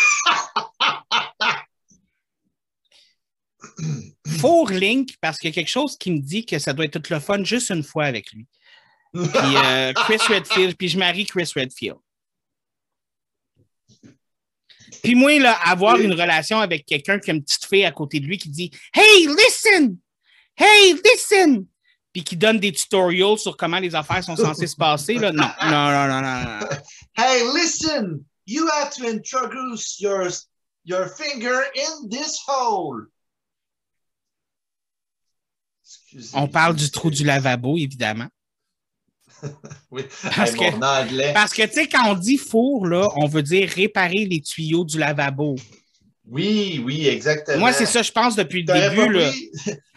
Four 4.40 4.72
Link, 4.72 5.16
parce 5.22 5.38
qu'il 5.38 5.50
y 5.50 5.54
a 5.54 5.56
quelque 5.56 5.70
chose 5.70 5.98
qui 5.98 6.12
me 6.12 6.20
dit 6.20 6.46
que 6.46 6.60
ça 6.60 6.74
doit 6.74 6.86
être 6.86 7.00
tout 7.00 7.14
le 7.14 7.20
fun 7.20 7.44
juste 7.44 7.70
une 7.70 7.84
fois 7.84 8.06
avec 8.06 8.32
lui. 8.32 8.46
Puis 9.14 9.24
euh, 9.24 9.94
Chris 9.96 10.20
Redfield, 10.28 10.76
puis 10.78 10.90
je 10.90 10.98
marie 10.98 11.26
Chris 11.26 11.52
Redfield. 11.56 11.98
Puis 15.04 15.16
moi, 15.16 15.40
là, 15.40 15.54
avoir 15.66 15.98
une 15.98 16.14
relation 16.14 16.60
avec 16.60 16.86
quelqu'un 16.86 17.20
qui 17.20 17.32
a 17.32 17.34
une 17.34 17.44
petite 17.44 17.66
fille 17.66 17.86
à 17.86 17.92
côté 17.92 18.20
de 18.20 18.26
lui 18.26 18.38
qui 18.38 18.50
dit 18.50 18.72
Hey, 18.94 19.28
listen! 19.28 19.98
Hey, 20.56 20.96
listen! 21.06 21.66
Puis 22.12 22.24
qui 22.24 22.36
donne 22.36 22.60
des 22.60 22.72
tutorials 22.72 23.38
sur 23.38 23.56
comment 23.56 23.80
les 23.80 23.96
affaires 23.96 24.24
sont 24.24 24.36
censées 24.36 24.68
se 24.68 24.76
passer, 24.76 25.16
là. 25.16 25.32
Non, 25.32 25.44
non, 25.64 25.70
non, 25.70 26.08
non, 26.08 26.22
non. 26.22 26.60
non. 26.60 26.68
Hey, 27.16 27.44
listen! 27.56 28.26
You 28.46 28.68
have 28.68 28.90
to 28.96 29.08
introduce 29.08 30.00
your, 30.00 30.28
your 30.84 31.08
finger 31.08 31.62
in 31.76 32.10
this 32.10 32.40
hole. 32.48 33.06
Excusez. 35.90 36.38
On 36.38 36.48
parle 36.48 36.76
du 36.76 36.92
trou 36.92 37.10
du 37.10 37.24
lavabo, 37.24 37.78
évidemment. 37.78 38.28
Oui, 39.92 40.04
Parce 40.36 40.52
Hey, 40.54 40.72
mon 40.72 40.82
anglais. 40.82 41.32
Parce 41.34 41.54
que, 41.54 41.66
tu 41.66 41.74
sais, 41.74 41.88
quand 41.88 42.12
on 42.12 42.14
dit 42.14 42.38
four, 42.38 42.86
là, 42.86 43.08
on 43.16 43.26
veut 43.26 43.42
dire 43.42 43.70
réparer 43.70 44.26
les 44.26 44.42
tuyaux 44.42 44.84
du 44.84 45.00
lavabo. 45.00 45.56
Oui, 46.26 46.82
oui, 46.86 47.08
exactement. 47.08 47.58
Moi, 47.60 47.74
c'est 47.74 47.86
ça, 47.86 48.02
je 48.04 48.12
pense, 48.12 48.36
depuis 48.36 48.64
le 48.64 48.74
début, 48.74 49.18
pris... 49.18 49.52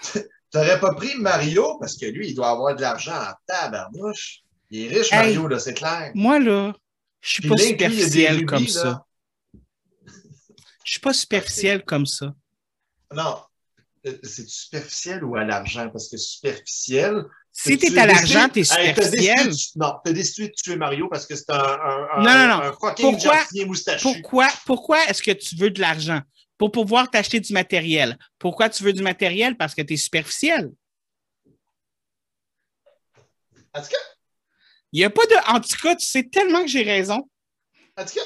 T'aurais 0.50 0.78
pas 0.80 0.94
pris 0.94 1.14
Mario 1.18 1.76
parce 1.80 1.96
que 1.96 2.06
lui, 2.06 2.28
il 2.28 2.34
doit 2.34 2.50
avoir 2.50 2.76
de 2.76 2.80
l'argent 2.80 3.14
en 3.14 3.32
tabarnouche. 3.46 4.40
Il 4.70 4.84
est 4.84 4.88
riche, 4.98 5.12
Hey. 5.12 5.34
Mario, 5.34 5.48
là, 5.48 5.58
c'est 5.58 5.74
clair. 5.74 6.12
Moi, 6.14 6.38
là, 6.38 6.72
je 7.20 7.30
suis 7.30 7.48
pas 7.48 7.56
superficiel 7.56 8.46
comme 8.46 8.64
là. 8.64 8.68
ça. 8.70 9.06
Je 10.84 10.90
suis 10.92 11.00
pas 11.00 11.12
superficiel 11.12 11.84
comme 11.84 12.06
ça. 12.06 12.34
Non. 13.14 13.38
Euh, 14.06 14.18
C'est 14.24 14.48
superficiel 14.48 15.22
ou 15.24 15.36
à 15.36 15.44
l'argent? 15.44 15.88
Parce 15.90 16.08
que 16.08 16.16
superficiel. 16.16 17.24
Si 17.52 17.78
tu 17.78 17.92
t'es 17.92 17.98
à 18.00 18.06
l'argent, 18.06 18.48
t'es 18.48 18.64
superficiel. 18.64 19.52
Non, 19.76 19.94
t'as 20.04 20.12
décidé 20.12 20.48
de 20.48 20.54
tuer 20.54 20.76
Mario 20.76 21.08
parce 21.08 21.26
que 21.26 21.36
c'est 21.36 21.50
un, 21.50 21.56
un, 22.16 22.22
Non, 22.22 22.48
non, 22.48 22.72
Pourquoi-. 22.98 23.44
Pourquoi, 24.02 24.48
pourquoi 24.66 25.04
est-ce 25.06 25.22
que 25.22 25.30
tu 25.32 25.54
veux 25.56 25.70
de 25.70 25.80
l'argent? 25.80 26.20
Pour 26.58 26.72
pouvoir 26.72 27.10
t'acheter 27.10 27.40
du 27.40 27.52
matériel. 27.52 28.16
Pourquoi 28.38 28.68
tu 28.68 28.82
veux 28.82 28.92
du 28.92 29.02
matériel? 29.02 29.56
Parce 29.56 29.74
que 29.74 29.82
tu 29.82 29.94
es 29.94 29.96
superficiel. 29.96 30.70
En 33.74 33.80
tout 33.82 33.88
cas, 33.88 33.96
Il 34.92 34.98
n'y 34.98 35.04
a 35.04 35.10
pas 35.10 35.24
de. 35.26 35.34
En 35.50 35.60
tout 35.60 35.76
cas, 35.82 35.96
tu 35.96 36.04
sais 36.06 36.24
tellement 36.24 36.62
que 36.62 36.68
j'ai 36.68 36.82
raison. 36.82 37.28
en 37.96 38.04
tout 38.04 38.14
cas, 38.14 38.20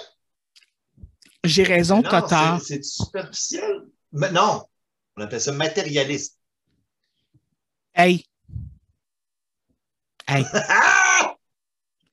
J'ai 1.44 1.62
raison, 1.62 2.02
Cotard. 2.02 2.60
c'est- 2.60 2.82
c'est 2.82 2.84
superficiel. 3.04 3.82
Mais 4.12 4.30
non, 4.32 4.64
on 5.16 5.22
appelle 5.22 5.40
ça 5.40 5.52
matérialiste. 5.52 6.38
Hey, 7.94 8.24
Ah! 10.28 11.34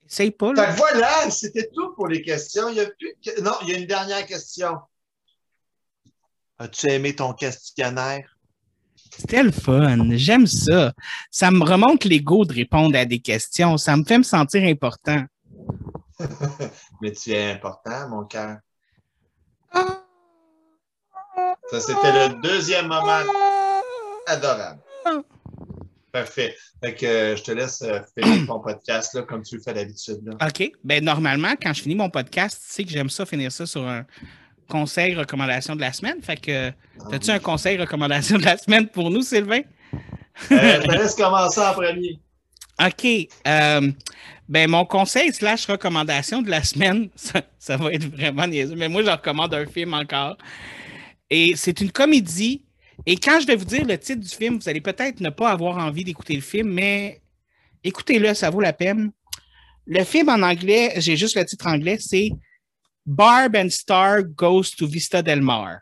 essaye 0.08 0.32
pas, 0.32 0.50
Fait 0.50 0.62
là. 0.62 0.72
que 0.74 0.78
voilà, 0.78 1.32
c'était 1.32 1.70
tout 1.74 1.94
pour 1.96 2.08
les 2.08 2.22
questions. 2.22 2.70
Il 2.70 2.76
y 2.76 2.80
a 2.80 2.86
plus 2.86 3.16
Non, 3.42 3.54
il 3.64 3.70
y 3.70 3.74
a 3.74 3.78
une 3.80 3.88
dernière 3.88 4.26
question. 4.26 4.78
As-tu 6.60 6.88
aimé 6.92 7.16
ton 7.16 7.34
questionnaire? 7.34 8.30
C'était 9.18 9.44
le 9.44 9.52
fun. 9.52 10.10
J'aime 10.12 10.46
ça. 10.48 10.94
Ça 11.32 11.50
me 11.52 11.64
remonte 11.64 12.06
l'ego 12.06 12.46
de 12.46 12.54
répondre 12.54 12.96
à 12.98 13.06
des 13.06 13.20
questions. 13.20 13.78
Ça 13.78 13.98
me 13.98 14.04
fait 14.04 14.20
me 14.20 14.24
sentir 14.24 14.64
important. 14.64 15.26
Mais 17.02 17.12
tu 17.12 17.32
es 17.32 17.52
important, 17.52 18.10
mon 18.10 18.26
cœur. 18.26 18.58
Ah. 19.72 20.03
Ça, 21.74 21.80
c'était 21.80 22.28
le 22.28 22.40
deuxième 22.44 22.86
moment 22.86 23.24
adorable. 24.28 24.80
Parfait. 26.12 26.56
Fait 26.84 26.94
que 26.94 27.04
euh, 27.04 27.36
je 27.36 27.42
te 27.42 27.52
laisse 27.52 27.82
euh, 27.82 27.98
finir 28.16 28.46
ton 28.46 28.60
podcast 28.60 29.16
là, 29.16 29.24
comme 29.24 29.42
tu 29.42 29.56
le 29.56 29.62
fais 29.64 29.74
d'habitude. 29.74 30.20
là. 30.24 30.48
OK. 30.48 30.72
Ben, 30.84 31.04
normalement, 31.04 31.56
quand 31.60 31.74
je 31.74 31.82
finis 31.82 31.96
mon 31.96 32.12
podcast, 32.12 32.62
tu 32.64 32.74
sais 32.74 32.84
que 32.84 32.92
j'aime 32.92 33.10
ça 33.10 33.26
finir 33.26 33.52
ça 33.52 33.66
sur 33.66 33.88
un 33.88 34.06
conseil 34.70 35.16
recommandation 35.16 35.76
de 35.76 35.82
la 35.82 35.92
semaine. 35.94 36.22
Fait 36.22 36.38
que, 36.38 36.68
as-tu 37.12 37.32
un 37.32 37.40
conseil 37.40 37.80
recommandation 37.80 38.38
de 38.38 38.46
la 38.46 38.58
semaine 38.58 38.88
pour 38.88 39.10
nous, 39.10 39.24
Sylvain? 39.24 39.62
Euh, 40.52 40.80
je 40.80 40.88
te 40.88 40.92
laisse 40.92 41.16
commencer 41.16 41.60
en 41.60 41.74
premier. 41.74 42.20
OK. 42.80 43.30
Ben, 44.48 44.70
mon 44.70 44.86
conseil 44.86 45.34
slash 45.34 45.66
recommandation 45.66 46.44
de 46.44 46.52
la 46.52 46.64
semaine, 46.64 47.10
ça, 47.16 47.42
ça 47.58 47.78
va 47.78 47.94
être 47.94 48.16
vraiment 48.16 48.46
niaiseux, 48.46 48.76
mais 48.76 48.90
moi, 48.90 49.02
je 49.02 49.10
recommande 49.10 49.56
un 49.56 49.66
film 49.66 49.96
encore. 49.96 50.38
Et 51.36 51.56
c'est 51.56 51.82
une 51.82 51.92
comédie. 51.92 52.64
Et 53.08 53.18
quand 53.18 53.40
je 53.40 53.48
vais 53.48 53.56
vous 53.56 53.66
dire 53.66 53.84
le 53.88 53.98
titre 53.98 54.22
du 54.22 54.30
film, 54.30 54.60
vous 54.60 54.70
allez 54.70 54.82
peut-être 54.82 55.20
ne 55.20 55.32
pas 55.32 55.50
avoir 55.50 55.80
envie 55.80 56.04
d'écouter 56.04 56.36
le 56.36 56.42
film, 56.42 56.70
mais 56.70 57.24
écoutez-le, 57.84 58.36
ça 58.36 58.52
vaut 58.52 58.62
la 58.62 58.72
peine. 58.72 59.12
Le 59.88 60.04
film 60.04 60.30
en 60.30 60.44
anglais, 60.44 60.94
j'ai 60.98 61.18
juste 61.18 61.36
le 61.36 61.44
titre 61.44 61.66
anglais, 61.66 61.98
c'est 62.00 62.30
Barb 63.04 63.56
and 63.56 63.72
Star 63.72 64.22
Goes 64.22 64.76
to 64.78 64.86
Vista 64.86 65.24
Del 65.24 65.42
Mar. 65.42 65.80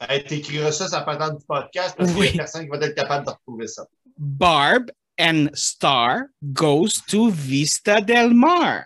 Hey, 0.00 0.22
T'écriras 0.22 0.70
ça, 0.70 0.86
ça 0.86 1.00
peut 1.00 1.16
du 1.16 1.44
podcast 1.48 1.96
parce 1.98 2.12
qu'il 2.12 2.22
n'y 2.22 2.28
a 2.28 2.32
personne 2.32 2.62
qui 2.62 2.68
va 2.68 2.76
être 2.76 2.94
capable 2.94 3.26
de 3.26 3.30
retrouver 3.32 3.66
ça. 3.66 3.88
Barb 4.16 4.92
and 5.18 5.48
Star 5.54 6.26
Goes 6.40 7.02
to 7.08 7.28
Vista 7.28 8.00
Del 8.00 8.32
Mar. 8.34 8.84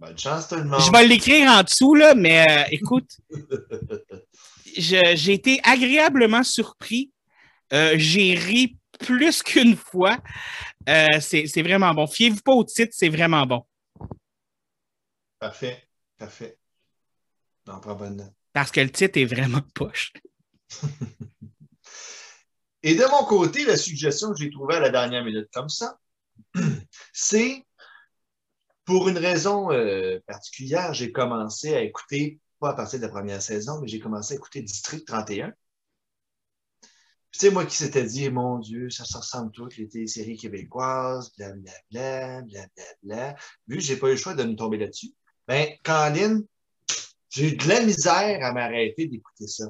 Bonne 0.00 0.18
chance, 0.18 0.48
tout 0.48 0.54
le 0.54 0.64
monde. 0.64 0.80
Je 0.80 0.90
vais 0.90 1.06
l'écrire 1.06 1.50
en 1.50 1.62
dessous, 1.62 1.94
là, 1.94 2.14
mais 2.14 2.46
euh, 2.48 2.64
écoute, 2.70 3.18
j'ai 4.76 5.32
été 5.32 5.60
agréablement 5.62 6.42
surpris. 6.42 7.12
Euh, 7.74 7.96
j'ai 7.98 8.34
ri 8.34 8.78
plus 8.98 9.42
qu'une 9.42 9.76
fois. 9.76 10.16
Euh, 10.88 11.20
c'est 11.20 11.62
vraiment 11.62 11.92
bon. 11.92 12.06
Fiez-vous 12.06 12.40
pas 12.40 12.52
au 12.52 12.64
titre, 12.64 12.94
c'est 12.96 13.10
vraiment 13.10 13.44
bon. 13.44 13.62
Parfait. 15.38 15.86
Parfait. 16.16 16.56
Non, 17.66 17.78
prends 17.80 17.94
bonne 17.94 18.16
note. 18.16 18.32
Parce 18.54 18.70
que 18.70 18.80
le 18.80 18.90
titre 18.90 19.18
est 19.18 19.26
vraiment 19.26 19.60
poche. 19.74 20.14
Et 22.82 22.94
de 22.94 23.04
mon 23.10 23.26
côté, 23.26 23.66
la 23.66 23.76
suggestion 23.76 24.32
que 24.32 24.38
j'ai 24.38 24.50
trouvée 24.50 24.76
à 24.76 24.80
la 24.80 24.88
dernière 24.88 25.22
minute 25.22 25.48
comme 25.52 25.68
ça, 25.68 25.98
c'est 27.12 27.66
pour 28.90 29.08
une 29.08 29.18
raison 29.18 29.70
euh, 29.70 30.18
particulière, 30.26 30.92
j'ai 30.94 31.12
commencé 31.12 31.76
à 31.76 31.80
écouter, 31.80 32.40
pas 32.58 32.70
à 32.70 32.74
partir 32.74 32.98
de 32.98 33.04
la 33.04 33.08
première 33.08 33.40
saison, 33.40 33.80
mais 33.80 33.86
j'ai 33.86 34.00
commencé 34.00 34.34
à 34.34 34.36
écouter 34.36 34.62
District 34.62 35.06
31. 35.06 35.52
Tu 37.30 37.38
sais, 37.38 37.50
moi 37.52 37.64
qui 37.66 37.76
s'étais 37.76 38.02
dit, 38.02 38.28
mon 38.30 38.58
Dieu, 38.58 38.90
ça 38.90 39.04
se 39.04 39.16
ressemble 39.16 39.52
toutes 39.52 39.76
les 39.76 39.86
téléséries 39.86 40.36
québécoises, 40.36 41.32
blablabla, 41.36 42.42
blablabla. 42.42 43.36
Vu 43.68 43.76
que 43.76 43.80
j'ai 43.80 43.96
pas 43.96 44.08
eu 44.08 44.12
le 44.12 44.16
choix 44.16 44.34
de 44.34 44.42
me 44.42 44.56
tomber 44.56 44.78
là-dessus, 44.78 45.14
ben, 45.46 45.68
Colin, 45.84 46.40
j'ai 47.28 47.52
eu 47.52 47.56
de 47.56 47.68
la 47.68 47.82
misère 47.82 48.44
à 48.44 48.52
m'arrêter 48.52 49.06
d'écouter 49.06 49.46
ça. 49.46 49.66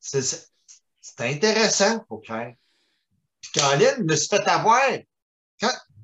C'est 0.00 0.50
intéressant 1.20 2.00
pour 2.08 2.26
faire. 2.26 2.52
Puis 3.40 3.52
Colin 3.52 4.02
me 4.02 4.16
suis 4.16 4.36
fait 4.36 4.48
avoir. 4.48 4.82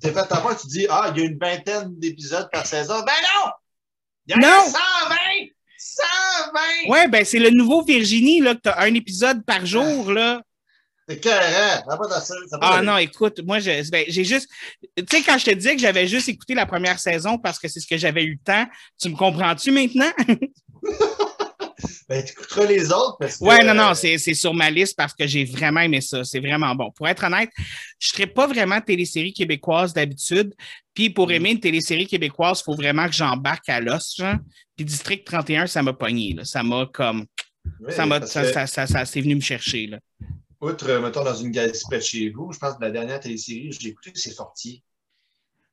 T'es 0.03 0.13
fait 0.13 0.33
avoir, 0.33 0.61
tu 0.61 0.67
dis, 0.67 0.87
ah, 0.91 1.13
il 1.15 1.21
y 1.21 1.25
a 1.25 1.29
une 1.29 1.39
vingtaine 1.39 1.99
d'épisodes 1.99 2.49
par 2.51 2.67
saison. 2.67 3.03
Ben 3.03 3.13
non! 3.23 3.53
Il 4.27 4.35
y 4.35 4.37
en 4.37 4.49
a 4.49 4.65
120! 4.65 5.17
120! 5.79 6.91
Ouais, 6.91 7.09
ben 7.09 7.25
c'est 7.25 7.39
le 7.39 7.51
nouveau 7.51 7.85
Virginie, 7.85 8.41
là, 8.41 8.55
que 8.57 8.61
t'as 8.63 8.81
un 8.81 8.95
épisode 8.95 9.45
par 9.45 9.65
jour, 9.65 10.13
là. 10.13 10.43
C'est 11.09 11.21
carré. 11.21 11.83
Ah 12.61 12.81
non, 12.83 12.97
écoute, 12.97 13.41
moi, 13.45 13.59
ben, 13.61 14.05
j'ai 14.09 14.25
juste. 14.25 14.49
Tu 14.97 15.05
sais, 15.11 15.23
quand 15.23 15.39
je 15.39 15.45
te 15.45 15.51
disais 15.51 15.75
que 15.75 15.81
j'avais 15.81 16.07
juste 16.07 16.29
écouté 16.29 16.55
la 16.55 16.67
première 16.67 16.99
saison 16.99 17.39
parce 17.39 17.59
que 17.59 17.69
c'est 17.69 17.81
ce 17.81 17.87
que 17.87 17.97
j'avais 17.97 18.25
eu 18.25 18.33
le 18.33 18.45
temps, 18.45 18.67
tu 19.01 19.09
me 19.09 19.17
comprends-tu 19.17 19.73
maintenant? 19.73 20.11
ben, 22.13 22.25
tu 22.25 22.33
écouteras 22.33 22.67
les 22.67 22.93
autres 22.93 23.17
parce 23.19 23.39
que. 23.39 23.45
Ouais, 23.45 23.65
non, 23.65 23.75
non, 23.75 23.95
c'est 23.95 24.19
sur 24.19 24.53
ma 24.55 24.71
liste 24.71 24.97
parce 24.97 25.15
que 25.15 25.27
j'ai 25.27 25.45
vraiment 25.45 25.81
aimé 25.81 26.01
ça. 26.01 26.25
C'est 26.25 26.41
vraiment 26.41 26.75
bon. 26.75 26.91
Pour 26.91 27.09
être 27.09 27.25
honnête, 27.25 27.51
je 27.99 28.09
ne 28.09 28.13
serais 28.15 28.27
pas 28.27 28.47
vraiment 28.47 28.81
télésérie 28.81 29.33
québécoise 29.33 29.93
d'habitude. 29.93 30.53
Puis 30.95 31.11
pour 31.11 31.29
mm. 31.29 31.33
aimer 31.33 31.51
une 31.53 31.61
télésérie 31.61 32.07
québécoise, 32.07 32.61
il 32.61 32.65
faut 32.65 32.77
vraiment 32.77 33.07
que 33.07 33.15
j'embarque 33.15 33.69
à 33.69 33.81
l'os. 33.81 34.21
Puis 34.77 34.85
District 34.85 35.25
31, 35.25 35.67
ça 35.67 35.83
m'a 35.83 35.93
pogné. 35.93 36.35
Là. 36.35 36.45
Ça 36.45 36.63
m'a 36.63 36.87
comme. 36.93 37.27
ça 37.89 38.05
m'a. 38.07 38.25
Ça, 38.27 38.67
ça, 38.67 38.87
ça, 38.87 39.05
c'est 39.05 39.21
venu 39.21 39.37
me 39.37 39.41
chercher. 39.41 39.87
Là 39.87 39.99
outre, 40.63 40.89
euh, 40.89 41.01
mettons, 41.01 41.25
dans 41.25 41.35
une 41.35 41.51
galaxie 41.51 41.85
près 41.87 41.99
de 41.99 42.03
chez 42.03 42.31
vous, 42.31 42.53
je 42.53 42.59
pense 42.59 42.77
que 42.77 42.83
la 42.83 42.91
dernière 42.91 43.21
télésérie 43.21 43.71
que 43.71 43.77
j'ai 43.81 43.89
écoutée, 43.89 44.13
c'est 44.15 44.35
Fortier. 44.35 44.83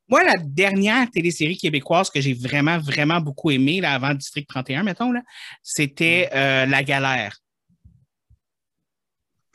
Moi, 0.10 0.24
la 0.24 0.38
dernière 0.38 1.10
télésérie 1.12 1.58
québécoise 1.58 2.10
que 2.10 2.20
j'ai 2.20 2.34
vraiment, 2.34 2.80
vraiment 2.80 3.22
beaucoup 3.22 3.52
aimée, 3.52 3.80
là, 3.80 3.94
avant 3.94 4.14
District 4.14 4.48
31, 4.48 4.84
mettons, 4.84 5.12
là, 5.12 5.22
c'était 5.62 6.30
mm. 6.32 6.36
euh, 6.36 6.66
La 6.66 6.84
Galère. 6.84 7.38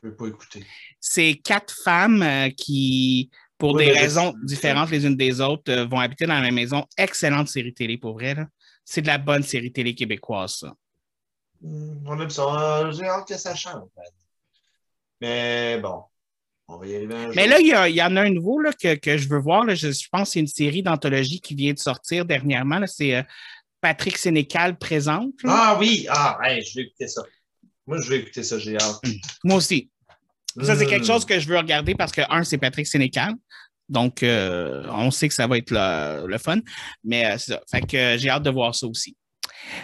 Je 0.00 0.06
ne 0.06 0.12
peux 0.12 0.16
pas 0.16 0.26
écouter. 0.28 0.64
C'est 1.00 1.40
quatre 1.42 1.74
femmes 1.82 2.22
euh, 2.22 2.50
qui, 2.50 3.30
pour 3.58 3.76
des 3.76 3.90
raisons 3.90 4.32
différentes 4.44 4.90
les 4.90 5.04
unes 5.06 5.16
des 5.16 5.40
autres, 5.40 5.72
vont 5.84 5.98
habiter 5.98 6.26
dans 6.26 6.34
la 6.34 6.42
même 6.42 6.54
maison. 6.54 6.84
Excellente 6.96 7.48
série 7.48 7.74
télé, 7.74 7.98
pour 7.98 8.14
vrai. 8.14 8.36
C'est 8.84 9.02
de 9.02 9.06
la 9.08 9.18
bonne 9.18 9.42
série 9.42 9.72
télé 9.72 9.94
québécoise, 9.94 10.56
ça. 10.56 10.74
Mm, 11.62 12.06
on 12.06 12.20
aime 12.20 12.30
ça. 12.30 12.90
J'ai 12.92 13.06
hâte 13.06 13.26
que 13.26 13.36
ça 13.36 13.54
change. 13.56 13.88
Mais 15.20 15.78
bon, 15.78 16.04
on 16.68 16.78
va 16.78 16.86
y 16.86 16.96
arriver 16.96 17.14
un 17.14 17.28
Mais 17.34 17.46
là, 17.46 17.60
il 17.60 17.94
y, 17.94 18.02
en 18.02 18.16
a 18.16 18.22
un 18.22 18.30
nouveau 18.30 18.58
là, 18.58 18.72
que, 18.72 19.18
je 19.18 19.28
veux 19.28 19.38
voir. 19.38 19.68
Je, 19.74 20.08
pense 20.10 20.28
que 20.28 20.32
c'est 20.32 20.40
une 20.40 20.46
série 20.46 20.82
d'anthologie 20.82 21.40
qui 21.40 21.54
vient 21.54 21.72
de 21.72 21.78
sortir 21.78 22.24
dernièrement. 22.24 22.80
C'est 22.86 23.16
euh, 23.16 23.22
Patrick 23.80 24.16
Sénécal 24.16 24.78
présente. 24.78 25.34
Ah 25.44 25.76
oui, 25.78 26.06
ah, 26.08 26.38
je 26.42 26.74
vais 26.76 26.86
écouter 26.86 27.08
ça. 27.08 27.22
Moi, 27.86 28.00
je 28.00 28.08
vais 28.08 28.18
écouter 28.20 28.42
ça, 28.42 28.58
j'ai 28.58 28.76
hâte. 28.76 28.98
Hmm. 29.04 29.12
Moi 29.44 29.56
aussi. 29.56 29.90
Ça, 30.62 30.76
c'est 30.76 30.86
quelque 30.86 31.02
hmm. 31.02 31.06
chose 31.06 31.24
que 31.24 31.38
je 31.38 31.48
veux 31.48 31.58
regarder 31.58 31.94
parce 31.94 32.12
que, 32.12 32.22
un, 32.30 32.44
c'est 32.44 32.58
Patrick 32.58 32.86
Sénécal. 32.86 33.34
Donc, 33.88 34.22
euh, 34.22 34.86
on 34.88 35.10
sait 35.10 35.28
que 35.28 35.34
ça 35.34 35.46
va 35.46 35.58
être 35.58 35.70
le, 35.70 36.38
fun. 36.38 36.60
Mais 37.02 37.26
euh, 37.26 37.36
c'est 37.36 37.52
ça. 37.52 37.60
Fait 37.70 37.82
que 37.82 38.16
j'ai 38.16 38.30
hâte 38.30 38.44
de 38.44 38.50
voir 38.50 38.74
ça 38.74 38.86
aussi. 38.86 39.16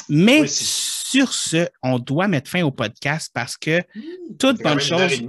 Mais 0.08 0.46
sur 0.46 1.32
ce, 1.34 1.68
on 1.82 1.98
doit 1.98 2.28
mettre 2.28 2.50
fin 2.50 2.62
au 2.62 2.70
podcast 2.70 3.30
parce 3.34 3.56
que 3.58 3.80
mmh, 3.80 4.36
toute 4.38 4.62
bonne 4.62 4.80
chose. 4.80 5.20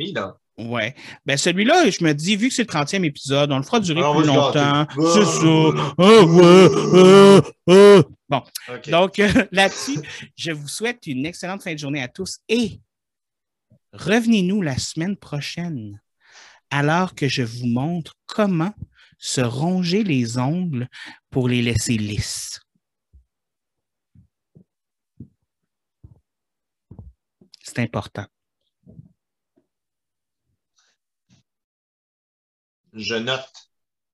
Ouais. 0.69 0.95
Ben 1.25 1.38
celui-là, 1.38 1.89
je 1.89 2.03
me 2.03 2.13
dis, 2.13 2.35
vu 2.35 2.49
que 2.49 2.53
c'est 2.53 2.63
le 2.63 2.67
30e 2.67 3.03
épisode, 3.03 3.51
on 3.51 3.57
le 3.57 3.63
fera 3.63 3.79
durer 3.79 4.01
plus 4.01 4.27
longtemps. 4.27 4.85
C'est 5.13 5.25
ça. 5.25 5.93
Ah, 5.97 6.21
ah, 6.95 7.41
ah. 7.67 8.03
Bon. 8.29 8.43
Donc, 8.88 9.21
là-dessus, 9.51 9.99
je 10.35 10.51
vous 10.51 10.67
souhaite 10.67 11.05
une 11.07 11.25
excellente 11.25 11.63
fin 11.63 11.73
de 11.73 11.79
journée 11.79 12.01
à 12.01 12.07
tous 12.07 12.39
et 12.47 12.79
revenez-nous 13.93 14.61
la 14.61 14.77
semaine 14.77 15.17
prochaine 15.17 15.99
alors 16.69 17.13
que 17.13 17.27
je 17.27 17.43
vous 17.43 17.67
montre 17.67 18.13
comment 18.25 18.73
se 19.17 19.41
ronger 19.41 20.03
les 20.03 20.38
ongles 20.38 20.88
pour 21.29 21.47
les 21.47 21.61
laisser 21.61 21.97
lisses. 21.97 22.59
C'est 27.61 27.79
important. 27.79 28.25
Je 32.93 33.15
note. 33.15 33.70